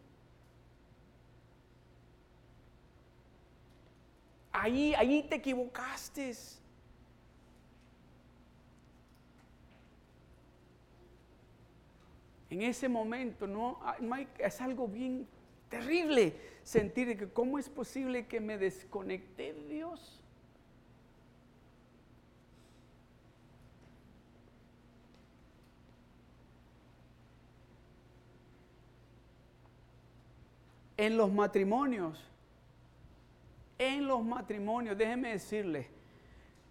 Ahí, 4.58 5.26
te 5.30 5.36
equivocaste. 5.36 6.34
en 12.49 12.62
ese 12.62 12.88
momento 12.88 13.47
no, 13.47 13.82
es 14.39 14.62
algo 14.62 14.88
bien 14.88 15.28
terrible 15.68 16.34
sentir 16.64 17.18
que 17.18 17.28
cómo 17.28 17.60
es 17.60 17.68
posible 17.68 18.28
que 18.28 18.39
me 18.39 18.58
desconecte 18.58 19.53
de 19.53 19.68
Dios. 19.68 20.22
En 30.95 31.18
los 31.18 31.30
matrimonios, 31.30 32.34
en 33.78 34.07
los 34.07 34.23
matrimonios, 34.23 34.97
déjeme 34.97 35.32
decirle, 35.32 35.89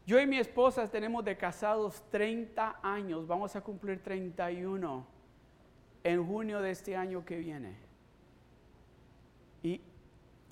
yo 0.06 0.20
y 0.20 0.26
mi 0.26 0.38
esposa 0.38 0.86
tenemos 0.90 1.24
de 1.24 1.36
casados 1.36 2.02
30 2.10 2.80
años, 2.82 3.26
vamos 3.26 3.56
a 3.56 3.62
cumplir 3.62 4.02
31 4.02 5.06
en 6.02 6.26
junio 6.26 6.60
de 6.60 6.70
este 6.70 6.94
año 6.94 7.24
que 7.24 7.38
viene. 7.38 7.76
Y, 9.62 9.80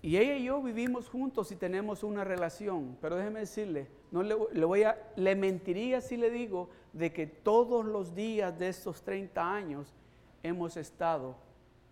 ella 0.03 0.35
y 0.35 0.45
yo 0.45 0.61
vivimos 0.61 1.09
juntos 1.09 1.53
y 1.53 1.57
tenemos 1.57 2.03
una 2.03 2.25
relación, 2.25 2.97
pero 3.01 3.15
déjeme 3.17 3.41
decirle, 3.41 3.87
no 4.11 4.23
le, 4.23 4.35
voy 4.35 4.83
a, 4.83 4.99
le 5.17 5.37
mentiría 5.37 6.01
si 6.01 6.17
le 6.17 6.31
digo 6.31 6.71
de 6.93 7.13
que 7.13 7.27
todos 7.27 7.85
los 7.85 8.15
días 8.15 8.59
de 8.59 8.69
estos 8.69 9.03
30 9.03 9.55
años 9.55 9.95
hemos 10.43 10.77
estado 10.77 11.37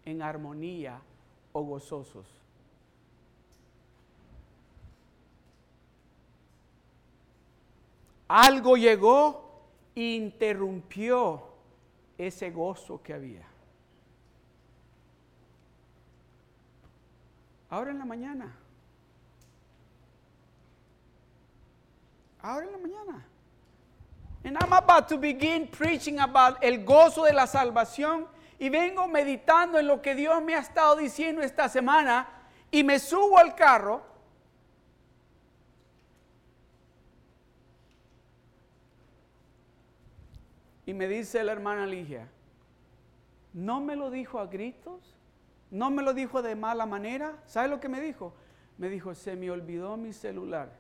en 0.05 0.23
armonía 0.23 1.03
o 1.53 1.63
gozosos. 1.63 2.40
Algo 8.33 8.77
llegó 8.77 9.65
e 9.93 10.15
interrumpió 10.15 11.43
ese 12.17 12.53
gozo 12.53 13.03
que 13.03 13.13
había. 13.13 13.45
Ahora 17.69 17.91
en 17.91 17.99
la 17.99 18.05
mañana. 18.05 18.57
Ahora 22.41 22.67
en 22.67 22.73
la 22.73 22.79
mañana. 22.79 23.27
And 24.45 24.57
I'm 24.59 24.75
about 24.75 25.09
to 25.09 25.19
begin 25.19 25.67
preaching 25.67 26.21
about 26.21 26.63
el 26.63 26.85
gozo 26.85 27.25
de 27.25 27.33
la 27.33 27.49
salvación. 27.49 28.29
Y 28.61 28.69
vengo 28.69 29.09
meditando 29.09 29.77
en 29.77 29.89
lo 29.89 30.01
que 30.01 30.15
Dios 30.15 30.41
me 30.41 30.55
ha 30.55 30.61
estado 30.61 30.95
diciendo 30.95 31.43
esta 31.43 31.69
semana. 31.69 32.29
Y 32.71 32.85
me 32.85 33.01
subo 33.01 33.39
al 33.39 33.57
carro. 33.57 34.10
Y 40.91 40.93
me 40.93 41.07
dice 41.07 41.45
la 41.45 41.53
hermana 41.53 41.87
Ligia, 41.87 42.27
¿no 43.53 43.81
me 43.81 43.95
lo 43.95 44.11
dijo 44.11 44.41
a 44.41 44.47
gritos? 44.47 45.15
No 45.71 45.89
me 45.89 46.03
lo 46.03 46.15
dijo 46.15 46.43
de 46.43 46.57
mala 46.57 46.85
manera. 46.85 47.41
¿Sabe 47.47 47.69
lo 47.69 47.79
que 47.79 47.89
me 47.89 48.01
dijo? 48.01 48.35
Me 48.77 48.89
dijo, 48.89 49.15
se 49.15 49.37
me 49.37 49.53
olvidó 49.53 49.97
mi 49.97 50.13
celular. 50.13 50.73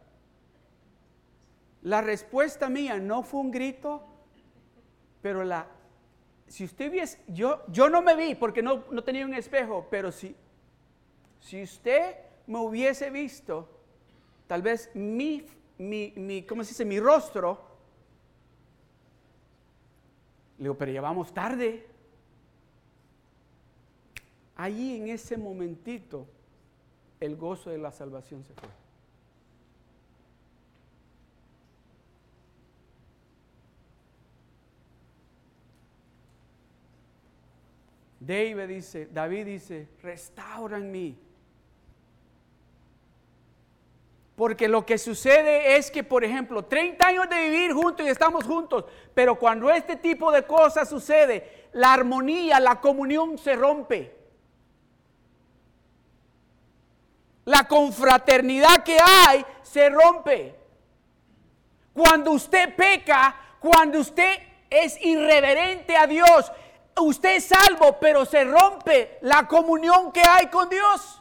La 1.82 2.00
respuesta 2.00 2.68
mía 2.68 2.98
no 2.98 3.22
fue 3.22 3.38
un 3.38 3.52
grito, 3.52 4.02
pero 5.22 5.44
la, 5.44 5.68
si 6.48 6.64
usted 6.64 6.90
viese, 6.90 7.22
yo, 7.28 7.62
yo 7.68 7.88
no 7.88 8.02
me 8.02 8.16
vi 8.16 8.34
porque 8.34 8.64
no, 8.64 8.82
no 8.90 9.04
tenía 9.04 9.24
un 9.24 9.34
espejo, 9.34 9.86
pero 9.92 10.10
si, 10.10 10.34
si 11.38 11.62
usted 11.62 12.16
me 12.48 12.58
hubiese 12.58 13.10
visto, 13.10 13.68
tal 14.48 14.60
vez 14.60 14.90
mi, 14.92 15.46
mi, 15.78 16.12
mi 16.16 16.42
¿cómo 16.42 16.64
se 16.64 16.70
dice? 16.70 16.84
Mi 16.84 16.98
rostro, 16.98 17.69
le 20.60 20.64
digo, 20.64 20.76
pero 20.76 20.92
ya 20.92 21.00
vamos 21.00 21.32
tarde. 21.32 21.86
Allí 24.56 24.98
en 24.98 25.08
ese 25.08 25.38
momentito 25.38 26.26
el 27.18 27.34
gozo 27.34 27.70
de 27.70 27.78
la 27.78 27.90
salvación 27.90 28.44
se 28.44 28.52
fue. 28.52 28.68
David 38.20 38.68
dice, 38.68 39.06
David 39.06 39.46
dice, 39.46 39.88
restaura 40.02 40.76
en 40.76 40.92
mí. 40.92 41.18
Porque 44.40 44.68
lo 44.68 44.86
que 44.86 44.96
sucede 44.96 45.76
es 45.76 45.90
que, 45.90 46.02
por 46.02 46.24
ejemplo, 46.24 46.64
30 46.64 47.06
años 47.06 47.28
de 47.28 47.50
vivir 47.50 47.74
juntos 47.74 48.06
y 48.06 48.08
estamos 48.08 48.42
juntos, 48.44 48.86
pero 49.12 49.34
cuando 49.34 49.70
este 49.70 49.96
tipo 49.96 50.32
de 50.32 50.44
cosas 50.44 50.88
sucede, 50.88 51.68
la 51.72 51.92
armonía, 51.92 52.58
la 52.58 52.80
comunión 52.80 53.36
se 53.36 53.54
rompe. 53.54 54.16
la 57.44 57.68
confraternidad 57.68 58.82
que 58.82 58.96
hay 58.98 59.44
se 59.62 59.90
rompe. 59.90 60.54
Cuando 61.92 62.30
usted 62.30 62.74
peca, 62.74 63.36
cuando 63.58 63.98
usted 63.98 64.38
es 64.70 64.98
irreverente 65.04 65.94
a 65.98 66.06
Dios, 66.06 66.50
usted 66.98 67.36
es 67.36 67.44
salvo, 67.44 67.98
pero 68.00 68.24
se 68.24 68.44
rompe 68.44 69.18
la 69.20 69.46
comunión 69.46 70.12
que 70.12 70.22
hay 70.26 70.46
con 70.46 70.70
Dios. 70.70 71.19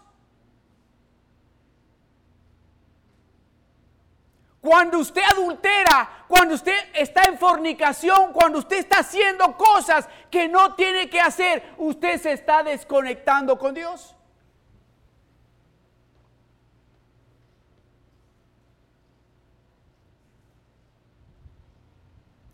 Cuando 4.62 4.99
usted 4.99 5.22
adultera, 5.22 6.26
cuando 6.28 6.55
usted 6.55 6.74
está 6.93 7.24
en 7.24 7.38
fornicación, 7.38 8.34
cuando 8.34 8.60
usted 8.60 8.80
está 8.80 8.99
haciendo 8.99 9.55
cosas 9.55 10.07
que 10.30 10.49
no 10.49 10.76
tiene 10.76 11.10
que 11.10 11.22
hacer, 11.22 11.64
usted 11.78 12.20
se 12.20 12.34
está 12.34 12.62
desconectando 12.62 13.57
con 13.57 13.74
Dios. 13.74 14.16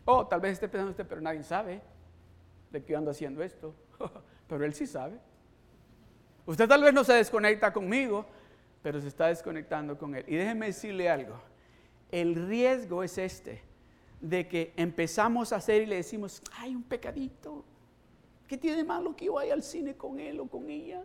Oh, 0.07 0.27
tal 0.27 0.39
vez 0.39 0.53
esté 0.53 0.67
pensando 0.67 0.91
usted, 0.91 1.07
pero 1.07 1.19
nadie 1.19 1.41
sabe 1.41 1.81
de 2.69 2.83
que 2.83 2.91
yo 2.91 2.99
ando 2.99 3.09
haciendo 3.09 3.41
esto. 3.41 3.73
pero 4.47 4.63
él 4.63 4.75
sí 4.75 4.85
sabe. 4.85 5.17
Usted 6.45 6.67
tal 6.67 6.83
vez 6.83 6.93
no 6.93 7.03
se 7.03 7.13
desconecta 7.13 7.73
conmigo, 7.73 8.27
pero 8.83 9.01
se 9.01 9.07
está 9.07 9.27
desconectando 9.27 9.97
con 9.97 10.13
él. 10.13 10.23
Y 10.27 10.35
déjeme 10.35 10.67
decirle 10.67 11.09
algo. 11.09 11.54
El 12.15 12.47
riesgo 12.47 13.03
es 13.03 13.17
este, 13.17 13.61
de 14.21 14.47
que 14.47 14.71
empezamos 14.77 15.51
a 15.51 15.57
hacer 15.57 15.81
y 15.81 15.85
le 15.85 15.97
decimos, 15.97 16.41
hay 16.57 16.73
un 16.73 16.81
pecadito. 16.81 17.65
¿Qué 18.47 18.57
tiene 18.57 18.77
de 18.77 18.85
malo 18.85 19.13
que 19.13 19.25
yo 19.25 19.33
vaya 19.33 19.53
al 19.53 19.61
cine 19.61 19.97
con 19.97 20.17
él 20.17 20.39
o 20.39 20.47
con 20.47 20.69
ella? 20.69 21.03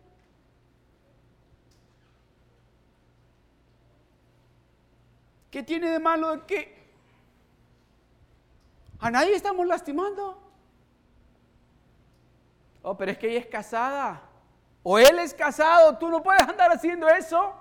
¿Qué 5.51 5.65
tiene 5.65 5.91
de 5.91 5.99
malo 5.99 6.47
que 6.47 6.79
a 9.01 9.11
nadie 9.11 9.35
estamos 9.35 9.67
lastimando. 9.67 10.41
Oh, 12.83 12.97
pero 12.97 13.11
es 13.11 13.19
que 13.19 13.31
ella 13.31 13.41
es 13.41 13.47
casada. 13.47 14.23
O 14.85 14.97
él 14.97 15.19
es 15.19 15.35
casado. 15.35 15.99
Tú 15.99 16.09
no 16.09 16.23
puedes 16.23 16.43
andar 16.43 16.71
haciendo 16.71 17.09
eso. 17.09 17.60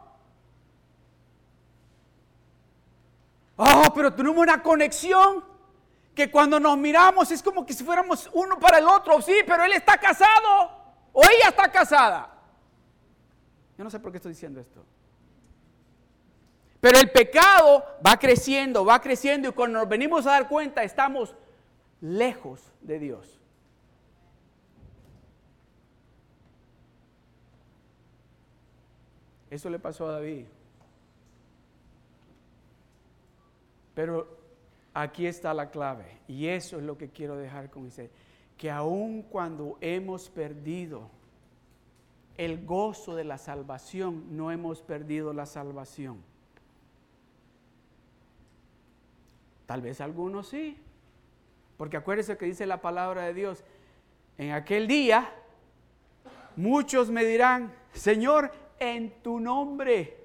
Oh, 3.62 3.92
pero 3.94 4.14
tenemos 4.14 4.38
una 4.38 4.64
conexión 4.64 5.44
que 6.16 6.32
cuando 6.32 6.62
nos 6.62 6.78
miramos 6.78 7.30
es 7.30 7.44
como 7.44 7.66
que 7.66 7.74
si 7.74 7.84
fuéramos 7.84 8.30
uno 8.32 8.58
para 8.58 8.78
el 8.78 8.88
otro. 8.88 9.22
Sí, 9.22 9.36
pero 9.46 9.66
él 9.66 9.74
está 9.74 9.98
casado. 9.98 10.72
O 11.12 11.22
ella 11.24 11.50
está 11.50 11.70
casada. 11.70 12.34
Yo 13.78 13.84
no 13.84 13.90
sé 13.90 14.00
por 14.00 14.12
qué 14.12 14.18
estoy 14.18 14.32
diciendo 14.32 14.62
esto. 14.62 14.86
Pero 16.80 17.00
el 17.00 17.12
pecado 17.12 17.84
va 18.06 18.18
creciendo, 18.18 18.86
va 18.86 19.02
creciendo 19.02 19.50
y 19.50 19.52
cuando 19.52 19.80
nos 19.80 19.90
venimos 19.90 20.26
a 20.26 20.32
dar 20.32 20.48
cuenta 20.48 20.82
estamos 20.84 21.36
lejos 22.00 22.62
de 22.80 22.98
Dios. 22.98 23.42
Eso 29.50 29.70
le 29.70 29.80
pasó 29.80 30.08
a 30.08 30.14
David. 30.14 30.46
Pero 34.00 34.30
aquí 34.94 35.28
está 35.28 35.54
la 35.54 35.72
clave 35.72 36.22
y 36.26 36.48
eso 36.48 36.78
es 36.78 36.84
lo 36.84 36.98
que 36.98 37.10
quiero 37.10 37.36
dejar 37.36 37.70
con 37.70 37.88
usted. 37.88 38.10
Que 38.58 38.72
aun 38.72 39.24
cuando 39.24 39.78
hemos 39.82 40.30
perdido 40.30 41.10
el 42.38 42.66
gozo 42.66 43.14
de 43.18 43.26
la 43.26 43.38
salvación, 43.38 44.38
no 44.38 44.54
hemos 44.54 44.82
perdido 44.82 45.34
la 45.34 45.46
salvación. 45.46 46.24
Tal 49.66 49.82
vez 49.82 50.00
algunos 50.00 50.48
sí. 50.48 50.78
Porque 51.76 51.98
acuérdese 51.98 52.38
que 52.38 52.46
dice 52.46 52.66
la 52.66 52.80
palabra 52.80 53.24
de 53.24 53.34
Dios. 53.34 53.66
En 54.38 54.54
aquel 54.54 54.88
día 54.88 55.30
muchos 56.56 57.12
me 57.12 57.26
dirán, 57.26 57.74
Señor, 57.92 58.50
en 58.80 59.12
tu 59.22 59.42
nombre 59.42 60.19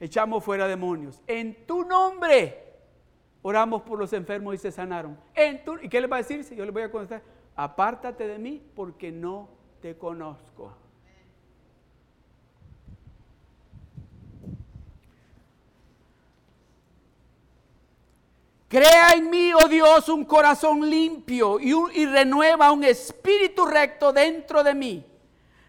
echamos 0.00 0.44
fuera 0.44 0.66
demonios. 0.66 1.20
En 1.26 1.66
tu 1.66 1.84
nombre 1.84 2.62
oramos 3.42 3.82
por 3.82 3.98
los 3.98 4.12
enfermos 4.12 4.54
y 4.54 4.58
se 4.58 4.72
sanaron. 4.72 5.18
En 5.34 5.64
tu, 5.64 5.78
¿Y 5.80 5.88
qué 5.88 6.00
le 6.00 6.06
va 6.06 6.16
a 6.16 6.22
decir? 6.22 6.44
Yo 6.54 6.64
le 6.64 6.70
voy 6.70 6.82
a 6.82 6.90
contestar, 6.90 7.22
apártate 7.54 8.26
de 8.26 8.38
mí 8.38 8.62
porque 8.74 9.12
no 9.12 9.48
te 9.80 9.96
conozco. 9.96 10.72
Crea 18.68 19.12
en 19.12 19.30
mí, 19.30 19.52
oh 19.54 19.68
Dios, 19.68 20.08
un 20.08 20.24
corazón 20.24 20.90
limpio 20.90 21.60
y, 21.60 21.72
y, 21.94 22.06
renueva 22.06 22.72
un 22.72 22.82
espíritu 22.82 23.64
recto 23.64 24.12
dentro 24.12 24.64
de 24.64 24.74
mí. 24.74 25.06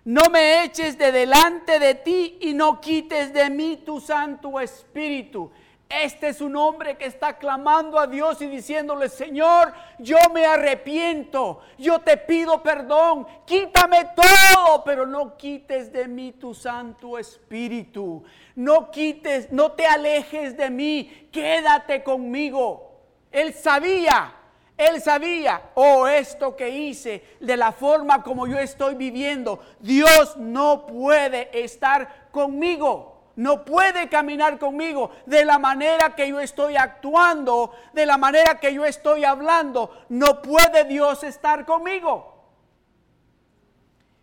No 0.08 0.30
me 0.32 0.64
eches 0.64 0.98
de 0.98 1.12
delante 1.12 1.80
de 1.80 1.94
ti 1.94 2.38
y 2.40 2.54
no 2.54 2.80
quites 2.80 3.34
de 3.34 3.50
mí 3.50 3.84
tu 3.86 4.00
santo 4.00 4.58
espíritu. 4.58 5.52
Este 5.90 6.30
es 6.30 6.40
un 6.40 6.56
hombre 6.56 6.96
que 6.96 7.08
está 7.08 7.38
clamando 7.38 8.00
a 8.00 8.08
Dios 8.08 8.42
y 8.42 8.48
diciéndole, 8.48 9.10
Señor, 9.10 9.74
yo 10.00 10.16
me 10.34 10.46
arrepiento, 10.46 11.60
yo 11.78 12.00
te 12.00 12.16
pido 12.16 12.64
perdón, 12.64 13.28
quítame 13.46 14.08
todo, 14.16 14.82
pero 14.86 15.06
no 15.06 15.36
quites 15.36 15.92
de 15.92 16.08
mí 16.08 16.32
tu 16.32 16.54
Santo 16.54 17.18
Espíritu. 17.18 18.24
No 18.56 18.90
quites, 18.90 19.52
no 19.52 19.74
te 19.74 19.88
alejes 19.88 20.56
de 20.56 20.70
mí, 20.70 21.28
quédate 21.34 22.02
conmigo. 22.02 23.02
Él 23.30 23.54
sabía, 23.54 24.34
él 24.78 25.02
sabía, 25.02 25.72
oh, 25.74 26.08
esto 26.08 26.56
que 26.56 26.70
hice, 26.70 27.24
de 27.40 27.58
la 27.58 27.72
forma 27.72 28.22
como 28.22 28.46
yo 28.46 28.60
estoy 28.60 28.94
viviendo, 28.94 29.60
Dios 29.80 30.38
no 30.38 30.86
puede 30.86 31.64
estar 31.64 32.30
conmigo. 32.32 33.16
No 33.36 33.66
puede 33.66 34.10
caminar 34.10 34.58
conmigo 34.58 35.12
de 35.28 35.46
la 35.46 35.60
manera 35.60 36.16
que 36.16 36.28
yo 36.28 36.40
estoy 36.40 36.76
actuando, 36.76 37.72
de 37.94 38.08
la 38.08 38.18
manera 38.18 38.60
que 38.60 38.74
yo 38.74 38.84
estoy 38.84 39.26
hablando. 39.26 39.92
No 40.10 40.42
puede 40.42 40.86
Dios 40.86 41.24
estar 41.24 41.64
conmigo. 41.66 42.36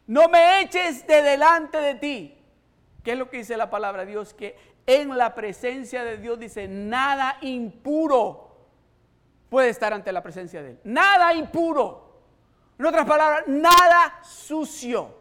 No 0.09 0.29
me 0.29 0.61
eches 0.61 1.07
de 1.07 1.23
delante 1.23 1.79
de 1.79 1.95
ti. 1.95 2.39
¿Qué 3.05 3.13
es 3.13 3.19
lo 3.19 3.31
que 3.31 3.39
dice 3.39 3.57
la 3.57 3.71
palabra 3.71 4.05
de 4.05 4.11
Dios? 4.11 4.35
Que 4.35 4.57
en 4.87 5.17
la 5.17 5.37
presencia 5.37 6.03
de 6.03 6.19
Dios 6.19 6.39
dice, 6.41 6.67
nada 6.67 7.39
impuro 7.41 8.44
puede 9.55 9.69
estar 9.69 9.93
ante 9.93 10.11
la 10.11 10.21
presencia 10.21 10.61
de 10.65 10.71
Él. 10.71 10.81
Nada 10.83 11.33
impuro. 11.33 12.19
En 12.77 12.87
otras 12.87 13.07
palabras, 13.07 13.45
nada 13.47 14.19
sucio. 14.25 15.17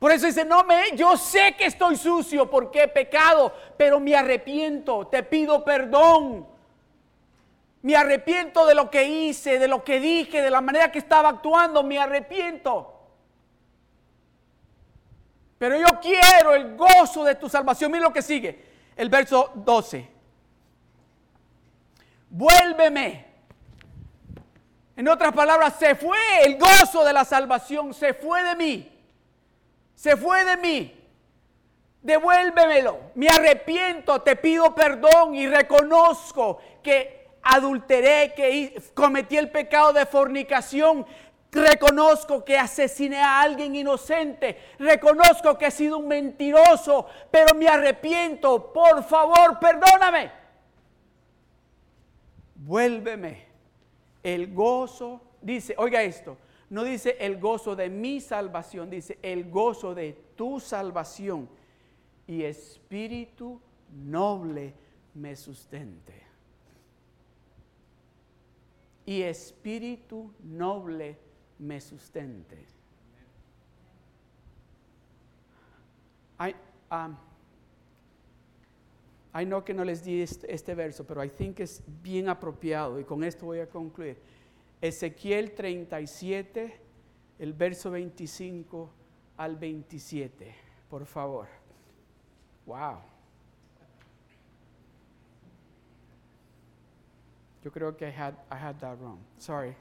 Por 0.00 0.10
eso 0.10 0.26
dice, 0.26 0.44
no 0.44 0.64
me, 0.64 0.90
yo 0.96 1.16
sé 1.16 1.54
que 1.56 1.66
estoy 1.66 1.94
sucio 1.94 2.50
porque 2.50 2.82
he 2.82 2.88
pecado, 2.88 3.54
pero 3.76 4.00
me 4.00 4.16
arrepiento, 4.16 5.06
te 5.06 5.22
pido 5.22 5.64
perdón. 5.64 6.48
Me 7.80 7.94
arrepiento 7.94 8.66
de 8.66 8.74
lo 8.74 8.90
que 8.90 9.04
hice, 9.04 9.60
de 9.60 9.68
lo 9.68 9.84
que 9.84 10.00
dije, 10.00 10.42
de 10.42 10.50
la 10.50 10.60
manera 10.60 10.90
que 10.90 10.98
estaba 10.98 11.28
actuando, 11.28 11.84
me 11.84 12.00
arrepiento. 12.00 12.92
Pero 15.58 15.76
yo 15.76 16.00
quiero 16.02 16.54
el 16.54 16.76
gozo 16.76 17.22
de 17.22 17.36
tu 17.36 17.48
salvación. 17.48 17.92
Mira 17.92 18.02
lo 18.02 18.12
que 18.12 18.22
sigue, 18.22 18.64
el 18.96 19.08
verso 19.08 19.52
12 19.54 20.15
vuélveme. 22.30 23.24
En 24.96 25.08
otras 25.08 25.32
palabras, 25.32 25.74
se 25.78 25.94
fue 25.94 26.18
el 26.44 26.58
gozo 26.58 27.04
de 27.04 27.12
la 27.12 27.24
salvación, 27.24 27.92
se 27.92 28.14
fue 28.14 28.42
de 28.42 28.56
mí, 28.56 28.92
se 29.94 30.16
fue 30.16 30.44
de 30.44 30.56
mí. 30.56 30.92
Devuélvemelo, 32.02 33.00
me 33.16 33.28
arrepiento, 33.28 34.22
te 34.22 34.36
pido 34.36 34.74
perdón 34.74 35.34
y 35.34 35.48
reconozco 35.48 36.60
que 36.82 37.26
adulteré, 37.42 38.32
que 38.34 38.80
cometí 38.94 39.36
el 39.36 39.50
pecado 39.50 39.92
de 39.92 40.06
fornicación, 40.06 41.04
Reconozco 41.52 42.44
que 42.44 42.58
asesiné 42.58 43.18
a 43.18 43.40
alguien 43.40 43.74
inocente. 43.74 44.74
Reconozco 44.78 45.56
que 45.56 45.66
he 45.66 45.70
sido 45.70 45.96
un 45.96 46.06
mentiroso, 46.06 47.06
pero 47.30 47.54
me 47.54 47.66
arrepiento. 47.66 48.72
Por 48.74 49.02
favor, 49.04 49.58
perdóname 49.58 50.45
vuélveme 52.64 53.44
el 54.22 54.52
gozo, 54.52 55.20
dice, 55.40 55.74
oiga 55.78 56.02
esto, 56.02 56.36
no 56.70 56.82
dice 56.82 57.16
el 57.20 57.38
gozo 57.38 57.76
de 57.76 57.88
mi 57.88 58.20
salvación, 58.20 58.90
dice 58.90 59.18
el 59.22 59.50
gozo 59.50 59.94
de 59.94 60.12
tu 60.36 60.58
salvación 60.58 61.48
y 62.26 62.42
espíritu 62.42 63.60
noble 63.92 64.74
me 65.14 65.36
sustente. 65.36 66.26
Y 69.04 69.22
espíritu 69.22 70.32
noble 70.42 71.16
me 71.58 71.80
sustente. 71.80 72.66
I, 76.40 76.54
um, 76.90 77.16
I 79.36 79.44
know 79.44 79.62
que 79.62 79.74
no 79.74 79.84
les 79.84 80.02
di 80.02 80.22
este, 80.22 80.52
este, 80.52 80.74
verso, 80.74 81.04
pero 81.04 81.22
I 81.22 81.28
think 81.28 81.60
es 81.60 81.82
bien 82.02 82.30
apropiado 82.30 82.98
y 82.98 83.04
con 83.04 83.22
esto 83.22 83.44
voy 83.44 83.60
a 83.60 83.66
concluir. 83.68 84.16
Ezequiel 84.80 85.54
37, 85.54 86.80
el 87.38 87.52
verso 87.52 87.90
25 87.90 88.90
al 89.36 89.56
27, 89.56 90.54
por 90.88 91.04
favor. 91.04 91.48
Wow. 92.64 93.00
Yo 97.62 97.70
creo 97.70 97.94
que 97.94 98.06
I 98.06 98.12
had, 98.12 98.34
I 98.50 98.56
had 98.56 98.76
that 98.80 98.98
wrong. 98.98 99.18
Sorry. 99.38 99.74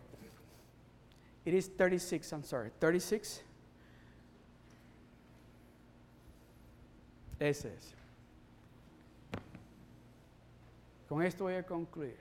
It 1.46 1.54
is 1.54 1.70
36, 1.78 2.34
I'm 2.34 2.44
sorry. 2.44 2.72
36. 2.82 3.42
Ese 7.40 7.66
es. 7.66 7.96
Con 11.16 11.24
esto 11.24 11.46
voy 11.46 11.54
a 11.54 11.66
concluir. 11.66 12.18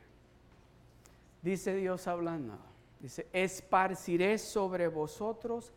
Dice 1.43 1.75
Dios 1.75 2.07
hablando. 2.07 2.57
Dice, 3.01 3.27
esparciré 3.33 4.39
sobre 4.39 4.87
vosotros 4.87 5.73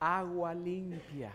agua 0.00 0.52
limpia. 0.52 1.30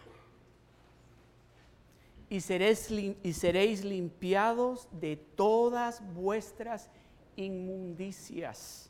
Y 2.30 2.42
seréis, 2.42 2.92
y 2.92 3.32
seréis 3.32 3.86
limpiados 3.86 4.90
de 4.92 5.16
todas 5.16 6.04
vuestras 6.14 6.90
inmundicias. 7.38 8.90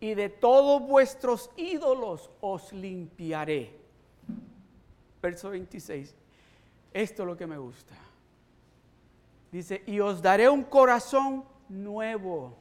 Y 0.00 0.12
de 0.12 0.28
todos 0.28 0.86
vuestros 0.86 1.50
ídolos 1.56 2.28
os 2.42 2.70
limpiaré. 2.70 3.74
Verso 5.22 5.48
26. 5.48 6.14
Esto 6.92 7.22
es 7.22 7.26
lo 7.26 7.34
que 7.34 7.46
me 7.46 7.56
gusta. 7.56 7.94
Dice, 9.54 9.84
y 9.86 10.00
os 10.00 10.20
daré 10.20 10.48
un 10.48 10.64
corazón 10.64 11.44
nuevo. 11.68 12.56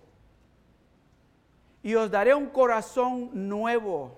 Y 1.81 1.95
os 1.95 2.11
daré 2.11 2.35
un 2.35 2.45
corazón 2.45 3.31
nuevo. 3.33 4.15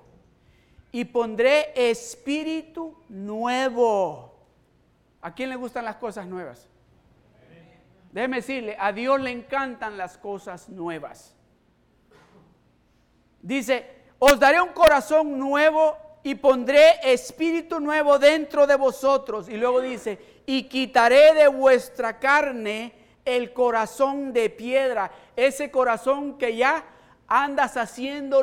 Y 0.92 1.06
pondré 1.06 1.72
espíritu 1.74 2.98
nuevo. 3.08 4.36
¿A 5.22 5.34
quién 5.34 5.52
le 5.52 5.56
gustan 5.56 5.86
las 5.86 5.96
cosas 5.96 6.28
nuevas? 6.28 6.68
Déjeme 8.12 8.36
decirle, 8.36 8.76
a 8.78 8.92
Dios 8.92 9.22
le 9.22 9.32
encantan 9.32 9.98
las 9.98 10.18
cosas 10.18 10.68
nuevas. 10.68 11.34
Dice, 13.42 13.90
os 14.20 14.38
daré 14.38 14.62
un 14.62 14.74
corazón 14.74 15.40
nuevo 15.40 15.96
y 16.24 16.36
pondré 16.36 16.96
espíritu 17.04 17.80
nuevo 17.80 18.20
dentro 18.20 18.68
de 18.68 18.76
vosotros. 18.76 19.48
Y 19.48 19.56
luego 19.56 19.80
dice, 19.80 20.35
y 20.46 20.64
quitaré 20.64 21.34
de 21.34 21.48
vuestra 21.48 22.20
carne 22.20 22.94
el 23.26 23.54
corazón 23.54 24.34
de 24.34 24.50
piedra, 24.50 25.12
ese 25.36 25.72
corazón 25.72 26.38
que 26.38 26.56
ya 26.56 26.86
andas 27.28 27.76
haciendo 27.78 28.42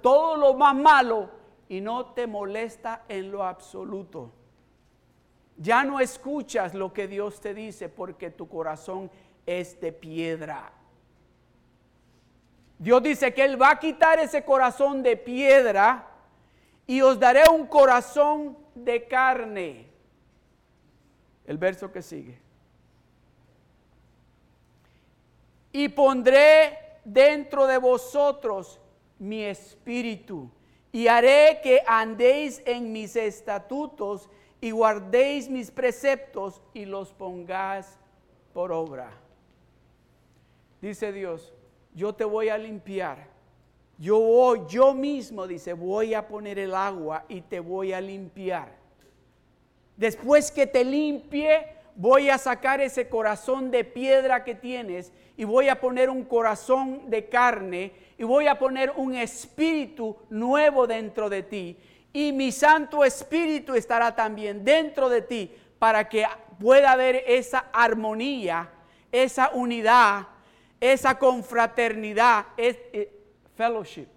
todo 0.00 0.36
lo 0.36 0.54
más 0.54 0.74
malo 0.74 1.30
y 1.68 1.80
no 1.80 2.06
te 2.06 2.26
molesta 2.26 3.02
en 3.08 3.30
lo 3.32 3.44
absoluto. 3.44 4.32
Ya 5.56 5.84
no 5.84 6.00
escuchas 6.00 6.74
lo 6.74 6.92
que 6.92 7.06
Dios 7.08 7.40
te 7.40 7.52
dice 7.52 7.88
porque 7.88 8.30
tu 8.30 8.48
corazón 8.48 9.10
es 9.44 9.80
de 9.80 9.92
piedra. 9.92 10.72
Dios 12.78 13.02
dice 13.02 13.34
que 13.34 13.44
Él 13.44 13.60
va 13.60 13.72
a 13.72 13.78
quitar 13.78 14.18
ese 14.20 14.42
corazón 14.42 15.02
de 15.02 15.16
piedra 15.16 16.08
y 16.86 17.02
os 17.02 17.20
daré 17.20 17.42
un 17.52 17.66
corazón 17.66 18.56
de 18.74 19.06
carne. 19.06 19.89
El 21.50 21.58
verso 21.58 21.90
que 21.90 22.00
sigue. 22.00 22.38
Y 25.72 25.88
pondré 25.88 26.78
dentro 27.04 27.66
de 27.66 27.76
vosotros 27.76 28.78
mi 29.18 29.42
espíritu 29.42 30.48
y 30.92 31.08
haré 31.08 31.58
que 31.60 31.82
andéis 31.86 32.62
en 32.64 32.92
mis 32.92 33.16
estatutos 33.16 34.30
y 34.60 34.70
guardéis 34.70 35.50
mis 35.50 35.72
preceptos 35.72 36.62
y 36.72 36.84
los 36.84 37.12
pongáis 37.12 37.98
por 38.52 38.70
obra. 38.70 39.10
Dice 40.80 41.10
Dios, 41.10 41.52
yo 41.94 42.14
te 42.14 42.24
voy 42.24 42.48
a 42.48 42.58
limpiar 42.58 43.30
yo, 44.00 44.66
yo 44.66 44.94
mismo, 44.94 45.46
dice, 45.46 45.74
voy 45.74 46.14
a 46.14 46.26
poner 46.26 46.58
el 46.58 46.74
agua 46.74 47.26
y 47.28 47.42
te 47.42 47.60
voy 47.60 47.92
a 47.92 48.00
limpiar. 48.00 48.79
Después 49.96 50.50
que 50.50 50.66
te 50.66 50.84
limpie, 50.84 51.66
voy 51.94 52.30
a 52.30 52.38
sacar 52.38 52.80
ese 52.80 53.08
corazón 53.08 53.70
de 53.70 53.84
piedra 53.84 54.44
que 54.44 54.54
tienes 54.54 55.12
y 55.36 55.44
voy 55.44 55.68
a 55.68 55.80
poner 55.80 56.10
un 56.10 56.24
corazón 56.24 57.10
de 57.10 57.28
carne 57.28 57.92
y 58.16 58.24
voy 58.24 58.46
a 58.46 58.58
poner 58.58 58.92
un 58.96 59.14
espíritu 59.14 60.16
nuevo 60.30 60.86
dentro 60.86 61.28
de 61.28 61.42
ti. 61.42 61.78
Y 62.12 62.32
mi 62.32 62.52
Santo 62.52 63.04
Espíritu 63.04 63.74
estará 63.74 64.14
también 64.14 64.64
dentro 64.64 65.08
de 65.08 65.22
ti 65.22 65.54
para 65.78 66.08
que 66.08 66.26
pueda 66.58 66.92
haber 66.92 67.24
esa 67.26 67.66
armonía, 67.72 68.68
esa 69.12 69.50
unidad, 69.50 70.26
esa 70.80 71.18
confraternidad, 71.18 72.46
eh, 72.56 73.12
fellowship 73.56 74.08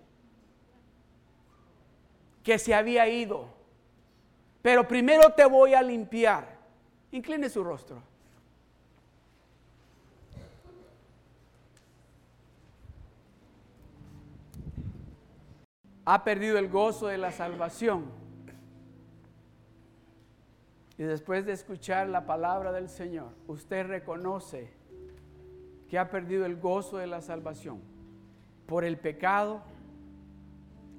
que 2.44 2.60
se 2.60 2.74
había 2.74 3.08
ido. 3.08 3.48
Pero 4.64 4.88
primero 4.88 5.30
te 5.34 5.46
voy 5.46 5.74
a 5.74 5.84
limpiar. 5.84 6.48
Incline 7.12 7.50
su 7.50 7.64
rostro. 7.64 8.02
Ha 16.06 16.24
perdido 16.24 16.58
el 16.58 16.70
gozo 16.70 17.08
de 17.08 17.18
la 17.18 17.32
salvación. 17.34 18.06
Y 20.98 21.04
después 21.04 21.46
de 21.46 21.52
escuchar 21.52 22.08
la 22.08 22.26
palabra 22.26 22.72
del 22.72 22.88
Señor, 22.88 23.32
usted 23.48 23.86
reconoce 23.86 24.72
que 25.90 26.00
ha 26.00 26.10
perdido 26.10 26.46
el 26.46 26.56
gozo 26.56 26.98
de 26.98 27.08
la 27.08 27.22
salvación 27.22 27.82
por 28.66 28.86
el 28.86 28.98
pecado, 28.98 29.62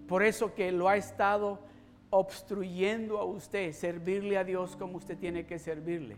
por 0.06 0.22
eso 0.22 0.54
que 0.54 0.70
lo 0.70 0.88
ha 0.90 0.96
estado 0.96 1.60
obstruyendo 2.14 3.18
a 3.18 3.24
usted, 3.24 3.72
servirle 3.72 4.36
a 4.38 4.44
Dios 4.44 4.76
como 4.76 4.98
usted 4.98 5.18
tiene 5.18 5.46
que 5.46 5.58
servirle. 5.58 6.16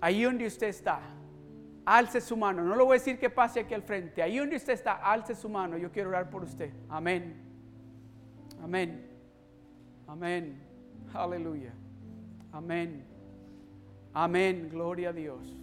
Ahí 0.00 0.22
donde 0.22 0.46
usted 0.46 0.68
está, 0.68 1.00
alce 1.84 2.20
su 2.20 2.36
mano. 2.36 2.62
No 2.62 2.74
le 2.74 2.82
voy 2.82 2.96
a 2.96 2.98
decir 2.98 3.18
que 3.18 3.30
pase 3.30 3.60
aquí 3.60 3.74
al 3.74 3.82
frente. 3.82 4.22
Ahí 4.22 4.38
donde 4.38 4.56
usted 4.56 4.72
está, 4.72 4.94
alce 4.94 5.34
su 5.34 5.48
mano. 5.48 5.78
Yo 5.78 5.90
quiero 5.92 6.08
orar 6.08 6.28
por 6.28 6.42
usted. 6.42 6.70
Amén. 6.88 7.36
Amén. 8.62 9.08
Amén. 10.06 10.60
Aleluya. 11.14 11.72
Amén. 12.50 13.04
Amén. 14.12 14.68
Gloria 14.70 15.10
a 15.10 15.12
Dios. 15.12 15.56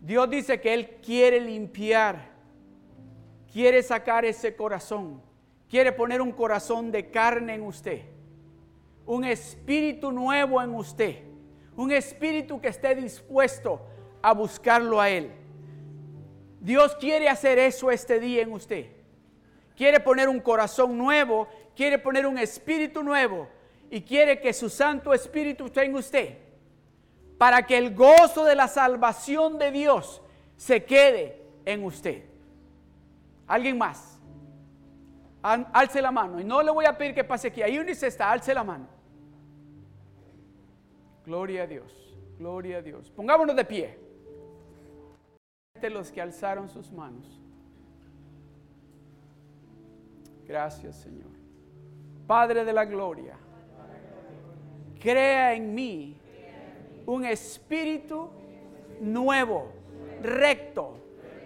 Dios 0.00 0.28
dice 0.28 0.60
que 0.60 0.74
Él 0.74 0.98
quiere 1.00 1.40
limpiar 1.40 2.34
quiere 3.54 3.84
sacar 3.84 4.24
ese 4.24 4.56
corazón, 4.56 5.22
quiere 5.74 5.90
poner 5.90 6.22
un 6.22 6.30
corazón 6.30 6.92
de 6.92 7.10
carne 7.10 7.54
en 7.54 7.62
usted, 7.62 8.02
un 9.06 9.24
espíritu 9.24 10.12
nuevo 10.12 10.62
en 10.62 10.72
usted, 10.72 11.24
un 11.74 11.90
espíritu 11.90 12.60
que 12.60 12.68
esté 12.68 12.94
dispuesto 12.94 13.84
a 14.22 14.32
buscarlo 14.34 15.00
a 15.00 15.10
Él. 15.10 15.32
Dios 16.60 16.94
quiere 16.94 17.28
hacer 17.28 17.58
eso 17.58 17.90
este 17.90 18.20
día 18.20 18.42
en 18.42 18.52
usted. 18.52 18.86
Quiere 19.76 19.98
poner 19.98 20.28
un 20.28 20.38
corazón 20.38 20.96
nuevo, 20.96 21.48
quiere 21.74 21.98
poner 21.98 22.24
un 22.24 22.38
espíritu 22.38 23.02
nuevo 23.02 23.48
y 23.90 24.02
quiere 24.02 24.40
que 24.40 24.52
su 24.52 24.70
Santo 24.70 25.12
Espíritu 25.12 25.66
esté 25.66 25.86
en 25.86 25.96
usted 25.96 26.38
para 27.36 27.66
que 27.66 27.76
el 27.76 27.96
gozo 27.96 28.44
de 28.44 28.54
la 28.54 28.68
salvación 28.68 29.58
de 29.58 29.72
Dios 29.72 30.22
se 30.56 30.84
quede 30.84 31.42
en 31.64 31.82
usted. 31.82 32.22
¿Alguien 33.48 33.76
más? 33.76 34.13
Alce 35.44 36.00
la 36.00 36.10
mano. 36.10 36.40
Y 36.40 36.44
no 36.44 36.62
le 36.62 36.70
voy 36.70 36.86
a 36.86 36.96
pedir 36.96 37.14
que 37.14 37.22
pase 37.22 37.48
aquí. 37.48 37.60
Ahí 37.60 37.76
donde 37.76 37.92
está, 37.92 38.32
alce 38.32 38.54
la 38.54 38.64
mano. 38.64 38.88
Gloria 41.26 41.64
a 41.64 41.66
Dios. 41.66 42.16
Gloria 42.38 42.78
a 42.78 42.82
Dios. 42.82 43.10
Pongámonos 43.10 43.54
de 43.54 43.64
pie. 43.64 43.98
Los 45.82 46.10
que 46.10 46.22
alzaron 46.22 46.70
sus 46.70 46.90
manos. 46.90 47.38
Gracias, 50.46 50.96
Señor. 50.96 51.28
Padre 52.26 52.64
de 52.64 52.72
la 52.72 52.86
gloria. 52.86 53.36
Crea 54.98 55.52
en 55.52 55.74
mí 55.74 56.16
un 57.04 57.26
espíritu 57.26 58.30
nuevo, 58.98 59.72
recto, 60.22 60.96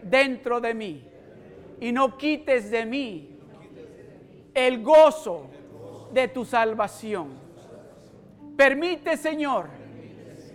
dentro 0.04 0.60
de 0.60 0.72
mí 0.72 1.04
y 1.80 1.90
no 1.90 2.16
quites 2.16 2.70
de 2.70 2.86
mí 2.86 3.37
el 4.66 4.82
gozo 4.82 5.50
de 6.12 6.28
tu 6.28 6.44
salvación. 6.44 7.38
Permite, 8.56 9.16
Señor, 9.16 9.68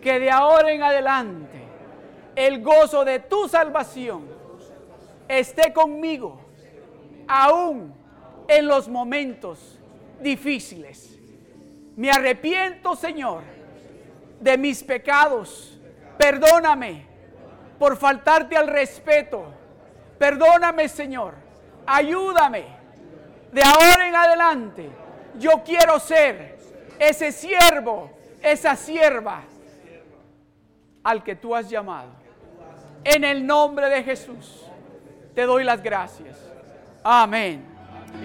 que 0.01 0.19
de 0.19 0.29
ahora 0.29 0.71
en 0.71 0.83
adelante 0.83 1.61
el 2.35 2.61
gozo 2.61 3.05
de 3.05 3.19
tu 3.19 3.47
salvación 3.47 4.27
esté 5.27 5.71
conmigo, 5.71 6.41
aún 7.27 7.93
en 8.47 8.67
los 8.67 8.89
momentos 8.89 9.79
difíciles. 10.19 11.17
Me 11.95 12.11
arrepiento, 12.11 12.95
Señor, 12.95 13.43
de 14.39 14.57
mis 14.57 14.83
pecados. 14.83 15.79
Perdóname 16.17 17.05
por 17.79 17.97
faltarte 17.97 18.57
al 18.57 18.67
respeto 18.67 19.45
Perdóname, 20.23 20.87
Señor. 20.87 21.33
Ayúdame. 21.85 22.65
De 23.53 23.61
ahora 23.61 24.07
en 24.07 24.15
adelante, 24.15 24.89
yo 25.37 25.61
quiero 25.63 25.99
ser 25.99 26.57
ese 26.97 27.31
siervo, 27.31 28.09
esa 28.41 28.75
sierva 28.75 29.43
al 31.03 31.23
que 31.23 31.35
tú 31.35 31.55
has 31.55 31.69
llamado. 31.69 32.09
En 33.03 33.23
el 33.23 33.45
nombre 33.45 33.89
de 33.89 34.03
Jesús, 34.03 34.65
te 35.35 35.43
doy 35.43 35.63
las 35.63 35.83
gracias. 35.83 36.37
Amén. 37.03 37.63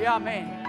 Y 0.00 0.04
amén. 0.04 0.67